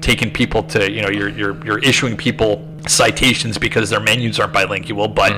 taking 0.00 0.30
people 0.30 0.62
to, 0.64 0.90
you 0.90 1.02
know, 1.02 1.10
you're 1.10 1.28
you're 1.28 1.64
you're 1.64 1.78
issuing 1.78 2.16
people 2.16 2.66
citations 2.86 3.58
because 3.58 3.90
their 3.90 4.00
menus 4.00 4.38
aren't 4.38 4.52
bilingual. 4.52 5.08
But 5.08 5.32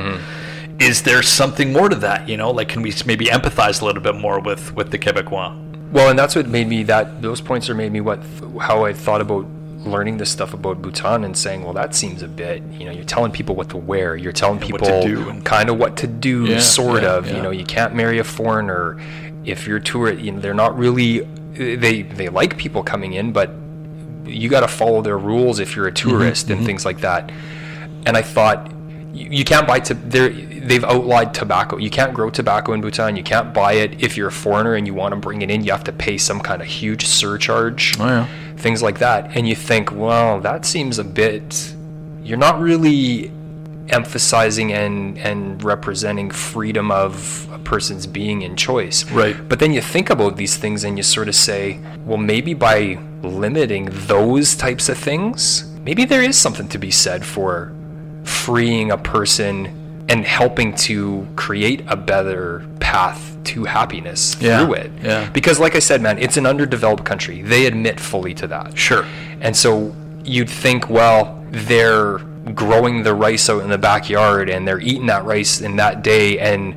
is 0.79 1.03
there 1.03 1.23
something 1.23 1.73
more 1.73 1.89
to 1.89 1.97
that? 1.97 2.29
You 2.29 2.37
know, 2.37 2.51
like 2.51 2.69
can 2.69 2.83
we 2.83 2.93
maybe 3.07 3.27
empathize 3.27 3.81
a 3.83 3.85
little 3.85 4.03
bit 4.03 4.15
more 4.17 4.41
with 4.41 4.75
with 4.75 4.91
the 4.91 4.99
Quebecois? 4.99 5.57
Well, 5.93 6.11
and 6.11 6.19
that's 6.19 6.35
what 6.37 6.49
made 6.49 6.69
me 6.69 6.83
that 6.85 7.23
those 7.23 7.41
points 7.41 7.71
are 7.71 7.75
made 7.75 7.93
me 7.93 8.01
what 8.01 8.23
how 8.61 8.85
I 8.85 8.93
thought 8.93 9.21
about 9.21 9.47
learning 9.79 10.17
this 10.17 10.31
stuff 10.31 10.53
about 10.53 10.83
Bhutan 10.83 11.23
and 11.25 11.37
saying, 11.37 11.63
well, 11.63 11.73
that 11.75 11.95
seems 11.95 12.21
a 12.23 12.29
bit, 12.29 12.63
you 12.73 12.85
know, 12.87 12.91
you're 12.91 13.05
telling 13.05 13.31
people 13.31 13.55
what 13.55 13.69
to 13.71 13.77
wear, 13.77 14.17
you're 14.17 14.33
telling 14.33 14.59
people 14.59 14.81
to 14.81 15.01
do 15.01 15.41
kind 15.43 15.69
of 15.71 15.79
what 15.79 15.97
to 15.99 16.09
do, 16.09 16.45
Yeah, 16.47 16.59
sort 16.59 17.03
yeah, 17.03 17.15
of. 17.15 17.27
yeah. 17.27 17.37
You 17.37 17.43
know, 17.43 17.51
you 17.53 17.65
can't 17.65 17.95
marry 17.95 18.19
a 18.19 18.25
foreigner 18.25 18.99
if 19.45 19.67
you're 19.67 19.79
tour. 19.79 20.13
You 20.13 20.33
know, 20.33 20.41
they're 20.41 20.55
not 20.55 20.77
really 20.77 21.21
they 21.53 22.03
they 22.03 22.29
like 22.29 22.59
people 22.59 22.83
coming 22.83 23.13
in, 23.15 23.33
but 23.33 23.51
you 24.25 24.49
got 24.49 24.61
to 24.61 24.69
follow 24.69 25.03
their 25.03 25.19
rules 25.19 25.61
if 25.61 25.77
you're 25.77 25.87
a 25.87 25.93
Mm-hmm, 26.05 26.09
tourist 26.11 26.51
and 26.51 26.65
things 26.65 26.85
like 26.85 27.01
that. 27.01 27.31
And 28.07 28.17
I 28.17 28.23
thought, 28.23 28.73
you, 29.17 29.29
you 29.31 29.45
can't 29.45 29.67
buy 29.67 29.81
to 29.81 29.95
they've 29.95 30.85
outlawed 30.85 31.33
tobacco. 31.35 31.79
You 31.79 31.91
can't 31.91 32.13
grow 32.15 32.31
tobacco 32.31 32.73
in 32.73 32.81
Bhutan. 32.81 33.17
You 33.17 33.23
can't 33.23 33.55
buy 33.55 33.75
it 33.75 34.03
if 34.03 34.17
you're 34.17 34.29
a 34.29 34.33
foreigner 34.33 34.75
and 34.75 34.87
you 34.87 34.95
want 34.95 35.15
to 35.15 35.21
bring 35.21 35.43
it 35.43 35.51
in. 35.51 35.65
You 35.65 35.73
have 35.73 35.85
to 35.85 35.93
pay 35.93 36.19
some 36.19 36.41
kind 36.41 36.61
of 36.61 36.69
huge 36.69 37.07
surcharge. 37.07 37.99
Oh, 37.99 38.07
yeah. 38.07 38.29
Things 38.57 38.83
like 38.83 38.99
that, 39.01 39.37
and 39.37 39.47
you 39.47 39.55
think, 39.55 39.93
well, 39.93 40.41
that 40.41 40.65
seems 40.65 40.99
a 40.99 41.05
bit. 41.05 41.75
You're 42.23 42.39
not 42.39 42.59
really 42.59 43.31
emphasizing 43.89 44.73
and 44.73 45.19
and 45.19 45.63
representing 45.63 46.31
freedom 46.31 46.91
of 46.91 47.49
a 47.53 47.59
person's 47.59 48.07
being 48.07 48.43
and 48.43 48.59
choice. 48.59 49.05
Right. 49.11 49.37
But 49.49 49.59
then 49.59 49.73
you 49.73 49.81
think 49.81 50.11
about 50.11 50.37
these 50.37 50.57
things 50.57 50.85
and 50.85 50.97
you 50.97 51.03
sort 51.03 51.29
of 51.29 51.35
say, 51.35 51.79
well, 52.05 52.19
maybe 52.19 52.55
by 52.55 52.99
limiting 53.23 53.89
those 53.93 54.57
types 54.57 54.89
of 54.89 54.99
things, 54.99 55.65
maybe 55.85 56.05
there 56.05 56.23
is 56.23 56.37
something 56.37 56.69
to 56.69 56.79
be 56.79 56.91
said 56.91 57.25
for 57.25 57.76
freeing 58.27 58.91
a 58.91 58.99
person 58.99 60.05
and 60.09 60.25
helping 60.25 60.75
to 60.75 61.27
create 61.37 61.83
a 61.89 61.97
better 61.97 62.67
path 62.81 63.37
to 63.45 63.65
happiness 63.65 64.37
Yeah, 64.41 64.65
through 64.65 64.75
it. 64.75 64.91
yeah. 65.03 65.31
Because 65.31 65.59
like 65.59 65.75
I 65.77 65.79
said, 65.81 66.01
man, 66.03 66.19
it's 66.19 66.37
an 66.37 66.47
underdeveloped 66.47 67.05
country. 67.05 67.43
They 67.43 67.67
admit 67.67 67.99
fully 68.01 68.35
to 68.35 68.47
that. 68.49 68.77
Sure. 68.77 69.05
And 69.41 69.57
so 69.57 69.95
you'd 70.25 70.51
think, 70.51 70.89
well, 70.91 71.41
they're 71.51 72.19
growing 72.55 73.03
the 73.03 73.15
rice 73.15 73.49
out 73.51 73.63
in 73.63 73.71
the 73.71 73.79
backyard 73.79 74.49
and 74.49 74.67
they're 74.67 74.81
eating 74.81 75.07
that 75.07 75.25
rice 75.25 75.61
in 75.61 75.77
that 75.77 76.03
day 76.03 76.39
and 76.39 76.75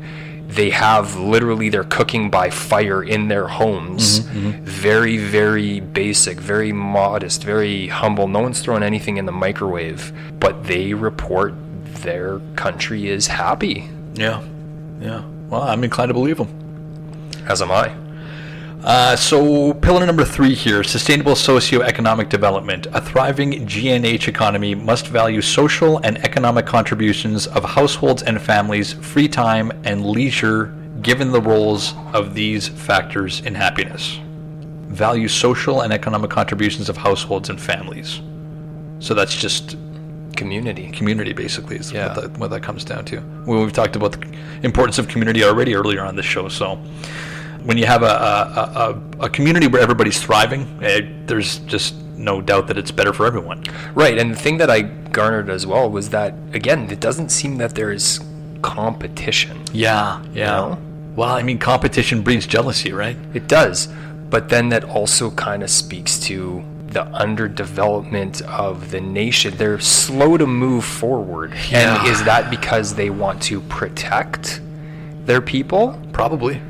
they 0.49 0.71
have 0.71 1.15
literally 1.15 1.69
they're 1.69 1.83
cooking 1.83 2.29
by 2.31 2.49
fire 2.49 3.03
in 3.03 3.27
their 3.27 3.47
homes. 3.47 4.21
Mm-hmm, 4.21 4.47
mm-hmm. 4.49 4.65
Very, 4.65 5.17
very 5.17 5.79
basic, 5.79 6.39
very 6.39 6.73
modest, 6.73 7.43
very 7.43 7.87
humble. 7.87 8.27
No 8.27 8.39
one's 8.39 8.59
throwing 8.59 8.81
anything 8.81 9.17
in 9.17 9.25
the 9.25 9.31
microwave, 9.31 10.11
but 10.39 10.63
they 10.63 10.93
report 10.95 11.53
their 12.01 12.39
country 12.55 13.07
is 13.09 13.27
happy, 13.27 13.89
Yeah. 14.15 14.41
Yeah. 14.99 15.23
Well, 15.49 15.61
I'm 15.61 15.83
inclined 15.83 16.09
to 16.09 16.13
believe 16.13 16.37
them. 16.37 16.49
as 17.47 17.61
am 17.61 17.71
I. 17.71 17.93
Uh, 18.83 19.13
so, 19.13 19.73
pillar 19.73 20.05
number 20.05 20.23
three 20.23 20.53
here 20.53 20.83
sustainable 20.83 21.33
socioeconomic 21.33 22.29
development. 22.29 22.87
A 22.93 23.01
thriving 23.01 23.65
GNH 23.67 24.29
economy 24.29 24.73
must 24.73 25.07
value 25.07 25.41
social 25.41 25.97
and 25.99 26.17
economic 26.19 26.65
contributions 26.65 27.45
of 27.47 27.63
households 27.65 28.23
and 28.23 28.41
families, 28.41 28.93
free 28.93 29.27
time, 29.27 29.69
and 29.83 30.05
leisure, 30.05 30.73
given 31.01 31.31
the 31.33 31.41
roles 31.41 31.93
of 32.13 32.33
these 32.33 32.69
factors 32.69 33.41
in 33.41 33.53
happiness. 33.53 34.17
Value 34.87 35.27
social 35.27 35.81
and 35.81 35.91
economic 35.91 36.29
contributions 36.29 36.87
of 36.87 36.95
households 36.95 37.49
and 37.49 37.59
families. 37.59 38.21
So, 38.99 39.13
that's 39.13 39.35
just 39.35 39.75
Community. 40.37 40.89
community, 40.91 41.33
basically, 41.33 41.75
is 41.75 41.91
Yeah. 41.91 42.13
what, 42.15 42.21
that, 42.21 42.37
what 42.39 42.49
that 42.51 42.63
comes 42.63 42.85
down 42.85 43.03
to. 43.05 43.21
Well, 43.45 43.59
we've 43.61 43.73
talked 43.73 43.97
about 43.97 44.13
the 44.13 44.25
importance 44.63 44.97
of 44.97 45.09
community 45.09 45.43
already 45.43 45.75
earlier 45.75 46.01
on 46.01 46.15
this 46.15 46.25
show, 46.25 46.47
so 46.47 46.79
when 47.63 47.77
you 47.77 47.85
have 47.85 48.03
a, 48.03 48.05
a, 48.05 49.01
a, 49.19 49.25
a 49.25 49.29
community 49.29 49.67
where 49.67 49.81
everybody's 49.81 50.21
thriving, 50.21 50.67
eh, 50.83 51.01
there's 51.25 51.59
just 51.59 51.95
no 52.17 52.41
doubt 52.41 52.67
that 52.67 52.77
it's 52.77 52.91
better 52.91 53.13
for 53.13 53.25
everyone. 53.25 53.63
Right, 53.93 54.17
and 54.17 54.31
the 54.31 54.35
thing 54.35 54.57
that 54.57 54.69
I 54.69 54.81
garnered 54.81 55.49
as 55.49 55.65
well 55.65 55.89
was 55.89 56.09
that 56.09 56.33
again, 56.53 56.89
it 56.91 56.99
doesn't 56.99 57.29
seem 57.29 57.57
that 57.57 57.75
there's 57.75 58.19
competition. 58.61 59.63
Yeah, 59.71 60.21
yeah. 60.33 60.45
know? 60.51 60.77
Well, 61.15 61.29
I 61.29 61.43
mean, 61.43 61.57
competition 61.59 62.21
breeds 62.21 62.45
jealousy, 62.47 62.91
right? 62.93 63.17
It 63.33 63.47
does, 63.47 63.87
but 64.29 64.49
then 64.49 64.69
that 64.69 64.83
also 64.83 65.31
kind 65.31 65.63
of 65.63 65.69
speaks 65.69 66.19
to 66.21 66.63
the 66.87 67.05
underdevelopment 67.05 68.41
of 68.43 68.91
the 68.91 68.99
nation. 69.01 69.55
They're 69.57 69.79
slow 69.79 70.37
to 70.37 70.47
move 70.47 70.85
forward, 70.85 71.53
Yeah. 71.69 71.99
and 71.99 72.07
is 72.07 72.23
that 72.23 72.49
because 72.49 72.95
they 72.95 73.09
want 73.09 73.41
to 73.43 73.61
protect 73.61 74.61
their 75.25 75.41
people, 75.41 75.99
Probably. 76.13 76.61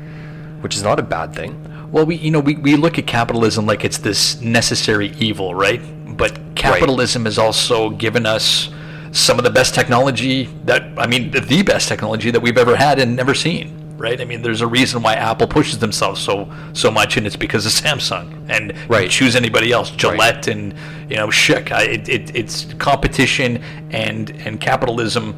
Which 0.60 0.76
is 0.76 0.82
not 0.82 0.98
a 0.98 1.02
bad 1.02 1.34
thing? 1.34 1.66
Well, 1.92 2.06
we 2.06 2.16
you 2.16 2.30
know 2.30 2.40
we, 2.40 2.54
we 2.54 2.76
look 2.76 2.98
at 2.98 3.06
capitalism 3.06 3.66
like 3.66 3.84
it's 3.84 3.98
this 3.98 4.40
necessary 4.40 5.08
evil, 5.18 5.54
right? 5.54 5.80
But 6.16 6.38
capitalism 6.54 7.24
has 7.24 7.38
also 7.38 7.90
given 7.90 8.26
us 8.26 8.70
some 9.12 9.38
of 9.38 9.44
the 9.44 9.50
best 9.50 9.74
technology 9.74 10.44
that 10.66 10.82
I 10.96 11.06
mean 11.06 11.30
the 11.30 11.62
best 11.62 11.88
technology 11.88 12.30
that 12.30 12.40
we've 12.40 12.58
ever 12.58 12.76
had 12.76 12.98
and 13.00 13.16
never 13.16 13.34
seen, 13.34 13.94
right? 13.96 14.20
I 14.20 14.24
mean, 14.24 14.42
there's 14.42 14.60
a 14.60 14.66
reason 14.68 15.02
why 15.02 15.14
Apple 15.14 15.48
pushes 15.48 15.78
themselves 15.80 16.20
so 16.20 16.48
so 16.74 16.90
much, 16.90 17.16
and 17.16 17.26
it's 17.26 17.36
because 17.36 17.66
of 17.66 17.72
Samsung. 17.72 18.46
And 18.48 18.72
Right. 18.88 19.10
choose 19.10 19.34
anybody 19.34 19.72
else, 19.72 19.90
Gillette 19.90 20.46
and 20.46 20.74
you 21.08 21.16
know 21.16 21.26
Schick. 21.28 21.72
I, 21.72 21.82
it, 21.84 22.08
it, 22.08 22.36
it's 22.36 22.72
competition 22.74 23.62
and 23.90 24.30
and 24.44 24.60
capitalism. 24.60 25.34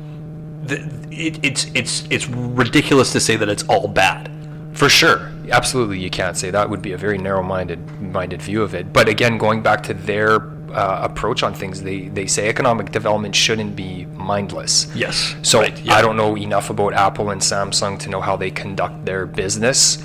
It, 1.11 1.39
it's 1.43 1.71
it's 1.75 2.05
it's 2.11 2.29
ridiculous 2.29 3.13
to 3.13 3.21
say 3.21 3.37
that 3.37 3.49
it's 3.49 3.63
all 3.65 3.89
bad. 3.89 4.31
For 4.73 4.89
sure. 4.89 5.31
Absolutely, 5.51 5.99
you 5.99 6.11
can't 6.11 6.37
say 6.37 6.51
that 6.51 6.71
would 6.71 6.83
be 6.83 6.93
a 6.93 6.97
very 6.97 7.19
narrow-minded 7.19 8.01
minded 8.01 8.41
view 8.41 8.63
of 8.63 8.75
it. 8.75 8.93
But 8.93 9.09
again, 9.09 9.39
going 9.39 9.63
back 9.63 9.83
to 9.85 9.95
their 9.95 10.51
uh, 10.73 11.01
approach 11.03 11.43
on 11.43 11.53
things, 11.53 11.83
they, 11.83 12.09
they 12.09 12.27
say 12.27 12.49
economic 12.49 12.91
development 12.91 13.35
shouldn't 13.35 13.77
be 13.77 14.07
mindless. 14.07 14.95
Yes. 14.95 15.35
So 15.43 15.61
Right, 15.61 15.79
yeah. 15.85 15.95
I 15.95 16.03
don't 16.03 16.17
know 16.17 16.37
enough 16.37 16.71
about 16.71 16.95
Apple 16.95 17.31
and 17.31 17.41
Samsung 17.41 17.99
to 18.01 18.09
know 18.09 18.21
how 18.21 18.37
they 18.37 18.51
conduct 18.51 19.05
their 19.05 19.27
business, 19.27 20.03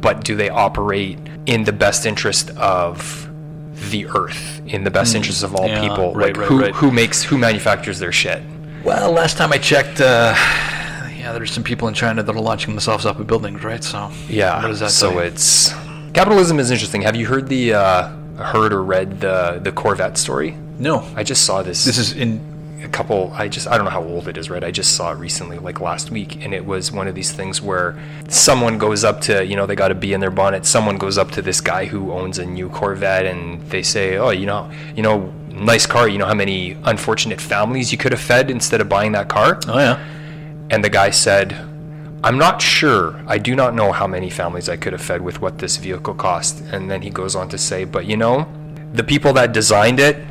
but 0.00 0.24
do 0.24 0.36
they 0.36 0.50
operate 0.50 1.18
in 1.46 1.64
the 1.64 1.72
best 1.72 2.04
interest 2.04 2.50
of 2.50 3.26
the 3.90 4.06
earth, 4.06 4.60
in 4.66 4.84
the 4.84 4.90
best 4.90 5.14
interest 5.14 5.42
of 5.42 5.54
all. 5.54 5.66
Yeah, 5.66 5.80
people? 5.80 6.14
right, 6.14 6.36
like 6.36 6.50
right, 6.50 6.74
who 6.74 6.88
who 6.88 6.90
makes 6.90 7.22
who 7.22 7.38
manufactures 7.38 7.98
their 7.98 8.12
shit? 8.12 8.42
Well, 8.84 9.12
last 9.12 9.36
time 9.36 9.52
I 9.52 9.58
checked, 9.58 10.00
uh, 10.00 10.34
yeah, 11.26 11.32
there's 11.32 11.50
some 11.52 11.64
people 11.64 11.88
in 11.88 11.94
China 11.94 12.22
that 12.22 12.34
are 12.34 12.40
launching 12.40 12.74
themselves 12.74 13.04
up 13.04 13.18
in 13.18 13.24
buildings, 13.24 13.62
right? 13.64 13.82
So 13.82 14.10
Yeah. 14.28 14.62
what 14.62 14.68
does 14.68 14.80
that 14.80 14.90
so 14.90 15.18
it's 15.18 15.72
capitalism 16.14 16.58
is 16.60 16.70
interesting. 16.70 17.02
Have 17.02 17.16
you 17.16 17.26
heard 17.26 17.48
the 17.48 17.74
uh, 17.74 18.08
heard 18.38 18.72
or 18.72 18.82
read 18.82 19.20
the 19.20 19.58
the 19.62 19.72
Corvette 19.72 20.16
story? 20.18 20.56
no. 20.78 21.04
I 21.16 21.22
just 21.24 21.44
saw 21.44 21.62
this. 21.62 21.84
This 21.84 21.98
is 21.98 22.12
in 22.12 22.40
a 22.84 22.88
couple. 22.88 23.32
I 23.34 23.48
just 23.48 23.66
I 23.66 23.76
don't 23.76 23.84
know 23.86 23.90
how 23.90 24.04
old 24.04 24.28
it 24.28 24.36
is, 24.36 24.50
right? 24.50 24.62
I 24.62 24.70
just 24.70 24.94
saw 24.96 25.10
it 25.12 25.18
recently, 25.18 25.58
like 25.58 25.80
last 25.80 26.10
week, 26.10 26.44
and 26.44 26.52
it 26.54 26.64
was 26.66 26.92
one 26.92 27.08
of 27.08 27.14
these 27.14 27.32
things 27.32 27.60
where 27.62 27.96
someone 28.28 28.78
goes 28.78 29.02
up 29.04 29.20
to 29.22 29.44
you 29.44 29.56
know 29.56 29.66
they 29.66 29.74
got 29.74 29.88
to 29.88 29.94
be 29.94 30.12
in 30.12 30.20
their 30.20 30.30
bonnet. 30.30 30.66
Someone 30.66 30.96
goes 30.98 31.16
up 31.18 31.30
to 31.32 31.42
this 31.42 31.60
guy 31.60 31.86
who 31.86 32.12
owns 32.12 32.38
a 32.38 32.44
new 32.46 32.68
Corvette, 32.68 33.26
and 33.26 33.60
they 33.70 33.82
say, 33.82 34.18
oh, 34.18 34.30
you 34.30 34.46
know, 34.46 34.70
you 34.94 35.02
know, 35.02 35.32
nice 35.50 35.86
car. 35.86 36.06
You 36.08 36.18
know 36.18 36.26
how 36.26 36.34
many 36.34 36.76
unfortunate 36.84 37.40
families 37.40 37.90
you 37.92 37.98
could 37.98 38.12
have 38.12 38.20
fed 38.20 38.50
instead 38.50 38.80
of 38.82 38.88
buying 38.88 39.12
that 39.12 39.28
car? 39.28 39.58
oh 39.66 39.78
yeah, 39.78 39.96
And 40.70 40.82
the 40.82 40.90
guy 40.90 41.10
said, 41.10 41.52
I'm 42.24 42.38
not 42.38 42.60
sure. 42.60 43.22
I 43.26 43.38
do 43.38 43.54
not 43.54 43.74
know 43.74 43.92
how 43.92 44.06
many 44.06 44.30
families 44.30 44.68
I 44.68 44.76
could 44.76 44.92
have 44.92 45.02
fed 45.02 45.20
with 45.20 45.40
what 45.40 45.58
this 45.58 45.76
vehicle 45.76 46.14
cost. 46.14 46.60
And 46.72 46.90
then 46.90 47.02
he 47.02 47.10
goes 47.10 47.36
on 47.36 47.48
to 47.50 47.58
say, 47.58 47.84
but 47.84 48.06
you 48.06 48.16
know, 48.16 48.48
the 48.92 49.04
people 49.04 49.32
that 49.34 49.52
designed 49.52 50.00
it, 50.00 50.24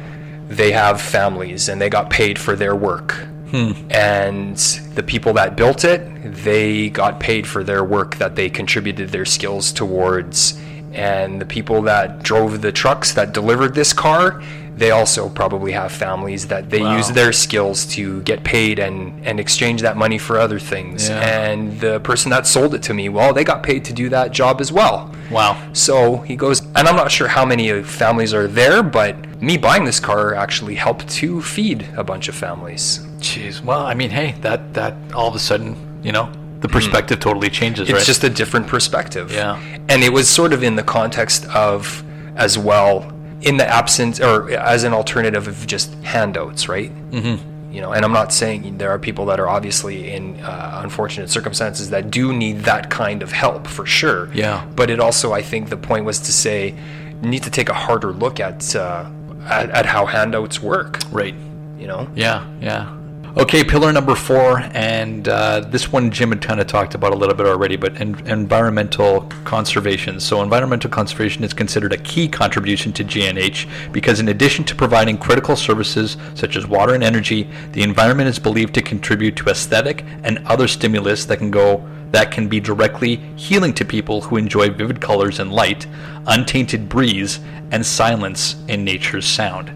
they 0.50 0.71
have 0.71 1.00
families 1.02 1.69
and 1.69 1.80
they 1.80 1.89
got 1.89 2.10
paid 2.10 2.38
for 2.38 2.56
their 2.56 2.76
work. 2.76 3.13
Hmm. 3.52 3.71
And 3.89 4.58
the 4.95 5.04
people 5.04 5.34
that 5.34 5.56
built 5.56 5.86
it, 5.86 6.02
they 6.43 6.89
got 6.89 7.19
paid 7.19 7.48
for 7.48 7.63
their 7.63 7.84
work 7.84 8.17
that 8.17 8.36
they 8.36 8.50
contributed 8.50 9.10
their 9.10 9.26
skills 9.26 9.71
towards. 9.71 10.60
And 10.93 11.39
the 11.39 11.45
people 11.45 11.82
that 11.84 12.24
drove 12.24 12.62
the 12.62 12.71
trucks 12.71 13.13
that 13.13 13.34
delivered 13.34 13.76
this 13.76 13.93
car, 13.93 14.41
they 14.78 14.92
also 14.92 15.30
probably 15.30 15.72
have 15.72 15.92
families 15.92 16.48
that 16.48 16.70
they 16.70 16.82
Wow. 16.82 16.98
use 16.98 17.10
their 17.10 17.32
skills 17.32 17.86
to 17.96 18.22
get 18.24 18.44
paid 18.44 18.78
and, 18.80 19.26
and 19.26 19.40
exchange 19.40 19.82
that 19.82 19.96
money 19.96 20.17
for 20.17 20.38
other 20.38 20.60
things. 20.60 21.08
Yeah. 21.10 21.19
And 21.21 21.80
the 21.80 22.00
person 22.02 22.30
that 22.32 22.46
sold 22.46 22.76
it 22.76 22.84
to 22.84 22.94
me, 22.94 23.08
well, 23.10 23.34
they 23.34 23.44
got 23.46 23.63
paid 23.63 23.86
to 23.86 23.94
do 23.94 24.10
that 24.10 24.32
job 24.32 24.60
as 24.60 24.71
well. 24.73 25.10
wow. 25.32 25.56
So 25.73 26.17
he 26.30 26.36
goes, 26.36 26.60
and 26.76 26.88
I'm 26.90 26.96
not 26.98 27.10
sure 27.12 27.28
how 27.30 27.46
many 27.46 27.82
families 27.84 28.34
are 28.34 28.48
there, 28.48 28.84
but 28.84 29.15
me 29.42 29.58
buying 29.58 29.86
this 29.86 30.00
car 30.00 30.36
actually 30.36 30.76
helped 30.76 31.08
to 31.10 31.42
feed 31.42 31.88
a 31.96 32.04
bunch 32.04 32.28
of 32.28 32.36
families. 32.36 33.00
Jeez. 33.19 33.63
Well, 33.63 33.82
I 33.86 33.94
mean, 33.94 34.10
hey, 34.10 34.36
that 34.42 34.73
that 34.73 34.94
all 35.13 35.28
of 35.30 35.36
a 35.36 35.40
sudden, 35.40 35.76
you 36.04 36.12
know, 36.12 36.30
the 36.60 36.67
perspective 36.69 37.19
totally 37.19 37.50
changes, 37.50 37.90
It's 37.90 37.98
right? 37.98 38.06
just 38.06 38.23
a 38.23 38.30
different 38.30 38.67
perspective. 38.67 39.32
Yeah. 39.32 39.60
And 39.88 40.04
it 40.04 40.12
was 40.12 40.28
sort 40.30 40.52
of 40.54 40.63
in 40.63 40.76
the 40.76 40.84
context 40.84 41.46
of, 41.50 42.04
as 42.36 42.58
well, 42.58 43.12
in 43.46 43.58
the 43.58 43.67
absence 43.67 44.19
or 44.19 44.50
as 44.52 44.83
an 44.83 44.93
alternative 44.93 45.48
of 45.48 45.67
just 45.67 45.93
handouts, 46.04 46.67
right? 46.67 46.91
Mm-hmm. 47.12 47.71
You 47.71 47.81
know, 47.81 47.91
and 47.91 48.04
I'm 48.04 48.13
not 48.13 48.33
saying 48.33 48.77
there 48.77 48.89
are 48.89 48.98
people 49.00 49.25
that 49.27 49.39
are 49.39 49.48
obviously 49.48 50.12
in 50.12 50.39
uh, 50.41 50.81
unfortunate 50.83 51.29
circumstances 51.29 51.89
that 51.91 52.10
do 52.10 52.33
need 52.33 52.60
that 52.62 52.89
kind 52.89 53.21
of 53.21 53.31
help 53.31 53.67
for 53.67 53.85
sure. 53.85 54.29
Yeah. 54.33 54.65
But 54.75 54.89
it 54.89 55.00
also, 55.00 55.33
I 55.33 55.41
think, 55.41 55.69
the 55.69 55.77
point 55.77 56.06
was 56.06 56.19
to 56.21 56.31
say, 56.31 56.73
need 57.21 57.43
to 57.43 57.50
take 57.50 57.69
a 57.69 57.73
harder 57.73 58.12
look 58.13 58.39
at 58.39 58.75
uh, 58.75 59.06
at, 59.46 59.69
at 59.69 59.85
how 59.85 60.06
handouts 60.06 60.62
work. 60.62 61.00
right. 61.12 61.35
You 61.77 61.87
know. 61.87 62.10
Yeah, 62.15 62.48
yeah. 62.62 62.96
Okay, 63.38 63.65
pillar 63.65 63.92
number 63.92 64.15
four, 64.15 64.60
and 64.73 65.27
uh, 65.27 65.60
this 65.60 65.92
one 65.92 66.10
Jim 66.10 66.29
had 66.29 66.42
kind 66.42 66.62
of 66.62 66.67
talked 66.67 66.96
about 66.96 67.12
a 67.12 67.17
little 67.17 67.36
bit 67.36 67.46
already, 67.46 67.75
but 67.75 68.00
en- 68.00 68.25
environmental 68.27 69.23
conservation. 69.44 70.21
So, 70.21 70.42
environmental 70.42 70.90
conservation 70.90 71.44
is 71.44 71.54
considered 71.54 71.92
a 71.92 71.98
key 71.98 72.29
contribution 72.29 72.94
to 72.94 73.04
GNH 73.04 73.92
because, 73.92 74.21
in 74.21 74.29
addition 74.29 74.63
to 74.63 74.75
providing 74.75 75.17
critical 75.17 75.58
services 75.58 76.15
such 76.33 76.56
as 76.56 76.65
water 76.65 76.94
and 76.94 77.04
energy, 77.04 77.50
the 77.73 77.83
environment 77.83 78.29
is 78.29 78.40
believed 78.40 78.73
to 78.75 78.81
contribute 78.81 79.36
to 79.36 79.50
aesthetic 79.50 80.06
and 80.23 80.40
other 80.46 80.69
stimulus 80.69 81.25
that 81.25 81.40
can 81.40 81.52
go 81.52 81.86
that 82.12 82.31
can 82.31 82.48
be 82.48 82.62
directly 82.62 83.17
healing 83.36 83.73
to 83.73 83.83
people 83.83 84.21
who 84.21 84.38
enjoy 84.38 84.69
vivid 84.69 85.02
colors 85.02 85.42
and 85.42 85.52
light, 85.52 85.88
untainted 86.27 86.88
breeze, 86.88 87.42
and 87.71 87.86
silence 87.86 88.56
in 88.69 88.86
nature's 88.86 89.25
sound. 89.25 89.75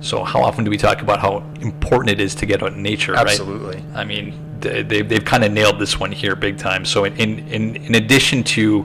So 0.00 0.24
how 0.24 0.42
often 0.42 0.64
do 0.64 0.70
we 0.70 0.78
talk 0.78 1.02
about 1.02 1.20
how 1.20 1.44
important 1.60 2.10
it 2.10 2.20
is 2.20 2.34
to 2.36 2.46
get 2.46 2.62
out 2.62 2.72
in 2.72 2.82
nature? 2.82 3.14
Absolutely. 3.14 3.76
Right? 3.76 3.84
I 3.94 4.04
mean, 4.04 4.34
they, 4.60 4.82
they've, 4.82 5.08
they've 5.08 5.24
kind 5.24 5.44
of 5.44 5.52
nailed 5.52 5.78
this 5.78 6.00
one 6.00 6.12
here 6.12 6.34
big 6.34 6.58
time. 6.58 6.84
So 6.84 7.04
in, 7.04 7.38
in, 7.48 7.76
in 7.76 7.94
addition 7.94 8.42
to 8.44 8.82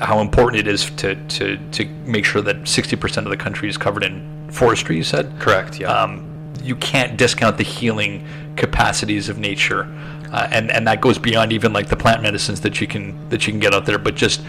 how 0.00 0.20
important 0.20 0.60
it 0.60 0.68
is 0.68 0.90
to, 0.90 1.14
to, 1.14 1.56
to 1.72 1.84
make 2.04 2.24
sure 2.24 2.42
that 2.42 2.56
60% 2.62 3.16
of 3.18 3.30
the 3.30 3.36
country 3.36 3.68
is 3.68 3.76
covered 3.76 4.04
in 4.04 4.50
forestry, 4.50 4.96
you 4.96 5.04
said? 5.04 5.32
Correct, 5.38 5.80
yeah. 5.80 5.88
Um, 5.88 6.24
you 6.62 6.76
can't 6.76 7.16
discount 7.16 7.56
the 7.56 7.64
healing 7.64 8.26
capacities 8.56 9.28
of 9.28 9.38
nature. 9.38 9.88
Uh, 10.30 10.48
and, 10.50 10.70
and 10.70 10.86
that 10.86 11.00
goes 11.00 11.18
beyond 11.18 11.52
even 11.52 11.72
like 11.72 11.88
the 11.88 11.96
plant 11.96 12.22
medicines 12.22 12.60
that 12.60 12.80
you 12.80 12.86
can 12.86 13.28
that 13.30 13.46
you 13.46 13.52
can 13.52 13.60
get 13.60 13.72
out 13.72 13.86
there, 13.86 13.98
but 13.98 14.14
just 14.14 14.42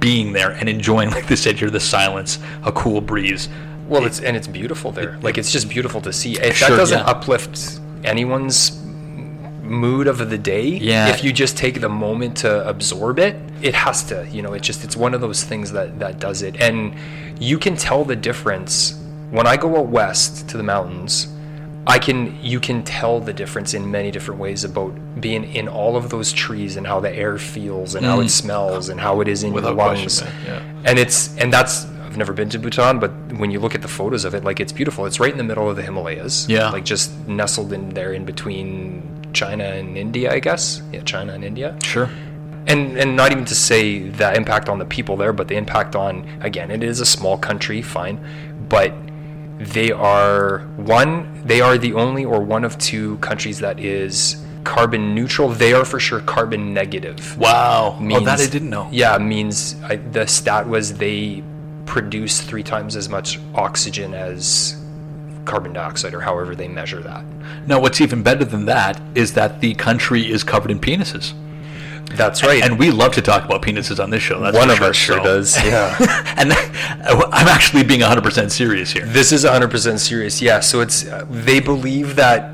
being 0.00 0.32
there 0.32 0.50
and 0.52 0.68
enjoying, 0.68 1.10
like 1.12 1.26
they 1.28 1.36
said 1.36 1.58
here, 1.58 1.70
the 1.70 1.80
silence, 1.80 2.38
a 2.64 2.72
cool 2.72 3.00
breeze, 3.00 3.48
Well, 3.90 4.04
it's 4.06 4.20
and 4.20 4.36
it's 4.36 4.46
beautiful 4.46 4.92
there. 4.92 5.18
Like 5.20 5.36
it's 5.36 5.52
just 5.52 5.68
beautiful 5.68 6.00
to 6.02 6.12
see. 6.12 6.32
If 6.38 6.56
Sure, 6.56 6.70
that 6.70 6.76
doesn't 6.76 6.98
yeah. 7.00 7.04
uplift 7.14 7.80
anyone's 8.04 8.80
mood 9.62 10.06
of 10.06 10.18
the 10.30 10.38
day, 10.38 10.66
Yeah. 10.66 11.08
if 11.08 11.22
you 11.24 11.32
just 11.32 11.56
take 11.56 11.80
the 11.80 11.88
moment 11.88 12.36
to 12.38 12.66
absorb 12.68 13.18
it, 13.18 13.36
it 13.62 13.74
has 13.74 14.02
to. 14.04 14.26
You 14.30 14.42
know, 14.42 14.52
it 14.52 14.62
just 14.62 14.84
it's 14.84 14.96
one 14.96 15.14
of 15.14 15.20
those 15.20 15.44
things 15.44 15.72
that 15.72 15.98
that 15.98 16.18
does 16.18 16.42
it, 16.42 16.60
and 16.60 16.94
you 17.38 17.58
can 17.58 17.76
tell 17.76 18.04
the 18.04 18.16
difference 18.16 18.94
when 19.30 19.46
I 19.46 19.56
go 19.56 19.76
out 19.78 19.86
west 19.88 20.48
to 20.50 20.56
the 20.56 20.62
mountains. 20.64 21.28
I 21.86 21.98
can 21.98 22.36
you 22.42 22.60
can 22.60 22.82
tell 22.82 23.20
the 23.20 23.32
difference 23.32 23.72
in 23.74 23.90
many 23.90 24.10
different 24.10 24.38
ways 24.38 24.64
about 24.64 24.92
being 25.20 25.44
in 25.54 25.66
all 25.66 25.96
of 25.96 26.10
those 26.10 26.30
trees 26.32 26.76
and 26.76 26.86
how 26.86 27.00
the 27.00 27.10
air 27.10 27.38
feels 27.38 27.94
and 27.94 28.04
how 28.04 28.20
it 28.20 28.28
smells 28.28 28.88
and 28.90 29.00
how 29.00 29.20
it 29.22 29.28
is 29.28 29.42
in 29.42 29.50
Mm. 29.50 29.54
Without 29.54 29.76
your 29.76 29.86
lungs. 29.86 30.22
man, 30.22 30.32
yeah. 30.46 30.62
And 30.84 30.98
it's 30.98 31.34
and 31.38 31.50
that's 31.52 31.86
I've 32.10 32.16
never 32.16 32.32
been 32.32 32.48
to 32.48 32.58
Bhutan, 32.58 32.98
but 32.98 33.12
when 33.38 33.52
you 33.52 33.60
look 33.60 33.76
at 33.76 33.82
the 33.82 33.88
photos 33.88 34.24
of 34.24 34.34
it, 34.34 34.42
like 34.42 34.58
it's 34.58 34.72
beautiful. 34.72 35.06
It's 35.06 35.20
right 35.20 35.30
in 35.30 35.38
the 35.38 35.44
middle 35.44 35.70
of 35.70 35.76
the 35.76 35.82
Himalayas. 35.82 36.48
Yeah. 36.48 36.70
Like 36.70 36.84
just 36.84 37.16
nestled 37.28 37.72
in 37.72 37.90
there 37.90 38.12
in 38.12 38.24
between 38.24 39.30
China 39.32 39.62
and 39.62 39.96
India, 39.96 40.32
I 40.32 40.40
guess. 40.40 40.82
Yeah, 40.92 41.02
China 41.02 41.34
and 41.34 41.44
India. 41.44 41.78
Sure. 41.84 42.10
And 42.66 42.98
and 42.98 43.14
not 43.14 43.30
even 43.30 43.44
to 43.44 43.54
say 43.54 44.00
the 44.00 44.34
impact 44.34 44.68
on 44.68 44.80
the 44.80 44.84
people 44.84 45.16
there, 45.16 45.32
but 45.32 45.46
the 45.46 45.54
impact 45.54 45.94
on 45.94 46.26
again, 46.40 46.72
it 46.72 46.82
is 46.82 46.98
a 46.98 47.06
small 47.06 47.38
country, 47.38 47.80
fine, 47.80 48.18
but 48.68 48.92
they 49.60 49.92
are 49.92 50.60
one 50.78 51.42
they 51.44 51.60
are 51.60 51.78
the 51.78 51.92
only 51.92 52.24
or 52.24 52.40
one 52.40 52.64
of 52.64 52.76
two 52.78 53.18
countries 53.18 53.60
that 53.60 53.78
is 53.78 54.44
carbon 54.64 55.14
neutral. 55.14 55.48
They 55.48 55.72
are 55.74 55.84
for 55.84 56.00
sure 56.00 56.20
carbon 56.20 56.74
negative 56.74 57.38
Wow. 57.38 57.96
oh, 58.00 58.20
that 58.20 58.40
I 58.40 58.46
didn't 58.46 58.70
know. 58.70 58.88
Yeah, 58.90 59.16
means 59.18 59.76
I, 59.84 59.96
the 59.96 60.26
stat 60.26 60.68
was 60.68 60.94
they 60.94 61.44
produce 61.90 62.40
three 62.40 62.62
times 62.62 62.94
as 62.94 63.08
much 63.08 63.40
oxygen 63.52 64.14
as 64.14 64.76
carbon 65.44 65.72
dioxide, 65.72 66.14
or 66.14 66.20
however 66.20 66.54
they 66.54 66.68
measure 66.68 67.00
that. 67.00 67.24
Now, 67.66 67.80
what's 67.80 68.00
even 68.00 68.22
better 68.22 68.44
than 68.44 68.66
that 68.66 69.02
is 69.16 69.32
that 69.32 69.60
the 69.60 69.74
country 69.74 70.30
is 70.30 70.44
covered 70.44 70.70
in 70.70 70.78
penises. 70.78 71.32
That's 72.14 72.44
right. 72.44 72.62
And 72.62 72.78
we 72.78 72.92
love 72.92 73.12
to 73.14 73.20
talk 73.20 73.44
about 73.44 73.62
penises 73.62 74.00
on 74.00 74.10
this 74.10 74.22
show. 74.22 74.38
That's 74.38 74.56
one 74.56 74.70
of 74.70 74.76
sure, 74.76 74.86
us 74.86 74.96
sure 74.96 75.16
so- 75.16 75.24
does. 75.24 75.56
Yeah. 75.64 75.96
and 76.36 76.52
I'm 76.52 77.48
actually 77.48 77.82
being 77.82 78.02
100% 78.02 78.52
serious 78.52 78.92
here. 78.92 79.04
this 79.06 79.32
is 79.32 79.44
100% 79.44 79.98
serious. 79.98 80.40
Yeah. 80.40 80.60
So 80.60 80.82
it's 80.82 81.08
uh, 81.08 81.26
they 81.28 81.58
believe 81.58 82.14
that 82.14 82.52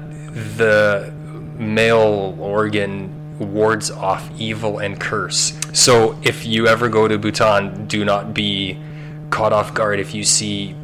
the 0.56 1.12
male 1.58 2.34
organ 2.40 3.12
wards 3.38 3.90
off 3.90 4.30
evil 4.38 4.78
and 4.78 4.98
curse. 4.98 5.58
So 5.74 6.18
if 6.22 6.46
you 6.46 6.66
ever 6.66 6.88
go 6.88 7.06
to 7.06 7.18
Bhutan, 7.18 7.86
do 7.86 8.02
not 8.02 8.32
be 8.32 8.78
caught 9.30 9.52
off 9.52 9.74
guard 9.74 9.98
if 10.00 10.14
you 10.14 10.24
see 10.24 10.74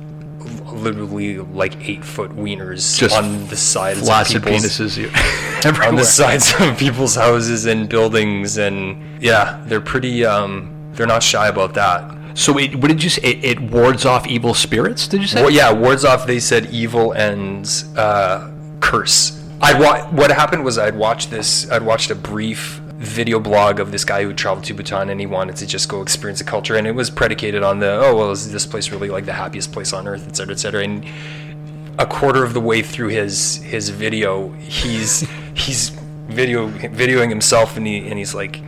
literally 0.72 1.38
like 1.38 1.88
eight 1.88 2.04
foot 2.04 2.30
wieners 2.32 2.98
Just 2.98 3.16
on 3.16 3.46
the 3.48 3.56
sides 3.56 4.08
of 4.08 4.26
people's 4.26 4.64
penises 4.64 5.86
on 5.86 5.96
the 5.96 6.04
sides 6.04 6.52
of 6.58 6.76
people's 6.78 7.14
houses 7.14 7.66
and 7.66 7.88
buildings 7.88 8.58
and 8.58 9.22
yeah 9.22 9.62
they're 9.66 9.80
pretty 9.80 10.24
um 10.24 10.90
they're 10.92 11.06
not 11.06 11.22
shy 11.22 11.48
about 11.48 11.74
that 11.74 12.18
So 12.34 12.52
wait, 12.52 12.74
what 12.74 12.88
did 12.88 13.02
you 13.04 13.10
say? 13.10 13.22
It, 13.22 13.44
it 13.44 13.60
wards 13.60 14.06
off 14.06 14.26
evil 14.26 14.54
spirits. 14.54 15.06
Did 15.06 15.20
you 15.20 15.26
say? 15.28 15.40
well 15.42 15.50
yeah 15.50 15.70
wards 15.72 16.04
off 16.04 16.26
they 16.26 16.40
said 16.40 16.66
evil 16.70 17.12
and 17.12 17.68
uh 17.96 18.50
curse 18.80 19.38
i'd 19.60 19.78
wa- 19.80 20.04
what 20.10 20.30
happened 20.32 20.64
was 20.64 20.76
i'd 20.76 20.96
watched 20.96 21.30
this 21.30 21.70
i'd 21.70 21.82
watched 21.82 22.10
a 22.10 22.14
brief 22.16 22.80
video 23.02 23.40
blog 23.40 23.80
of 23.80 23.90
this 23.90 24.04
guy 24.04 24.22
who 24.22 24.32
traveled 24.32 24.64
to 24.64 24.74
Bhutan 24.74 25.10
and 25.10 25.18
he 25.18 25.26
wanted 25.26 25.56
to 25.56 25.66
just 25.66 25.88
go 25.88 26.02
experience 26.02 26.38
the 26.38 26.44
culture. 26.44 26.76
And 26.76 26.86
it 26.86 26.92
was 26.92 27.10
predicated 27.10 27.62
on 27.62 27.80
the 27.80 27.90
oh 27.90 28.16
well 28.16 28.30
is 28.30 28.50
this 28.52 28.66
place 28.66 28.90
really 28.90 29.08
like 29.08 29.26
the 29.26 29.32
happiest 29.32 29.72
place 29.72 29.92
on 29.92 30.06
earth 30.06 30.26
et 30.28 30.36
cetera 30.36 30.54
et 30.54 30.58
cetera. 30.58 30.82
And 30.82 31.04
a 31.98 32.06
quarter 32.06 32.44
of 32.44 32.54
the 32.54 32.60
way 32.60 32.80
through 32.80 33.08
his 33.08 33.56
his 33.56 33.90
video 33.90 34.50
he's 34.52 35.20
he's 35.54 35.90
video 36.28 36.68
videoing 36.70 37.28
himself 37.28 37.76
and 37.76 37.86
he 37.86 38.08
and 38.08 38.18
he's 38.18 38.34
like 38.34 38.60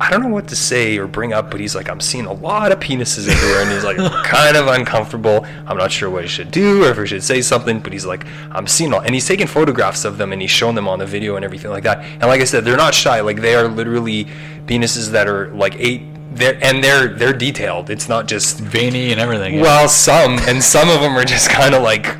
I 0.00 0.08
don't 0.08 0.22
know 0.22 0.28
what 0.28 0.48
to 0.48 0.56
say 0.56 0.96
or 0.96 1.06
bring 1.06 1.34
up, 1.34 1.50
but 1.50 1.60
he's 1.60 1.74
like, 1.74 1.90
I'm 1.90 2.00
seeing 2.00 2.24
a 2.24 2.32
lot 2.32 2.72
of 2.72 2.80
penises 2.80 3.28
everywhere, 3.28 3.60
and 3.60 3.70
he's 3.70 3.84
like, 3.84 3.96
kind 4.24 4.56
of 4.56 4.66
uncomfortable. 4.66 5.44
I'm 5.66 5.76
not 5.76 5.92
sure 5.92 6.08
what 6.08 6.22
he 6.22 6.28
should 6.28 6.50
do 6.50 6.84
or 6.84 6.88
if 6.92 6.96
he 6.98 7.06
should 7.06 7.22
say 7.22 7.42
something, 7.42 7.80
but 7.80 7.92
he's 7.92 8.06
like, 8.06 8.26
I'm 8.50 8.66
seeing 8.66 8.94
all, 8.94 9.00
and 9.00 9.14
he's 9.14 9.28
taking 9.28 9.46
photographs 9.46 10.06
of 10.06 10.16
them 10.16 10.32
and 10.32 10.40
he's 10.40 10.50
showing 10.50 10.74
them 10.74 10.88
on 10.88 10.98
the 10.98 11.06
video 11.06 11.36
and 11.36 11.44
everything 11.44 11.70
like 11.70 11.82
that. 11.82 11.98
And 12.02 12.22
like 12.22 12.40
I 12.40 12.44
said, 12.44 12.64
they're 12.64 12.78
not 12.78 12.94
shy; 12.94 13.20
like 13.20 13.42
they 13.42 13.54
are 13.54 13.68
literally 13.68 14.24
penises 14.64 15.10
that 15.10 15.28
are 15.28 15.48
like 15.48 15.76
eight, 15.78 16.02
they're 16.32 16.58
and 16.64 16.82
they're 16.82 17.08
they're 17.08 17.34
detailed. 17.34 17.90
It's 17.90 18.08
not 18.08 18.26
just 18.26 18.58
Veiny 18.58 19.12
and 19.12 19.20
everything. 19.20 19.56
yeah. 19.56 19.62
well, 19.62 19.88
some, 19.88 20.38
and 20.48 20.64
some 20.64 20.88
of 20.88 21.02
them 21.02 21.16
are 21.16 21.24
just 21.24 21.50
kind 21.50 21.74
of 21.74 21.82
like 21.82 22.16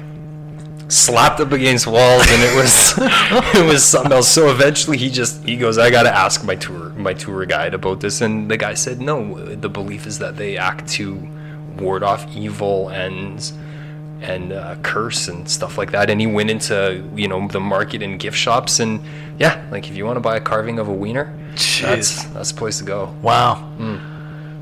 slapped 0.91 1.41
up 1.41 1.53
against 1.53 1.86
walls, 1.86 2.26
and 2.28 2.43
it 2.43 2.55
was 2.55 2.95
it 3.57 3.64
was 3.64 3.84
something 3.84 4.12
else. 4.12 4.28
So 4.28 4.51
eventually, 4.51 4.97
he 4.97 5.11
just 5.11 5.45
he 5.45 5.57
goes, 5.57 5.78
"I 5.78 5.91
got 5.91 6.03
to 6.05 6.14
ask 6.14 6.45
my 6.45 6.57
tour 6.57 6.91
my 6.91 7.14
tour 7.14 7.45
guide 7.47 7.74
about 7.74 8.01
this," 8.01 8.20
and 8.20 8.51
the 8.51 8.57
guy 8.57 8.74
said, 8.74 9.01
"No, 9.01 9.34
the 9.55 9.68
belief 9.68 10.07
is 10.07 10.18
that 10.18 10.36
they 10.36 10.57
act 10.57 10.88
to 10.91 11.28
ward 11.78 12.03
off 12.03 12.26
evil 12.36 12.88
and." 12.88 13.51
and 14.22 14.53
uh, 14.53 14.76
curse 14.82 15.28
and 15.28 15.49
stuff 15.49 15.78
like 15.78 15.93
that. 15.93 16.11
And 16.11 16.20
he 16.20 16.26
went 16.26 16.51
into 16.51 17.03
you 17.16 17.26
know 17.26 17.49
the 17.49 17.59
market 17.59 18.03
and 18.03 18.20
gift 18.20 18.36
shops, 18.36 18.78
and 18.78 19.01
yeah, 19.38 19.66
like 19.70 19.88
if 19.88 19.97
you 19.97 20.05
want 20.05 20.16
to 20.16 20.20
buy 20.20 20.36
a 20.36 20.41
carving 20.41 20.78
of 20.78 20.88
a 20.88 20.93
wiener, 20.93 21.34
that's 21.80 22.24
that's 22.24 22.53
the 22.53 22.59
place 22.59 22.78
to 22.80 22.84
go. 22.84 23.14
Wow. 23.22 23.55
Hmm. 23.78 24.09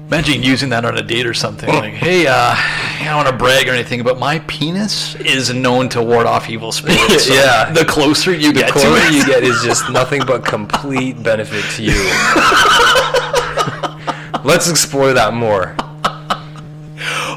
Imagine 0.08 0.42
using 0.42 0.70
that 0.70 0.86
on 0.86 0.96
a 0.96 1.02
date 1.02 1.26
or 1.26 1.34
something. 1.34 1.68
Like, 1.68 1.92
hey, 1.92 2.26
uh, 2.26 2.54
I 2.56 3.02
don't 3.04 3.16
want 3.16 3.28
to 3.28 3.36
brag 3.36 3.68
or 3.68 3.72
anything, 3.72 4.02
but 4.02 4.18
my 4.18 4.38
penis 4.40 5.14
is 5.16 5.52
known 5.52 5.90
to 5.90 6.02
ward 6.02 6.24
off 6.26 6.48
evil 6.48 6.72
spirits. 6.72 7.24
So 7.28 7.34
Yeah. 7.34 7.70
The 7.72 7.84
closer 7.84 8.32
you 8.34 8.52
The 8.54 8.60
get 8.60 8.66
to 8.68 8.72
quality 8.72 9.06
it, 9.06 9.12
you 9.14 9.26
get 9.26 9.42
is 9.44 9.60
just 9.66 9.90
nothing 9.90 10.24
but 10.24 10.46
complete 10.46 11.22
benefit 11.22 11.62
to 11.76 11.82
you. 11.82 11.92
Let's 14.44 14.70
explore 14.70 15.12
that 15.12 15.34
more. 15.34 15.76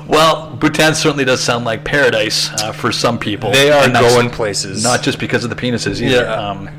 well, 0.08 0.56
Bhutan 0.56 0.96
certainly 0.96 1.26
does 1.26 1.44
sound 1.44 1.66
like 1.66 1.84
paradise 1.84 2.50
uh, 2.62 2.72
for 2.72 2.94
some 2.94 3.20
people. 3.20 3.52
They 3.52 3.70
are 3.70 3.90
going 3.90 4.30
places. 4.30 4.82
Not 4.82 5.02
just 5.02 5.20
because 5.20 5.44
of 5.44 5.50
the 5.50 5.58
penises 5.58 6.02
either. 6.02 6.24
Yeah. 6.24 6.34
Um, 6.34 6.70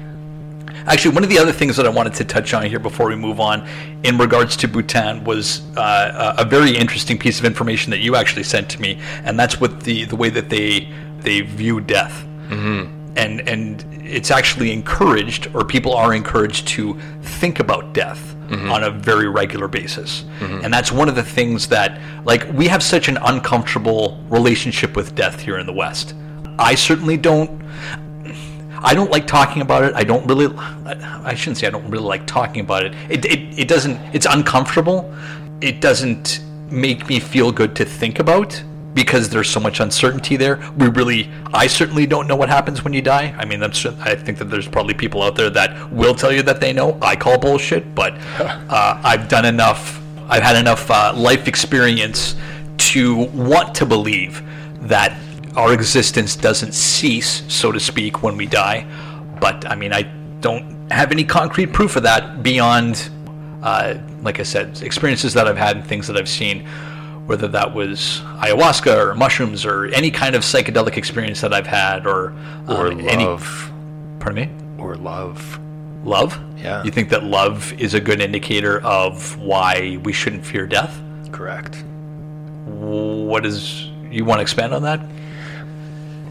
actually, 0.86 1.14
one 1.14 1.24
of 1.24 1.30
the 1.30 1.38
other 1.38 1.52
things 1.52 1.76
that 1.76 1.86
I 1.86 1.90
wanted 1.90 2.14
to 2.14 2.24
touch 2.24 2.54
on 2.54 2.66
here 2.66 2.78
before 2.78 3.08
we 3.08 3.16
move 3.16 3.40
on 3.40 3.66
in 4.02 4.18
regards 4.18 4.56
to 4.58 4.68
Bhutan 4.68 5.24
was 5.24 5.62
uh, 5.76 6.34
a 6.36 6.42
a 6.42 6.44
very 6.44 6.76
interesting 6.76 7.18
piece 7.18 7.38
of 7.38 7.44
information 7.44 7.90
that 7.90 8.00
you 8.00 8.16
actually 8.16 8.44
sent 8.44 8.68
to 8.70 8.80
me, 8.80 8.98
and 9.24 9.38
that's 9.38 9.60
with 9.60 9.82
the, 9.82 10.04
the 10.04 10.16
way 10.16 10.30
that 10.30 10.48
they 10.48 10.88
they 11.20 11.40
view 11.40 11.80
death. 11.80 12.24
Mm-hmm. 12.48 12.98
And, 13.14 13.46
and 13.46 13.84
it's 14.04 14.30
actually 14.30 14.72
encouraged, 14.72 15.54
or 15.54 15.64
people 15.64 15.92
are 15.94 16.14
encouraged 16.14 16.66
to 16.68 16.98
think 17.22 17.60
about 17.60 17.92
death 17.92 18.34
on 18.70 18.84
a 18.84 18.90
very 18.90 19.28
regular 19.28 19.68
basis. 19.68 20.24
And 20.64 20.72
that's 20.72 20.90
one 20.90 21.08
of 21.08 21.14
the 21.14 21.22
things 21.22 21.68
that, 21.68 22.00
like, 22.24 22.50
we 22.52 22.68
have 22.68 22.82
such 22.82 23.08
an 23.08 23.18
uncomfortable 23.18 24.18
relationship 24.28 24.96
with 24.96 25.14
death 25.14 25.40
here 25.40 25.58
in 25.58 25.66
the 25.66 25.72
West. 25.72 26.14
I 26.58 26.74
certainly 26.74 27.16
don't 27.16 27.62
I 28.82 28.94
don't 28.94 29.10
like 29.10 29.26
talking 29.26 29.62
about 29.62 29.84
it. 29.84 29.94
I 29.94 30.04
don't 30.04 30.26
really. 30.26 30.54
I 30.56 31.34
shouldn't 31.34 31.58
say 31.58 31.66
I 31.66 31.70
don't 31.70 31.88
really 31.90 32.04
like 32.04 32.26
talking 32.26 32.60
about 32.62 32.84
it. 32.84 32.94
It 33.08 33.24
it, 33.24 33.58
it 33.58 33.68
doesn't. 33.68 33.98
It's 34.12 34.26
uncomfortable. 34.26 35.12
It 35.60 35.80
doesn't 35.80 36.40
make 36.70 37.08
me 37.08 37.20
feel 37.20 37.52
good 37.52 37.74
to 37.76 37.84
think 37.84 38.18
about. 38.18 38.62
because 38.94 39.28
there's 39.30 39.48
so 39.48 39.60
much 39.60 39.80
uncertainty 39.80 40.36
there. 40.36 40.60
We 40.76 40.88
really, 40.88 41.30
I 41.54 41.66
certainly 41.66 42.06
don't 42.06 42.26
know 42.26 42.36
what 42.36 42.48
happens 42.48 42.84
when 42.84 42.92
you 42.92 43.02
die. 43.02 43.34
I 43.38 43.44
mean, 43.44 43.60
that's, 43.60 43.84
I 43.86 44.14
think 44.14 44.38
that 44.38 44.46
there's 44.50 44.68
probably 44.68 44.94
people 44.94 45.22
out 45.22 45.34
there 45.34 45.50
that 45.50 45.90
will 45.90 46.14
tell 46.14 46.32
you 46.32 46.42
that 46.42 46.60
they 46.60 46.72
know. 46.72 46.98
I 47.00 47.16
call 47.16 47.38
bullshit, 47.38 47.94
but 47.94 48.14
uh, 48.38 49.00
I've 49.02 49.28
done 49.28 49.44
enough, 49.46 50.00
I've 50.28 50.42
had 50.42 50.56
enough 50.56 50.90
uh, 50.90 51.14
life 51.16 51.48
experience 51.48 52.36
to 52.78 53.24
want 53.32 53.74
to 53.76 53.86
believe 53.86 54.42
that 54.88 55.16
our 55.56 55.72
existence 55.72 56.36
doesn't 56.36 56.72
cease, 56.72 57.42
so 57.52 57.72
to 57.72 57.80
speak, 57.80 58.22
when 58.22 58.36
we 58.36 58.46
die. 58.46 58.86
But 59.40 59.68
I 59.70 59.74
mean, 59.74 59.92
I 59.92 60.02
don't 60.40 60.90
have 60.90 61.12
any 61.12 61.24
concrete 61.24 61.72
proof 61.72 61.96
of 61.96 62.02
that 62.04 62.42
beyond, 62.42 63.10
uh, 63.62 63.94
like 64.22 64.40
I 64.40 64.44
said, 64.44 64.80
experiences 64.82 65.34
that 65.34 65.46
I've 65.46 65.56
had 65.56 65.76
and 65.76 65.86
things 65.86 66.06
that 66.06 66.16
I've 66.16 66.28
seen 66.28 66.66
whether 67.26 67.46
that 67.46 67.72
was 67.72 68.20
ayahuasca 68.40 68.96
or 68.96 69.14
mushrooms 69.14 69.64
or 69.64 69.86
any 69.86 70.10
kind 70.10 70.34
of 70.34 70.42
psychedelic 70.42 70.96
experience 70.96 71.40
that 71.40 71.54
I've 71.54 71.68
had 71.68 72.04
or 72.04 72.30
um, 72.66 72.70
Or 72.70 72.86
any 73.08 73.24
love. 73.24 73.72
pardon 74.18 74.48
me 74.50 74.82
Or 74.82 74.96
love. 74.96 75.60
love 76.04 76.40
Yeah. 76.58 76.82
you 76.82 76.90
think 76.90 77.10
that 77.10 77.22
love 77.22 77.72
is 77.74 77.94
a 77.94 78.00
good 78.00 78.20
indicator 78.20 78.80
of 78.82 79.38
why 79.38 79.98
we 80.02 80.12
shouldn't 80.12 80.44
fear 80.44 80.66
death 80.66 81.00
Correct. 81.30 81.76
what 82.66 83.46
is 83.46 83.84
you 84.10 84.24
want 84.24 84.38
to 84.38 84.42
expand 84.42 84.74
on 84.74 84.82
that 84.82 85.00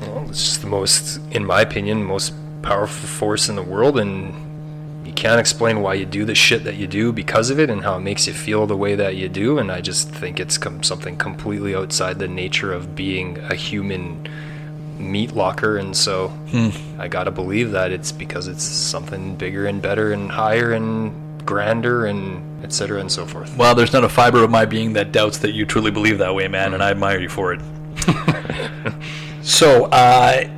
Well, 0.01 0.25
it's 0.29 0.43
just 0.43 0.61
the 0.61 0.67
most, 0.67 1.19
in 1.31 1.45
my 1.45 1.61
opinion, 1.61 2.03
most 2.03 2.33
powerful 2.61 3.07
force 3.07 3.49
in 3.49 3.55
the 3.55 3.63
world, 3.63 3.97
and 3.97 5.05
you 5.05 5.13
can't 5.13 5.39
explain 5.39 5.81
why 5.81 5.95
you 5.95 6.05
do 6.05 6.25
the 6.25 6.35
shit 6.35 6.63
that 6.63 6.75
you 6.75 6.87
do 6.87 7.11
because 7.11 7.49
of 7.49 7.59
it 7.59 7.69
and 7.69 7.83
how 7.83 7.97
it 7.97 8.01
makes 8.01 8.27
you 8.27 8.33
feel 8.33 8.67
the 8.67 8.77
way 8.77 8.95
that 8.95 9.15
you 9.15 9.29
do. 9.29 9.57
And 9.57 9.71
I 9.71 9.81
just 9.81 10.09
think 10.09 10.39
it's 10.39 10.57
com- 10.57 10.83
something 10.83 11.17
completely 11.17 11.75
outside 11.75 12.19
the 12.19 12.27
nature 12.27 12.71
of 12.71 12.95
being 12.95 13.37
a 13.49 13.55
human 13.55 14.27
meat 14.97 15.33
locker. 15.33 15.77
And 15.77 15.95
so 15.95 16.29
hmm. 16.29 16.69
I 16.99 17.07
gotta 17.07 17.31
believe 17.31 17.71
that 17.71 17.91
it's 17.91 18.11
because 18.11 18.47
it's 18.47 18.63
something 18.63 19.35
bigger 19.35 19.65
and 19.65 19.81
better 19.81 20.13
and 20.13 20.31
higher 20.31 20.71
and 20.71 21.45
grander 21.45 22.05
and 22.05 22.63
et 22.63 22.71
cetera 22.71 22.99
and 22.99 23.11
so 23.11 23.25
forth. 23.25 23.55
well 23.57 23.73
there's 23.73 23.93
not 23.93 24.03
a 24.03 24.09
fiber 24.09 24.43
of 24.43 24.51
my 24.51 24.65
being 24.65 24.93
that 24.93 25.11
doubts 25.11 25.39
that 25.39 25.51
you 25.51 25.65
truly 25.65 25.91
believe 25.91 26.19
that 26.19 26.33
way 26.33 26.47
man 26.47 26.65
and 26.65 26.75
mm-hmm. 26.75 26.83
i 26.83 26.91
admire 26.91 27.19
you 27.19 27.29
for 27.29 27.51
it 27.53 27.59
so 29.61 29.85
uh, 29.91 30.49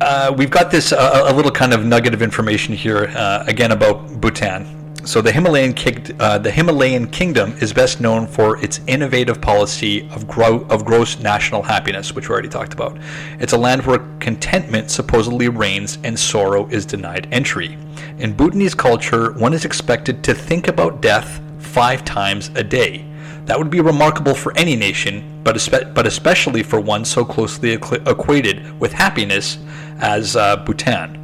uh, 0.00 0.34
we've 0.36 0.50
got 0.50 0.72
this 0.72 0.92
uh, 0.92 1.26
a 1.28 1.32
little 1.32 1.52
kind 1.52 1.72
of 1.72 1.84
nugget 1.84 2.14
of 2.14 2.20
information 2.20 2.74
here 2.74 3.04
uh, 3.14 3.44
again 3.46 3.70
about 3.70 4.20
Bhutan. 4.20 4.66
So 5.06 5.22
the 5.22 5.30
Himalayan 5.30 5.72
uh, 6.18 6.36
the 6.38 6.50
Himalayan 6.50 7.06
kingdom 7.06 7.52
is 7.60 7.72
best 7.72 8.00
known 8.00 8.26
for 8.26 8.60
its 8.60 8.80
innovative 8.88 9.40
policy 9.40 10.10
of 10.10 10.26
grow, 10.26 10.62
of 10.62 10.84
gross 10.84 11.20
national 11.20 11.62
happiness, 11.62 12.12
which 12.12 12.28
we 12.28 12.32
already 12.32 12.48
talked 12.48 12.72
about. 12.72 12.98
It's 13.38 13.52
a 13.52 13.56
land 13.56 13.86
where 13.86 14.00
contentment 14.18 14.90
supposedly 14.90 15.48
reigns 15.48 15.98
and 16.02 16.18
sorrow 16.18 16.66
is 16.70 16.84
denied 16.84 17.28
entry. 17.30 17.78
In 18.18 18.32
Bhutanese 18.32 18.74
culture, 18.74 19.30
one 19.34 19.54
is 19.54 19.64
expected 19.64 20.24
to 20.24 20.34
think 20.34 20.66
about 20.66 21.00
death 21.00 21.40
five 21.60 22.04
times 22.04 22.50
a 22.56 22.64
day. 22.64 23.06
That 23.50 23.58
would 23.58 23.68
be 23.68 23.80
remarkable 23.80 24.36
for 24.36 24.56
any 24.56 24.76
nation, 24.76 25.40
but, 25.42 25.56
espe- 25.56 25.92
but 25.92 26.06
especially 26.06 26.62
for 26.62 26.78
one 26.78 27.04
so 27.04 27.24
closely 27.24 27.76
equ- 27.76 28.08
equated 28.08 28.78
with 28.78 28.92
happiness 28.92 29.58
as 29.98 30.36
uh, 30.36 30.58
Bhutan. 30.58 31.16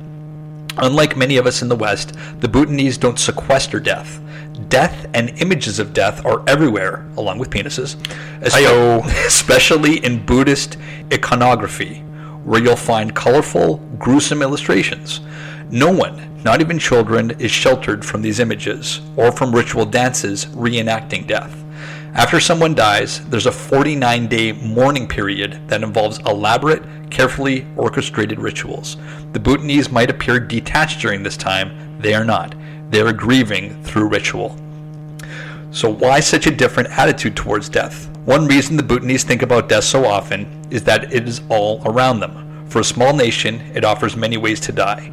Unlike 0.77 1.17
many 1.17 1.37
of 1.37 1.47
us 1.47 1.63
in 1.63 1.69
the 1.69 1.77
West, 1.77 2.17
the 2.41 2.49
Bhutanese 2.49 2.99
don't 2.99 3.17
sequester 3.21 3.79
death. 3.79 4.21
Death 4.69 5.07
and 5.15 5.41
images 5.41 5.79
of 5.79 5.93
death 5.93 6.27
are 6.27 6.43
everywhere, 6.49 7.07
along 7.17 7.39
with 7.39 7.49
penises, 7.49 7.95
espe- 8.41 9.07
especially 9.29 10.05
in 10.05 10.27
Buddhist 10.27 10.79
iconography, 11.13 11.99
where 12.43 12.61
you'll 12.61 12.75
find 12.75 13.15
colorful, 13.15 13.77
gruesome 14.01 14.43
illustrations. 14.43 15.21
No 15.71 15.93
one, 15.93 16.43
not 16.43 16.61
even 16.61 16.81
children, 16.81 17.31
is 17.39 17.53
sheltered 17.53 18.05
from 18.05 18.21
these 18.21 18.41
images 18.41 19.01
or 19.15 19.31
from 19.31 19.55
ritual 19.55 19.87
dances 19.87 20.47
reenacting 20.47 21.25
death. 21.29 21.63
After 22.17 22.41
someone 22.41 22.75
dies, 22.75 23.21
there's 23.27 23.45
a 23.45 23.53
49 23.53 24.27
day 24.27 24.53
mourning 24.53 25.07
period 25.07 25.61
that 25.69 25.83
involves 25.83 26.19
elaborate, 26.21 26.83
carefully 27.11 27.67
orchestrated 27.77 28.41
rituals. 28.41 28.97
The 29.35 29.39
Bhutanese 29.39 29.91
might 29.91 30.09
appear 30.09 30.41
detached 30.41 30.99
during 30.99 31.23
this 31.23 31.37
time, 31.37 31.99
they 32.01 32.15
are 32.15 32.25
not. 32.25 32.55
They 32.91 33.03
are 33.03 33.13
grieving 33.13 33.83
through 33.83 34.09
ritual. 34.09 34.57
So, 35.73 35.91
why 35.91 36.21
such 36.21 36.47
a 36.47 36.57
different 36.57 36.89
attitude 36.89 37.37
towards 37.37 37.69
death? 37.69 38.09
One 38.25 38.47
reason 38.47 38.79
the 38.79 38.83
Bhutanese 38.83 39.25
think 39.25 39.43
about 39.43 39.69
death 39.69 39.85
so 39.85 40.07
often 40.07 40.67
is 40.71 40.83
that 40.85 41.13
it 41.13 41.29
is 41.29 41.43
all 41.51 41.83
around 41.85 42.21
them. 42.21 42.67
For 42.71 42.81
a 42.81 42.85
small 42.85 43.13
nation, 43.13 43.61
it 43.75 43.85
offers 43.85 44.17
many 44.17 44.39
ways 44.39 44.59
to 44.61 44.73
die. 44.73 45.13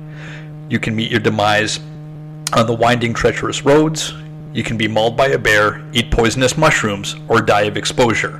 You 0.70 0.80
can 0.80 0.96
meet 0.96 1.12
your 1.12 1.20
demise 1.20 1.82
on 2.54 2.66
the 2.66 2.74
winding, 2.74 3.14
treacherous 3.14 3.66
roads. 3.66 4.14
You 4.54 4.64
can 4.64 4.78
be 4.78 4.88
mauled 4.88 5.18
by 5.18 5.28
a 5.28 5.38
bear, 5.38 5.84
eat 5.94 6.12
poisonous 6.12 6.58
mushrooms, 6.58 7.16
or 7.28 7.42
die 7.42 7.64
of 7.64 7.76
exposure. 7.76 8.40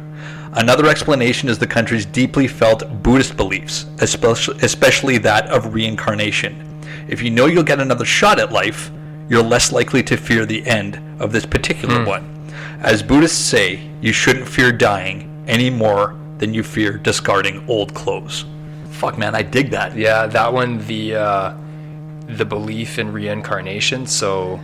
Another 0.54 0.88
explanation 0.88 1.50
is 1.50 1.58
the 1.58 1.66
country's 1.66 2.06
deeply 2.06 2.48
felt 2.48 3.02
Buddhist 3.02 3.36
beliefs, 3.36 3.88
especially, 4.00 4.58
especially 4.62 5.18
that 5.18 5.48
of 5.48 5.74
reincarnation. 5.74 6.84
If 7.08 7.24
you 7.24 7.32
know 7.32 7.48
you'll 7.48 7.64
get 7.64 7.80
another 7.80 8.06
shot 8.06 8.40
at 8.40 8.52
life, 8.52 8.92
you're 9.28 9.42
less 9.42 9.72
likely 9.72 10.04
to 10.04 10.16
fear 10.16 10.46
the 10.46 10.66
end 10.68 11.02
of 11.20 11.32
this 11.32 11.46
particular 11.46 12.06
one. 12.06 12.30
As 12.82 13.02
Buddhists 13.02 13.38
say, 13.38 13.80
you 14.02 14.14
shouldn't 14.14 14.48
fear 14.48 14.72
dying 14.72 15.44
any 15.48 15.72
more 15.72 16.16
than 16.38 16.54
you 16.54 16.62
fear 16.62 16.98
discarding 16.98 17.66
old 17.68 17.94
clothes. 17.96 18.46
Fuck, 18.92 19.18
man, 19.18 19.34
I 19.34 19.42
dig 19.42 19.72
that. 19.72 19.96
Yeah, 19.96 20.28
that 20.28 20.54
one, 20.54 20.86
the 20.86 21.16
uh, 21.16 21.58
the 22.28 22.46
belief 22.46 23.00
in 23.00 23.12
reincarnation. 23.12 24.06
So, 24.06 24.60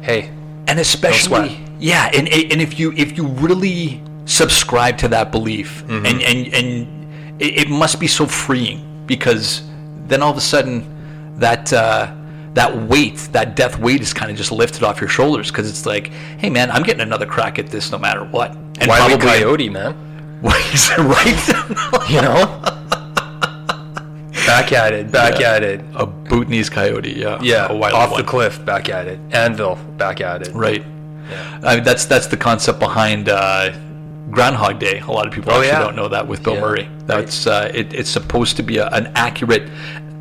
hey, 0.00 0.30
and 0.68 0.78
especially 0.78 1.60
yeah 1.78 2.10
and 2.14 2.28
and 2.28 2.60
if 2.60 2.78
you 2.78 2.92
if 2.96 3.16
you 3.16 3.26
really 3.26 4.00
subscribe 4.26 4.96
to 4.98 5.08
that 5.08 5.30
belief 5.30 5.84
Mm-hmm. 5.86 6.06
and 6.06 6.22
and 6.22 6.54
and 6.54 7.42
it, 7.42 7.68
must 7.68 7.98
be 8.00 8.06
so 8.06 8.26
freeing 8.26 9.04
because 9.06 9.62
then 10.06 10.22
all 10.22 10.30
of 10.30 10.36
a 10.36 10.40
sudden 10.40 10.84
that 11.38 11.72
uh 11.72 12.12
that 12.54 12.74
weight 12.88 13.16
that 13.32 13.56
death 13.56 13.78
weight 13.78 14.00
is 14.00 14.14
kind 14.14 14.30
of 14.30 14.36
just 14.36 14.52
lifted 14.52 14.82
off 14.84 15.00
your 15.00 15.08
shoulders 15.10 15.50
because 15.50 15.68
it's 15.68 15.84
like 15.84 16.08
hey 16.38 16.48
man 16.48 16.70
i'm 16.70 16.82
getting 16.84 17.02
another 17.02 17.26
crack 17.26 17.58
at 17.58 17.66
this 17.66 17.90
no 17.90 17.98
matter 17.98 18.24
what 18.24 18.52
and 18.80 18.88
Wiley 18.88 19.16
Coyote, 19.18 19.68
man. 19.68 19.94
right 20.42 21.48
You 22.10 22.22
know, 22.22 22.60
back 24.54 24.72
at 24.72 24.92
it, 24.92 25.10
back 25.10 25.40
Yeah. 25.40 25.52
at 25.52 25.62
it. 25.62 25.80
a 25.94 26.06
Bhutanese 26.06 26.70
coyote 26.70 27.12
yeah 27.12 27.38
Yeah, 27.42 27.66
off 27.66 28.10
one. 28.12 28.20
the 28.22 28.26
cliff, 28.26 28.64
back 28.64 28.88
at 28.88 29.06
it. 29.06 29.18
Anvil, 29.32 29.76
back 29.96 30.20
at 30.20 30.42
it. 30.46 30.54
Right. 30.54 30.84
I 31.62 31.76
mean, 31.76 31.84
that's 31.84 32.04
that's 32.04 32.26
the 32.28 32.36
concept 32.36 32.78
behind 32.78 33.28
uh, 33.28 33.70
Groundhog 34.30 34.78
Day. 34.78 34.98
A 35.00 35.10
lot 35.10 35.26
of 35.26 35.32
people 35.32 35.52
Oh, 35.52 35.56
actually 35.56 35.68
yeah. 35.68 35.78
don't 35.80 35.96
know 35.96 36.08
that 36.08 36.26
with 36.28 36.42
Bill 36.42 36.54
Yeah, 36.54 36.60
Murray. 36.60 36.88
That's 37.06 37.46
uh, 37.46 37.70
it, 37.74 37.92
it's 37.94 38.10
supposed 38.10 38.56
to 38.58 38.62
be 38.62 38.76
a, 38.78 38.88
an 38.88 39.10
accurate, 39.14 39.68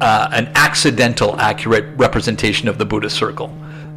uh, 0.02 0.30
an 0.32 0.50
accidental 0.56 1.40
accurate 1.40 1.86
representation 1.98 2.68
of 2.70 2.78
the 2.78 2.86
Buddhist 2.86 3.16
circle. 3.18 3.50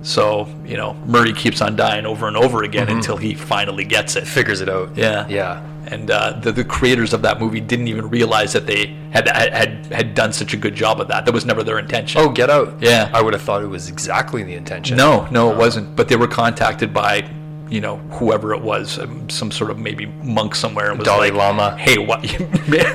So 0.06 0.48
you 0.64 0.76
know, 0.76 0.94
Murray 1.04 1.32
keeps 1.32 1.60
on 1.60 1.74
dying 1.74 2.06
over 2.06 2.28
and 2.28 2.36
over 2.36 2.62
again 2.62 2.88
until 2.88 3.16
he 3.16 3.34
finally 3.34 3.84
gets 3.84 4.14
it. 4.14 4.24
Figures 4.26 4.60
it 4.60 4.68
out. 4.68 4.96
Yeah. 4.96 5.26
Yeah. 5.26 5.66
And 5.88 6.10
uh, 6.10 6.32
the, 6.40 6.52
the 6.52 6.64
creators 6.64 7.12
of 7.12 7.22
that 7.22 7.40
movie 7.40 7.60
didn't 7.60 7.88
even 7.88 8.08
realize 8.08 8.52
that 8.52 8.66
they 8.66 8.86
had, 9.10 9.28
had 9.28 9.86
had 9.86 10.14
done 10.14 10.32
such 10.32 10.54
a 10.54 10.56
good 10.56 10.76
job 10.76 11.00
of 11.00 11.08
that. 11.08 11.24
That 11.24 11.34
was 11.34 11.44
never 11.44 11.64
their 11.64 11.80
intention. 11.80 12.20
Oh, 12.20 12.28
Get 12.28 12.50
Out. 12.50 12.80
Yeah. 12.80 13.10
I 13.12 13.20
would 13.20 13.34
have 13.34 13.42
thought 13.42 13.62
it 13.62 13.66
was 13.66 13.88
exactly 13.88 14.44
the 14.44 14.54
intention. 14.54 14.96
No, 14.96 15.26
no, 15.30 15.50
it 15.50 15.56
wasn't. 15.56 15.96
But 15.96 16.08
they 16.08 16.16
were 16.16 16.28
contacted 16.28 16.94
by, 16.94 17.28
you 17.68 17.80
know, 17.80 17.96
whoever 18.18 18.54
it 18.54 18.62
was, 18.62 19.00
um, 19.00 19.28
some 19.28 19.50
sort 19.50 19.70
of 19.72 19.78
maybe 19.78 20.06
monk 20.06 20.54
somewhere, 20.54 20.90
and 20.90 20.98
was 21.00 21.06
Dalai 21.06 21.30
like, 21.30 21.38
Lama. 21.38 21.76
"Hey, 21.76 21.98
what?" 21.98 22.20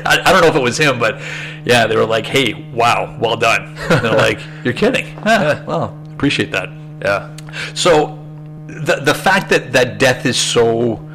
I, 0.05 0.21
I 0.25 0.31
don't 0.31 0.41
know 0.41 0.47
if 0.47 0.55
it 0.55 0.61
was 0.61 0.77
him, 0.77 0.97
but 0.97 1.21
yeah, 1.65 1.87
they 1.87 1.97
were 1.97 2.05
like, 2.05 2.25
"Hey, 2.25 2.53
wow, 2.73 3.17
well 3.19 3.35
done." 3.35 3.75
And 3.89 4.01
they're 4.05 4.15
like, 4.17 4.39
"You're 4.63 4.73
kidding?" 4.73 5.13
Ah, 5.25 5.61
well, 5.67 5.97
appreciate 6.13 6.51
that. 6.51 6.69
Yeah. 7.01 7.35
So, 7.73 8.17
the 8.67 9.01
the 9.01 9.13
fact 9.13 9.49
that 9.49 9.71
that 9.73 9.97
death 9.97 10.25
is 10.25 10.37
so, 10.37 11.05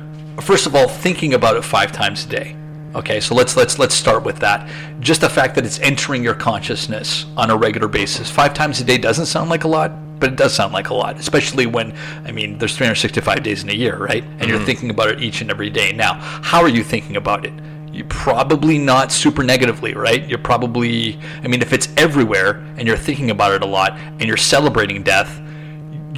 first 0.40 0.66
of 0.66 0.74
all, 0.74 0.88
thinking 0.88 1.34
about 1.34 1.56
it 1.56 1.62
five 1.62 1.92
times 1.92 2.24
a 2.24 2.28
day. 2.28 2.56
Okay, 2.94 3.20
so 3.20 3.34
let's 3.34 3.56
let's 3.56 3.78
let's 3.78 3.94
start 3.94 4.24
with 4.24 4.38
that. 4.38 4.68
Just 5.00 5.20
the 5.20 5.28
fact 5.28 5.54
that 5.56 5.66
it's 5.66 5.78
entering 5.80 6.24
your 6.24 6.34
consciousness 6.34 7.26
on 7.36 7.50
a 7.50 7.56
regular 7.56 7.88
basis, 7.88 8.30
five 8.30 8.54
times 8.54 8.80
a 8.80 8.84
day 8.84 8.96
doesn't 8.96 9.26
sound 9.26 9.50
like 9.50 9.64
a 9.64 9.68
lot, 9.68 9.92
but 10.18 10.32
it 10.32 10.36
does 10.36 10.54
sound 10.54 10.72
like 10.72 10.88
a 10.88 10.94
lot, 10.94 11.18
especially 11.18 11.66
when 11.66 11.94
I 12.24 12.32
mean 12.32 12.58
there's 12.58 12.74
365 12.74 13.42
days 13.42 13.62
in 13.62 13.68
a 13.68 13.74
year, 13.74 13.98
right? 13.98 14.24
And 14.24 14.48
you're 14.48 14.56
mm-hmm. 14.56 14.66
thinking 14.66 14.90
about 14.90 15.08
it 15.10 15.22
each 15.22 15.40
and 15.40 15.50
every 15.50 15.70
day. 15.70 15.92
Now, 15.92 16.14
how 16.14 16.62
are 16.62 16.68
you 16.68 16.82
thinking 16.82 17.16
about 17.16 17.44
it? 17.44 17.52
You're 17.92 18.06
probably 18.06 18.78
not 18.78 19.12
super 19.12 19.42
negatively, 19.42 19.94
right? 19.94 20.26
You're 20.26 20.38
probably, 20.38 21.18
I 21.42 21.48
mean, 21.48 21.62
if 21.62 21.72
it's 21.72 21.88
everywhere 21.96 22.64
and 22.76 22.86
you're 22.86 22.96
thinking 22.96 23.30
about 23.30 23.52
it 23.52 23.62
a 23.62 23.66
lot 23.66 23.92
and 23.96 24.22
you're 24.22 24.36
celebrating 24.36 25.02
death, 25.02 25.40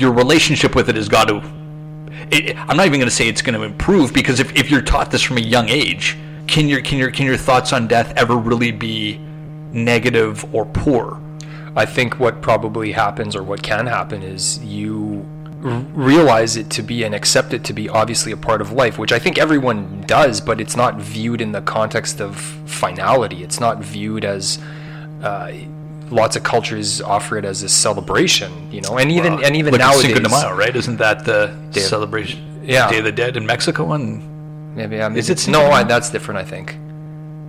your 0.01 0.13
relationship 0.13 0.75
with 0.75 0.89
it 0.89 0.97
has 0.97 1.09
got 1.09 1.29
to 1.29 1.43
it, 2.31 2.57
I'm 2.57 2.77
not 2.77 2.87
even 2.87 3.01
going 3.01 3.09
to 3.09 3.15
say 3.15 3.29
it's 3.29 3.43
going 3.43 3.59
to 3.59 3.63
improve 3.63 4.13
because 4.13 4.41
if, 4.41 4.55
if 4.57 4.71
you're 4.71 4.83
taught 4.83 5.11
this 5.11 5.23
from 5.23 5.39
a 5.39 5.43
young 5.43 5.69
age, 5.69 6.17
can 6.47 6.69
your 6.69 6.81
can 6.81 6.99
your 6.99 7.11
can 7.11 7.27
your 7.27 7.37
thoughts 7.37 7.73
on 7.73 7.87
death 7.87 8.13
ever 8.17 8.37
really 8.37 8.73
be 8.73 9.19
negative 9.73 10.45
or 10.55 10.65
poor? 10.67 11.21
I 11.77 11.85
think 11.85 12.19
what 12.19 12.43
probably 12.43 12.93
happens 12.93 13.37
or 13.37 13.43
what 13.43 13.63
can 13.63 13.87
happen 13.87 14.23
is 14.23 14.63
you 14.65 15.27
realize 15.61 16.57
it 16.57 16.71
to 16.71 16.83
be 16.83 17.03
and 17.03 17.15
accept 17.15 17.53
it 17.53 17.65
to 17.65 17.73
be 17.73 17.89
obviously 17.89 18.33
a 18.33 18.37
part 18.37 18.61
of 18.61 18.73
life, 18.73 18.99
which 18.99 19.13
I 19.13 19.19
think 19.19 19.39
everyone 19.39 20.03
does, 20.03 20.41
but 20.41 20.61
it's 20.61 20.77
not 20.77 20.97
viewed 20.97 21.41
in 21.41 21.53
the 21.53 21.61
context 21.61 22.21
of 22.21 22.37
finality. 22.37 23.43
It's 23.43 23.59
not 23.59 23.79
viewed 23.79 24.25
as 24.25 24.59
uh, 25.23 25.53
lots 26.11 26.37
of 26.37 26.43
cultures 26.43 27.01
offer 27.01 27.37
it 27.39 27.45
as 27.45 27.63
a 27.63 27.69
celebration, 27.69 28.51
you 28.73 28.81
know, 28.81 28.99
and 28.99 29.11
even 29.13 29.43
and 29.45 29.57
even 29.57 29.75
nowadays. 29.77 30.03
Cinco 30.03 30.21
de 30.21 30.29
Mayo, 30.29 30.55
right? 30.55 30.75
Isn't 30.75 30.97
that 30.99 31.25
the 31.25 31.47
Day 31.71 31.81
of- 31.83 31.87
celebration? 31.87 32.63
Yeah. 32.65 32.91
Day 32.91 32.99
of 32.99 33.05
the 33.05 33.13
Dead 33.13 33.37
in 33.37 33.47
Mexico, 33.47 33.93
and 33.93 34.23
Maybe, 34.77 35.01
I 35.03 35.09
mean, 35.09 35.19
Is 35.19 35.29
it 35.31 35.39
Cinco 35.41 35.61
no? 35.63 35.71
I, 35.71 35.83
that's 35.83 36.11
different. 36.11 36.39
I 36.39 36.45
think. 36.45 36.77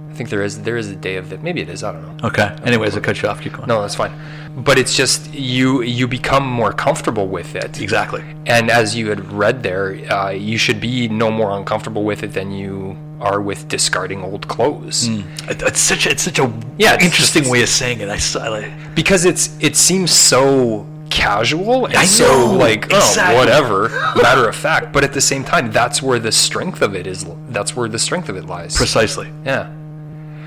I 0.10 0.14
think 0.14 0.30
there 0.30 0.41
is 0.41 0.62
there 0.64 0.78
is 0.78 0.89
a 0.89 0.95
day 0.95 1.16
of 1.18 1.32
it. 1.32 1.43
Maybe 1.43 1.62
it 1.62 1.70
is. 1.70 1.84
I 1.84 1.91
don't 1.93 2.05
know. 2.18 2.28
okay. 2.30 2.55
Anyways, 2.64 2.97
I 2.97 2.99
cut 2.99 3.22
you 3.22 3.30
off. 3.30 3.39
Keep 3.41 3.53
going. 3.53 3.68
No, 3.68 3.82
that's 3.82 3.95
fine. 3.95 4.12
But 4.55 4.78
it's 4.78 4.95
just 4.95 5.34
you 5.34 5.82
you 5.84 6.07
become 6.07 6.45
more 6.45 6.74
comfortable 6.74 7.28
with 7.28 7.55
it. 7.55 7.80
exactly. 7.82 8.24
And 8.45 8.70
as 8.72 8.95
you 8.95 9.10
had 9.10 9.32
read 9.32 9.64
there, 9.64 9.88
uh, 10.12 10.30
you 10.32 10.57
should 10.57 10.80
be 10.82 11.07
no 11.07 11.30
more 11.32 11.51
uncomfortable 11.57 12.03
with 12.03 12.24
it 12.24 12.34
than 12.34 12.51
you 12.51 12.97
are 13.22 13.42
with 13.42 13.68
discarding 13.68 14.22
old 14.24 14.48
clothes. 14.48 15.08
It- 15.08 15.62
It's 15.64 15.80
such 15.82 16.06
a, 16.06 16.12
it's 16.12 16.24
such 16.24 16.40
a 16.40 16.52
Yeah, 16.78 16.94
it's 16.96 17.04
interesting 17.06 17.44
just- 17.44 17.52
way 17.52 17.62
of 17.64 17.70
saying 17.70 18.00
it. 18.02 18.10
I 18.10 18.18
saw 18.18 18.48
like 18.50 18.72
Because 18.96 19.26
it's 19.26 19.50
it 19.60 19.76
seems 19.76 20.12
so 20.12 20.86
casual 21.10 21.86
and 21.88 21.96
I 21.96 22.06
so 22.06 22.28
know, 22.28 22.54
like 22.54 22.86
exactly. 22.86 23.36
oh 23.36 23.40
whatever 23.40 23.90
matter 24.22 24.48
of 24.48 24.56
fact 24.56 24.94
but 24.94 25.04
at 25.04 25.12
the 25.12 25.20
same 25.22 25.44
time 25.44 25.72
that's 25.72 26.04
where 26.04 26.20
the 26.20 26.32
strength 26.32 26.84
of 26.84 26.94
it 26.94 27.08
is 27.08 27.26
that's 27.50 27.76
where 27.76 27.90
the 27.90 27.98
strength 27.98 28.30
of 28.30 28.36
it 28.38 28.46
lies 28.46 28.78
precisely. 28.78 29.28
Yeah. 29.44 29.72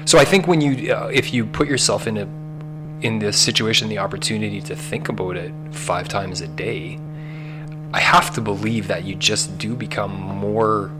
So 0.04 0.18
I 0.18 0.24
think 0.24 0.46
when 0.46 0.60
you, 0.60 0.92
uh, 0.94 1.08
if 1.12 1.32
you 1.34 1.46
put 1.46 1.68
yourself 1.68 2.06
in 2.06 2.16
a, 2.18 2.26
in 3.06 3.18
this 3.20 3.36
situation, 3.36 3.88
the 3.88 3.98
opportunity 3.98 4.60
to 4.62 4.74
think 4.76 5.08
about 5.08 5.36
it 5.36 5.52
five 5.72 6.08
times 6.08 6.40
a 6.40 6.48
day, 6.48 6.98
I 7.92 8.00
have 8.00 8.32
to 8.34 8.40
believe 8.40 8.88
that 8.88 9.04
you 9.04 9.14
just 9.14 9.58
do 9.58 9.74
become 9.76 10.12
more 10.12 10.90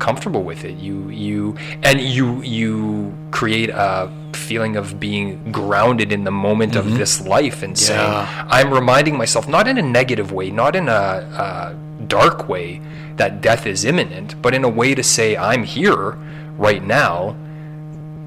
comfortable 0.00 0.42
with 0.42 0.64
it. 0.64 0.76
You, 0.78 1.08
you, 1.10 1.56
and 1.82 2.00
you, 2.00 2.42
you 2.42 3.14
create 3.30 3.70
a 3.70 4.10
feeling 4.32 4.76
of 4.76 4.98
being 4.98 5.52
grounded 5.52 6.12
in 6.12 6.24
the 6.24 6.30
moment 6.30 6.74
of 6.74 6.86
mm-hmm. 6.86 6.96
this 6.96 7.20
life 7.20 7.62
and 7.62 7.78
saying, 7.78 8.00
Yeah. 8.00 8.46
I'm 8.48 8.72
reminding 8.72 9.16
myself, 9.16 9.46
not 9.46 9.68
in 9.68 9.78
a 9.78 9.82
negative 9.82 10.32
way, 10.32 10.50
not 10.50 10.74
in 10.74 10.88
a, 10.88 10.92
a 10.92 11.76
dark 12.06 12.48
way, 12.48 12.80
that 13.16 13.40
death 13.40 13.66
is 13.66 13.84
imminent, 13.84 14.40
but 14.42 14.54
in 14.54 14.64
a 14.64 14.68
way 14.68 14.94
to 14.94 15.02
say, 15.02 15.36
I'm 15.36 15.62
here 15.62 16.16
right 16.56 16.82
now. 16.82 17.36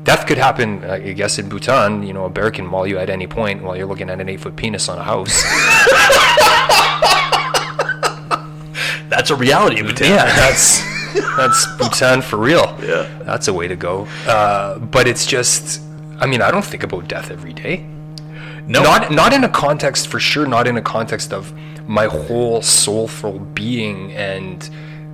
Death 0.03 0.27
could 0.27 0.37
happen, 0.37 0.83
I 0.83 1.13
guess, 1.13 1.39
in 1.39 1.49
Bhutan. 1.49 2.03
You 2.03 2.13
know, 2.13 2.25
a 2.25 2.29
bear 2.29 2.51
can 2.51 2.65
maul 2.65 2.85
you 2.85 2.97
at 2.99 3.09
any 3.09 3.25
point 3.25 3.63
while 3.63 3.75
you're 3.75 3.85
looking 3.85 4.09
at 4.09 4.19
an 4.19 4.27
eight 4.27 4.41
foot 4.41 4.55
penis 4.55 4.89
on 4.89 4.97
a 4.97 5.03
house. 5.03 5.43
That's 9.09 9.29
a 9.29 9.35
reality. 9.35 9.81
But 9.81 9.99
yeah, 10.01 10.25
that's 10.25 10.81
that's 11.37 11.65
Bhutan 11.77 12.21
for 12.21 12.37
real. 12.37 12.77
Yeah. 12.81 13.07
that's 13.23 13.47
a 13.47 13.53
way 13.53 13.67
to 13.67 13.75
go. 13.75 14.07
Uh, 14.27 14.79
but 14.79 15.07
it's 15.07 15.25
just, 15.25 15.81
I 16.19 16.25
mean, 16.27 16.41
I 16.41 16.51
don't 16.51 16.65
think 16.65 16.83
about 16.83 17.07
death 17.07 17.31
every 17.31 17.53
day. 17.53 17.85
no, 18.67 18.81
Not 18.83 19.11
not 19.11 19.33
in 19.33 19.43
a 19.43 19.49
context 19.49 20.07
for 20.07 20.19
sure. 20.19 20.45
Not 20.47 20.67
in 20.67 20.77
a 20.77 20.81
context 20.81 21.33
of 21.33 21.53
my 21.87 22.05
whole 22.05 22.61
soulful 22.61 23.39
being 23.39 24.13
and 24.13 24.69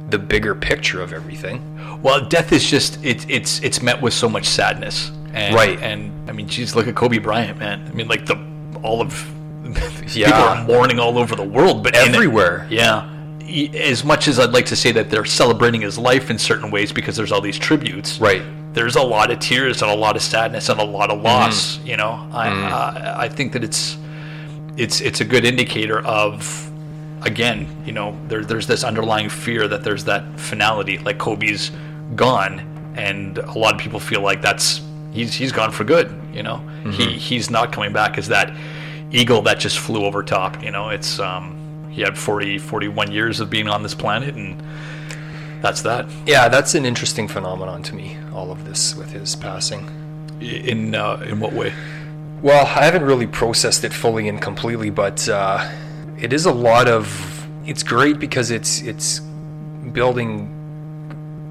the 0.09 0.19
bigger 0.19 0.53
picture 0.55 1.01
of 1.01 1.13
everything. 1.13 1.61
Well, 2.03 2.25
death 2.27 2.51
is 2.53 2.69
just 2.69 3.03
it, 3.03 3.25
it's 3.29 3.61
it's 3.63 3.81
met 3.81 4.01
with 4.01 4.13
so 4.13 4.29
much 4.29 4.45
sadness, 4.45 5.11
and, 5.33 5.53
Right. 5.55 5.79
And 5.81 6.11
I 6.29 6.33
mean, 6.33 6.47
geez, 6.47 6.75
look 6.75 6.87
at 6.87 6.95
Kobe 6.95 7.17
Bryant, 7.17 7.57
man. 7.57 7.85
I 7.87 7.93
mean, 7.93 8.07
like 8.07 8.25
the 8.25 8.37
all 8.83 9.01
of 9.01 9.11
people 9.63 10.07
Yeah. 10.13 10.31
are 10.59 10.63
mourning 10.65 10.99
all 10.99 11.17
over 11.17 11.35
the 11.35 11.43
world, 11.43 11.83
but 11.83 11.95
Everywhere. 11.95 12.65
yeah. 12.69 13.09
As 13.75 14.03
much 14.03 14.27
as 14.27 14.39
I'd 14.39 14.51
like 14.51 14.65
to 14.67 14.75
say 14.75 14.91
that 14.91 15.09
they're 15.09 15.25
celebrating 15.25 15.81
his 15.81 15.97
life 15.97 16.29
in 16.29 16.37
certain 16.37 16.71
ways 16.71 16.91
because 16.91 17.15
there's 17.15 17.31
all 17.31 17.41
these 17.41 17.59
tributes, 17.59 18.19
Right. 18.19 18.43
There's 18.71 18.95
a 18.95 19.01
lot 19.01 19.31
of 19.31 19.39
tears 19.39 19.81
and 19.81 19.89
a 19.89 19.95
lot 19.95 20.15
of 20.15 20.21
sadness 20.21 20.69
and 20.69 20.79
a 20.79 20.83
lot 20.83 21.09
of 21.09 21.21
loss. 21.21 21.77
Mm-hmm. 21.77 21.87
You 21.87 21.97
know, 21.97 22.29
I, 22.31 22.49
I 22.49 23.23
I 23.23 23.29
think 23.29 23.53
that 23.53 23.63
it's 23.63 23.97
it's 24.77 25.01
it's 25.01 25.21
a 25.21 25.25
good 25.25 25.43
indicator 25.43 25.99
of 26.05 26.69
again, 27.23 27.67
you 27.85 27.91
know, 27.91 28.17
there, 28.27 28.43
there's 28.43 28.67
this 28.67 28.83
underlying 28.83 29.29
fear 29.29 29.67
that 29.67 29.83
there's 29.83 30.05
that 30.05 30.39
finality, 30.39 30.97
like 30.99 31.17
Kobe's 31.17 31.71
gone, 32.15 32.61
and 32.95 33.37
a 33.37 33.57
lot 33.57 33.73
of 33.73 33.79
people 33.79 33.99
feel 33.99 34.21
like 34.21 34.41
that's 34.41 34.81
he's 35.11 35.33
he's 35.33 35.51
gone 35.51 35.71
for 35.71 35.83
good. 35.83 36.13
You 36.33 36.43
know, 36.43 36.57
he 36.91 37.17
he's 37.17 37.49
not 37.49 37.71
coming 37.71 37.91
back 37.91 38.17
as 38.17 38.27
that 38.27 38.53
eagle 39.11 39.41
that 39.43 39.59
just 39.59 39.79
flew 39.79 40.05
over 40.05 40.23
top. 40.23 40.63
You 40.63 40.71
know, 40.71 40.89
it's 40.89 41.19
um, 41.19 41.58
he 41.89 42.01
had 42.01 42.17
40, 42.17 42.57
41 42.57 43.11
years 43.11 43.39
of 43.39 43.49
being 43.49 43.67
on 43.67 43.83
this 43.83 43.95
planet, 43.95 44.35
and 44.35 44.61
that's 45.61 45.81
that. 45.81 46.07
Yeah, 46.25 46.47
that's 46.47 46.75
an 46.75 46.85
interesting 46.85 47.27
phenomenon 47.27 47.83
to 47.83 47.95
me. 47.95 48.17
All 48.33 48.51
of 48.51 48.65
this 48.65 48.95
with 48.95 49.11
his 49.11 49.35
passing. 49.35 49.89
In 50.39 50.95
uh, 50.95 51.25
in 51.27 51.39
what 51.39 51.53
way? 51.53 51.73
Well, 52.41 52.65
I 52.65 52.85
haven't 52.85 53.03
really 53.03 53.27
processed 53.27 53.83
it 53.83 53.91
fully 53.91 54.29
and 54.29 54.41
completely, 54.41 54.89
but 54.89 55.27
uh, 55.27 55.69
it 56.17 56.31
is 56.31 56.45
a 56.45 56.53
lot 56.53 56.87
of. 56.87 57.47
It's 57.65 57.83
great 57.83 58.19
because 58.19 58.51
it's 58.51 58.81
it's 58.81 59.19
building 59.91 60.55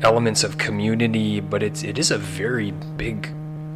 elements 0.02 0.44
of 0.44 0.56
community, 0.56 1.40
but 1.40 1.62
it's 1.62 1.82
it 1.82 1.98
is 1.98 2.10
a 2.10 2.18
very 2.18 2.70
big, 2.70 3.30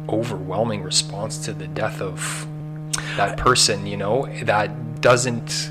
overwhelming 0.09 0.81
response 0.81 1.37
to 1.45 1.53
the 1.53 1.67
death 1.67 2.01
of 2.01 2.47
that 3.17 3.37
person. 3.37 3.85
You 3.85 3.97
know 3.97 4.27
that 4.43 5.01
doesn't 5.01 5.69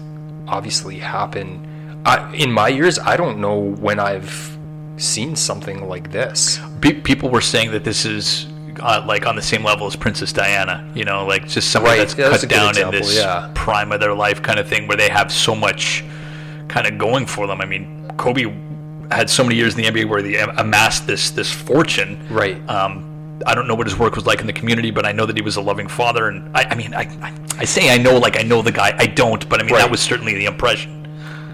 obviously 0.48 0.98
happen. 0.98 1.68
I, 2.04 2.34
in 2.34 2.50
my 2.50 2.68
years, 2.68 2.98
I 2.98 3.16
don't 3.16 3.38
know 3.38 3.58
when 3.58 4.00
I've 4.00 4.56
seen 4.96 5.36
something 5.36 5.88
like 5.88 6.10
this. 6.12 6.58
Pe- 6.80 7.00
people 7.00 7.30
were 7.30 7.40
saying 7.40 7.70
that 7.72 7.84
this 7.84 8.04
is 8.04 8.46
uh, 8.80 9.04
like 9.06 9.26
on 9.26 9.36
the 9.36 9.42
same 9.42 9.64
level 9.64 9.86
as 9.86 9.96
Princess 9.96 10.32
Diana. 10.32 10.90
You 10.94 11.04
know, 11.04 11.26
like 11.26 11.48
just 11.48 11.70
somebody 11.70 11.98
Right, 11.98 12.08
that's 12.08 12.18
yeah, 12.18 12.28
that's 12.28 12.42
cut 12.42 12.50
down 12.50 12.70
example, 12.70 12.94
in 12.94 13.02
this 13.02 13.16
yeah. 13.16 13.50
prime 13.54 13.92
of 13.92 14.00
their 14.00 14.14
life 14.14 14.42
kind 14.42 14.58
of 14.58 14.66
thing, 14.68 14.88
where 14.88 14.96
they 14.96 15.08
have 15.08 15.32
so 15.32 15.54
much 15.54 16.04
kind 16.68 16.86
of 16.86 16.98
going 16.98 17.26
for 17.26 17.46
them. 17.46 17.60
I 17.60 17.66
mean, 17.66 18.10
Kobe 18.16 18.52
had 19.10 19.28
so 19.28 19.42
many 19.42 19.56
years 19.56 19.76
in 19.76 19.82
the 19.82 19.90
NBA 19.90 20.08
where 20.08 20.22
he 20.22 20.36
am- 20.38 20.58
amassed 20.58 21.06
this 21.06 21.30
this 21.30 21.50
fortune. 21.50 22.26
Right. 22.30 22.56
Um, 22.68 23.08
I 23.46 23.54
don't 23.54 23.66
know 23.68 23.74
what 23.74 23.86
his 23.86 23.98
work 23.98 24.14
was 24.16 24.26
like 24.26 24.40
in 24.40 24.46
the 24.46 24.52
community, 24.52 24.90
but 24.90 25.04
I 25.06 25.12
know 25.12 25.26
that 25.26 25.36
he 25.36 25.42
was 25.42 25.56
a 25.56 25.60
loving 25.60 25.88
father. 25.88 26.28
And 26.28 26.56
I, 26.56 26.64
I 26.70 26.74
mean, 26.74 26.94
I, 26.94 27.02
I, 27.22 27.32
I 27.58 27.64
say 27.64 27.90
I 27.92 27.98
know, 27.98 28.16
like 28.18 28.38
I 28.38 28.42
know 28.42 28.62
the 28.62 28.72
guy. 28.72 28.94
I 28.98 29.06
don't, 29.06 29.48
but 29.48 29.60
I 29.60 29.64
mean 29.64 29.74
Right. 29.74 29.82
that 29.82 29.90
was 29.90 30.00
certainly 30.00 30.34
the 30.34 30.46
impression. 30.46 31.08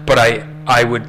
but 0.05 0.17
I 0.19 0.45
I 0.67 0.83
would 0.83 1.05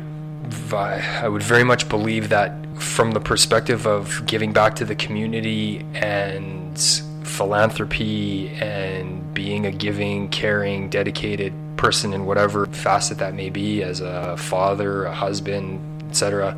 I 0.72 1.28
would 1.28 1.42
very 1.42 1.64
much 1.64 1.88
believe 1.88 2.28
that 2.30 2.52
from 2.76 3.12
the 3.12 3.20
perspective 3.20 3.86
of 3.86 4.24
giving 4.26 4.52
back 4.52 4.74
to 4.76 4.84
the 4.84 4.94
community 4.94 5.84
and 5.94 6.78
philanthropy 7.24 8.48
and 8.60 9.32
being 9.34 9.66
a 9.66 9.70
giving, 9.70 10.28
caring, 10.28 10.88
dedicated 10.88 11.52
person 11.76 12.12
in 12.12 12.26
whatever 12.26 12.66
facet 12.66 13.18
that 13.18 13.34
may 13.34 13.50
be 13.50 13.82
as 13.82 14.00
a 14.00 14.36
father, 14.36 15.04
a 15.04 15.14
husband, 15.14 15.80
etc. 16.10 16.56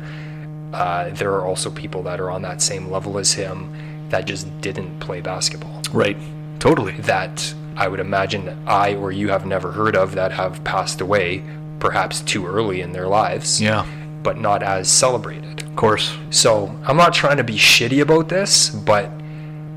Uh, 0.73 1.09
there 1.11 1.31
are 1.33 1.45
also 1.45 1.69
people 1.69 2.03
that 2.03 2.19
are 2.19 2.29
on 2.29 2.41
that 2.41 2.61
same 2.61 2.89
level 2.91 3.17
as 3.17 3.33
him 3.33 3.73
that 4.09 4.25
just 4.25 4.45
didn't 4.61 4.99
play 4.99 5.21
basketball 5.21 5.81
Right. 5.91 6.17
Totally. 6.59 6.93
that 7.01 7.53
I 7.75 7.87
would 7.87 7.99
imagine 7.99 8.55
I 8.67 8.95
or 8.95 9.11
you 9.11 9.29
have 9.29 9.45
never 9.45 9.71
heard 9.71 9.95
of 9.95 10.13
that 10.15 10.31
have 10.33 10.63
passed 10.63 11.01
away, 11.01 11.43
perhaps 11.79 12.21
too 12.21 12.45
early 12.45 12.81
in 12.81 12.91
their 12.93 13.07
lives, 13.07 13.59
Yeah. 13.61 13.85
but 14.21 14.37
not 14.39 14.61
as 14.63 14.87
celebrated. 14.87 15.63
Of 15.63 15.75
course. 15.75 16.13
So 16.29 16.75
I'm 16.85 16.97
not 16.97 17.13
trying 17.13 17.37
to 17.37 17.43
be 17.43 17.55
shitty 17.57 17.99
about 18.01 18.29
this, 18.29 18.69
but 18.69 19.09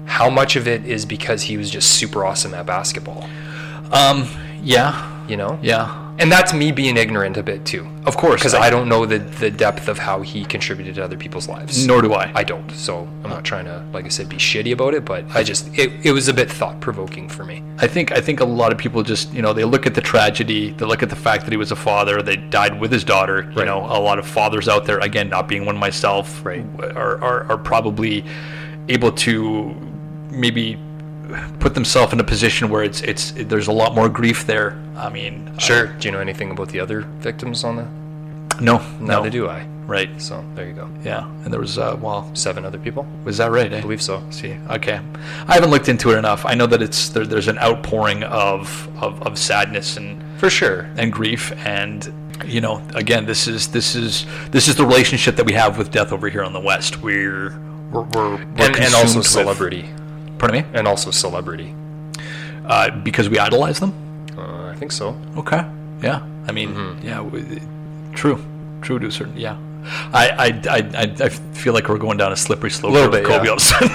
how 0.04 0.28
much 0.30 0.54
of 0.56 0.68
it 0.68 0.84
is 0.84 1.04
because 1.06 1.42
he 1.42 1.56
was 1.56 1.70
just 1.70 1.88
super 1.90 2.24
awesome 2.24 2.54
at 2.54 2.66
basketball? 2.66 3.28
Um. 3.90 4.28
Yeah. 4.62 5.10
You 5.26 5.36
know? 5.36 5.58
Yeah. 5.62 6.05
And 6.18 6.32
that's 6.32 6.54
me 6.54 6.72
being 6.72 6.96
ignorant 6.96 7.36
a 7.36 7.42
bit 7.42 7.64
too. 7.66 7.86
Of 8.06 8.16
course. 8.16 8.40
Because 8.40 8.54
I 8.54 8.70
don't 8.70 8.88
know 8.88 9.04
the, 9.04 9.18
the 9.18 9.50
depth 9.50 9.88
of 9.88 9.98
how 9.98 10.22
he 10.22 10.44
contributed 10.44 10.94
to 10.94 11.04
other 11.04 11.16
people's 11.16 11.46
lives. 11.48 11.86
Nor 11.86 12.00
do 12.00 12.14
I. 12.14 12.32
I 12.34 12.42
don't. 12.42 12.70
So 12.70 13.00
I'm 13.22 13.28
not 13.30 13.44
trying 13.44 13.66
to, 13.66 13.84
like 13.92 14.06
I 14.06 14.08
said, 14.08 14.28
be 14.28 14.36
shitty 14.36 14.72
about 14.72 14.94
it, 14.94 15.04
but 15.04 15.24
I 15.34 15.42
just, 15.42 15.68
it, 15.78 15.92
it 16.06 16.12
was 16.12 16.28
a 16.28 16.34
bit 16.34 16.50
thought 16.50 16.80
provoking 16.80 17.28
for 17.28 17.44
me. 17.44 17.62
I 17.78 17.86
think 17.86 18.12
I 18.12 18.20
think 18.22 18.40
a 18.40 18.44
lot 18.46 18.72
of 18.72 18.78
people 18.78 19.02
just 19.02 19.32
you 19.34 19.42
know 19.42 19.52
they 19.52 19.64
look 19.64 19.86
at 19.86 19.94
the 19.94 20.00
tragedy, 20.00 20.70
they 20.70 20.86
look 20.86 21.02
at 21.02 21.10
the 21.10 21.16
fact 21.16 21.44
that 21.44 21.50
he 21.50 21.58
was 21.58 21.70
a 21.72 21.76
father, 21.76 22.22
they 22.22 22.36
died 22.36 22.80
with 22.80 22.90
his 22.90 23.04
daughter. 23.04 23.42
You 23.50 23.56
Right. 23.58 23.66
know, 23.66 23.80
a 23.80 24.00
lot 24.00 24.18
of 24.18 24.26
fathers 24.26 24.68
out 24.68 24.86
there, 24.86 24.98
again, 25.00 25.28
not 25.28 25.46
being 25.48 25.66
one 25.66 25.76
myself, 25.76 26.42
Right. 26.44 26.64
are, 26.96 27.22
are 27.22 27.52
are 27.52 27.58
probably 27.58 28.24
able 28.88 29.12
to 29.12 29.74
maybe 30.30 30.78
put 31.60 31.74
themselves 31.74 32.12
in 32.12 32.20
a 32.20 32.24
position 32.24 32.68
where 32.68 32.82
it's 32.82 33.00
it's 33.02 33.32
there's 33.32 33.68
a 33.68 33.72
lot 33.72 33.94
more 33.94 34.08
grief 34.08 34.46
there. 34.46 34.80
I 34.96 35.08
mean, 35.08 35.52
Sure. 35.58 35.86
Do 35.88 36.08
you 36.08 36.12
know 36.12 36.20
anything 36.20 36.50
about 36.50 36.68
the 36.68 36.80
other 36.80 37.00
victims 37.20 37.64
on 37.64 37.76
the? 37.76 37.86
No, 38.62 38.78
Neither 39.00 39.24
no. 39.24 39.30
do 39.30 39.48
I. 39.48 39.66
Right. 39.86 40.20
So 40.20 40.44
there 40.54 40.66
you 40.66 40.72
go. 40.72 40.88
Yeah. 41.04 41.28
And 41.44 41.52
there 41.52 41.60
was 41.60 41.78
uh, 41.78 41.96
well, 42.00 42.28
Seven 42.34 42.64
other 42.64 42.78
people. 42.78 43.06
was 43.24 43.36
that 43.36 43.50
right? 43.50 43.72
Eh? 43.72 43.78
I 43.78 43.80
believe 43.82 44.02
so. 44.02 44.22
See, 44.30 44.56
okay. 44.70 45.00
I 45.46 45.54
haven't 45.54 45.70
looked 45.70 45.88
into 45.88 46.10
it 46.12 46.16
enough. 46.18 46.44
I 46.46 46.54
know 46.54 46.66
that 46.66 46.82
it's 46.82 47.08
there, 47.10 47.24
there's 47.26 47.48
an 47.48 47.58
outpouring 47.58 48.22
of, 48.24 48.88
of, 49.02 49.22
of 49.22 49.38
sadness 49.38 49.96
and 49.96 50.20
For 50.40 50.50
sure. 50.50 50.88
and 50.96 51.12
grief 51.12 51.52
and 51.66 52.12
you 52.44 52.60
know 52.60 52.82
again 52.94 53.24
this 53.24 53.48
is 53.48 53.68
this 53.68 53.94
is 53.94 54.26
this 54.50 54.68
is 54.68 54.76
the 54.76 54.84
relationship 54.84 55.36
that 55.36 55.46
we 55.46 55.54
have 55.54 55.78
with 55.78 55.90
death 55.90 56.12
over 56.12 56.28
here 56.28 56.44
on 56.44 56.52
the 56.52 56.60
west 56.60 57.02
we're 57.02 57.58
we're, 57.90 58.02
we're, 58.02 58.36
we're 58.36 58.42
And, 58.58 58.76
and 58.76 58.94
also 58.94 59.18
with- 59.20 59.26
celebrity. 59.26 59.88
Pardon 60.38 60.60
me 60.62 60.66
And 60.78 60.86
also 60.88 61.10
celebrity. 61.10 61.74
uh, 62.66 62.90
because 63.02 63.28
we 63.28 63.38
idolize 63.38 63.78
them 63.80 63.92
Uh, 64.36 64.70
I 64.72 64.74
think 64.76 64.92
so. 64.92 65.14
okay 65.36 65.62
yeah 66.02 66.20
i 66.48 66.52
mean 66.52 66.68
Mm-hmm. 66.74 67.06
yeah 67.06 67.20
we, 67.22 67.42
true 68.14 68.38
true 68.82 68.98
to 68.98 69.06
a 69.06 69.10
certain 69.10 69.36
yeah 69.36 69.56
I, 70.12 70.28
I, 70.28 70.46
I, 70.76 70.78
I, 71.02 71.02
I 71.26 71.28
feel 71.54 71.72
like 71.72 71.88
we're 71.88 71.98
going 71.98 72.18
down 72.18 72.32
a 72.32 72.36
slippery 72.36 72.70
slope 72.70 72.92
Little 72.92 73.12
here 73.12 73.22
with 73.22 73.28
bit, 73.28 73.30
Kobe 73.30 73.46
yeah. 73.46 73.54
a 73.54 73.60
sudden. 73.60 73.88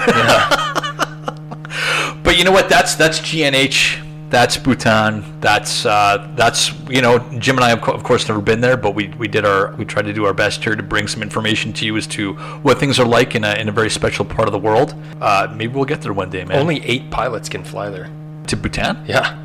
but 2.24 2.38
you 2.38 2.44
know 2.44 2.50
what? 2.52 2.68
That's 2.70 2.94
that's 2.94 3.20
GNH. 3.20 4.01
That's 4.32 4.56
Bhutan. 4.56 5.22
That's 5.40 5.84
uh, 5.84 6.26
that's 6.34 6.72
you 6.88 7.02
know 7.02 7.18
Jim 7.38 7.56
and 7.56 7.64
I 7.64 7.68
have 7.68 7.82
co- 7.82 7.92
of 7.92 8.02
course 8.02 8.26
never 8.28 8.40
been 8.40 8.62
there, 8.62 8.78
but 8.78 8.94
we, 8.94 9.08
we 9.18 9.28
did 9.28 9.44
our 9.44 9.74
we 9.76 9.84
tried 9.84 10.06
to 10.06 10.12
do 10.14 10.24
our 10.24 10.32
best 10.32 10.64
here 10.64 10.74
to 10.74 10.82
bring 10.82 11.06
some 11.06 11.22
information 11.22 11.72
to 11.74 11.84
you 11.84 11.96
as 11.98 12.06
to 12.08 12.32
what 12.62 12.78
things 12.80 12.98
are 12.98 13.04
like 13.06 13.34
in 13.34 13.44
a 13.44 13.54
in 13.56 13.68
a 13.68 13.72
very 13.72 13.90
special 13.90 14.24
part 14.24 14.48
of 14.48 14.52
the 14.52 14.58
world. 14.58 14.94
Uh, 15.20 15.52
maybe 15.54 15.74
we'll 15.74 15.84
get 15.84 16.00
there 16.00 16.14
one 16.14 16.30
day, 16.30 16.44
man. 16.44 16.58
Only 16.58 16.82
eight 16.84 17.10
pilots 17.10 17.50
can 17.50 17.62
fly 17.62 17.90
there. 17.90 18.08
to 18.46 18.56
Bhutan? 18.56 19.04
Yeah. 19.06 19.38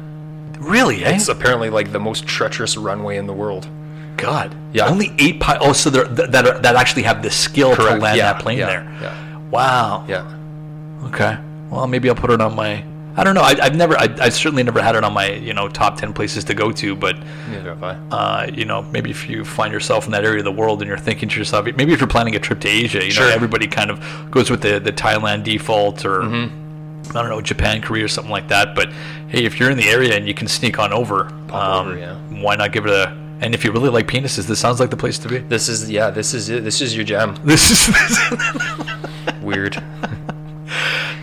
Really? 0.59 1.03
Eh? 1.03 1.15
It's 1.17 1.27
apparently 1.27 1.69
like 1.69 1.91
the 1.91 1.99
most 1.99 2.25
treacherous 2.25 2.77
runway 2.77 3.17
in 3.17 3.27
the 3.27 3.33
world. 3.33 3.67
God. 4.15 4.55
Yeah. 4.73 4.88
Only 4.88 5.13
eight 5.19 5.39
pilots. 5.41 5.65
Oh, 5.67 5.73
so 5.73 5.89
they're, 5.89 6.05
that 6.05 6.31
that, 6.31 6.47
are, 6.47 6.59
that 6.59 6.75
actually 6.77 7.03
have 7.03 7.21
the 7.21 7.29
skill 7.29 7.75
to 7.75 7.83
land 7.83 8.17
Yeah, 8.17 8.31
that 8.33 8.41
plane 8.41 8.57
yeah, 8.57 8.65
there. 8.67 8.97
yeah. 9.01 9.39
Wow. 9.49 10.05
Yeah. 10.07 10.33
Okay. 11.09 11.38
Well, 11.69 11.88
maybe 11.88 12.07
I'll 12.09 12.15
put 12.15 12.31
it 12.31 12.39
on 12.41 12.55
my. 12.55 12.83
I 13.20 13.24
don't 13.24 13.34
know. 13.34 13.41
I, 13.41 13.55
I've 13.61 13.76
never. 13.76 13.97
I, 13.97 14.07
I 14.22 14.30
certainly 14.30 14.61
never 14.61 14.80
had 14.82 14.95
it 14.95 15.03
on 15.03 15.11
my 15.11 15.32
you 15.32 15.53
know 15.53 15.68
top 15.68 15.97
ten 15.97 16.13
places 16.13 16.43
to 16.45 16.53
go 16.53 16.72
to. 16.72 16.95
But 16.95 17.18
Neither 17.49 17.74
have 17.76 17.84
I. 17.84 17.93
uh, 18.11 18.51
you 18.53 18.63
know, 18.63 18.84
maybe 18.84 19.09
if 19.09 19.28
you 19.28 19.43
find 19.43 19.74
yourself 19.74 20.05
in 20.05 20.11
that 20.11 20.24
area 20.24 20.39
of 20.39 20.45
the 20.45 20.51
world 20.51 20.82
and 20.82 20.88
you're 20.88 20.97
thinking 20.99 21.28
to 21.30 21.38
yourself, 21.39 21.65
maybe 21.65 21.93
if 21.93 21.99
you're 21.99 22.07
planning 22.07 22.36
a 22.36 22.39
trip 22.39 22.59
to 22.61 22.68
Asia, 22.70 22.99
you 22.99 23.05
know, 23.05 23.09
Sure. 23.09 23.32
everybody 23.32 23.65
kind 23.68 23.89
of 23.89 23.99
goes 24.30 24.49
with 24.51 24.61
the 24.61 24.80
the 24.80 24.91
Thailand 24.93 25.43
default 25.43 26.05
or. 26.05 26.22
Mm-hmm. 26.22 26.63
I 27.15 27.22
don't 27.22 27.30
know, 27.30 27.39
Japan, 27.39 27.82
Korea, 27.82 28.03
or 28.03 28.09
something 28.09 28.32
like 28.32 28.49
that. 28.49 28.76
But 28.76 28.91
hey, 29.30 29.45
if 29.45 29.61
you're 29.61 29.70
in 29.72 29.78
the 29.78 29.88
area 29.88 30.13
and 30.18 30.28
you 30.28 30.34
can 30.34 30.47
sneak 30.49 30.78
on 30.78 30.91
over, 30.91 31.32
Pop 31.47 31.63
um, 31.80 31.88
over, 31.88 31.97
yeah. 31.97 32.15
why 32.41 32.57
not 32.57 32.74
give 32.74 32.86
it 32.86 32.91
a? 32.91 33.07
And 33.39 33.53
if 33.55 33.63
you 33.63 33.72
really 33.72 33.88
like 33.89 34.07
penises, 34.07 34.45
this 34.45 34.59
sounds 34.59 34.82
like 34.82 34.89
the 34.89 34.97
place 34.97 35.18
to 35.20 35.30
be. 35.30 35.38
This 35.38 35.70
is 35.70 35.89
yeah. 35.89 36.09
This 36.09 36.34
is 36.34 36.49
it. 36.49 36.65
This 36.65 36.82
is 36.82 36.93
your 36.97 37.05
jam. 37.05 37.38
This 37.45 37.72
is. 37.72 37.95
Weird. 39.41 39.82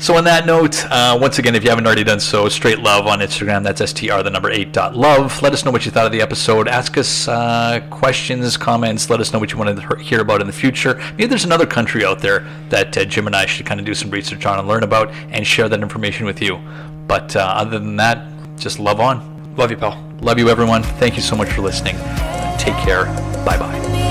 So 0.04 0.18
on 0.18 0.24
that 0.24 0.44
note, 0.44 0.84
uh, 0.90 1.16
once 1.18 1.38
again, 1.38 1.54
if 1.54 1.64
you 1.64 1.70
haven't 1.70 1.86
already 1.86 2.04
done 2.04 2.20
so, 2.20 2.46
straight 2.50 2.78
love 2.78 3.06
on 3.06 3.20
Instagram. 3.20 3.62
That's 3.62 3.80
str 3.90 4.22
the 4.22 4.28
number 4.28 4.50
eight 4.50 4.70
dot 4.70 4.94
love. 4.94 5.40
Let 5.40 5.54
us 5.54 5.64
know 5.64 5.70
what 5.70 5.86
you 5.86 5.90
thought 5.90 6.04
of 6.04 6.12
the 6.12 6.20
episode. 6.20 6.68
Ask 6.68 6.98
us 6.98 7.26
uh, 7.26 7.80
questions, 7.88 8.58
comments. 8.58 9.08
Let 9.08 9.20
us 9.20 9.32
know 9.32 9.38
what 9.38 9.50
you 9.50 9.56
want 9.56 9.80
to 9.80 9.96
hear 9.96 10.20
about 10.20 10.42
in 10.42 10.46
the 10.46 10.52
future. 10.52 10.96
Maybe 11.12 11.24
there's 11.24 11.46
another 11.46 11.64
country 11.64 12.04
out 12.04 12.18
there 12.18 12.46
that 12.68 12.94
uh, 12.98 13.06
Jim 13.06 13.26
and 13.26 13.34
I 13.34 13.46
should 13.46 13.64
kind 13.64 13.80
of 13.80 13.86
do 13.86 13.94
some 13.94 14.10
research 14.10 14.44
on 14.44 14.58
and 14.58 14.68
learn 14.68 14.82
about 14.82 15.10
and 15.30 15.46
share 15.46 15.70
that 15.70 15.80
information 15.80 16.26
with 16.26 16.42
you. 16.42 16.60
But 17.06 17.34
uh, 17.34 17.40
other 17.40 17.78
than 17.78 17.96
that, 17.96 18.28
just 18.58 18.78
love 18.78 19.00
on. 19.00 19.54
Love 19.56 19.70
you, 19.70 19.78
pal. 19.78 19.98
Love 20.20 20.38
you, 20.38 20.50
everyone. 20.50 20.82
Thank 20.82 21.16
you 21.16 21.22
so 21.22 21.34
much 21.34 21.48
for 21.48 21.62
listening. 21.62 21.96
Take 22.58 22.76
care. 22.84 23.06
Bye 23.46 23.56
bye. 23.56 24.03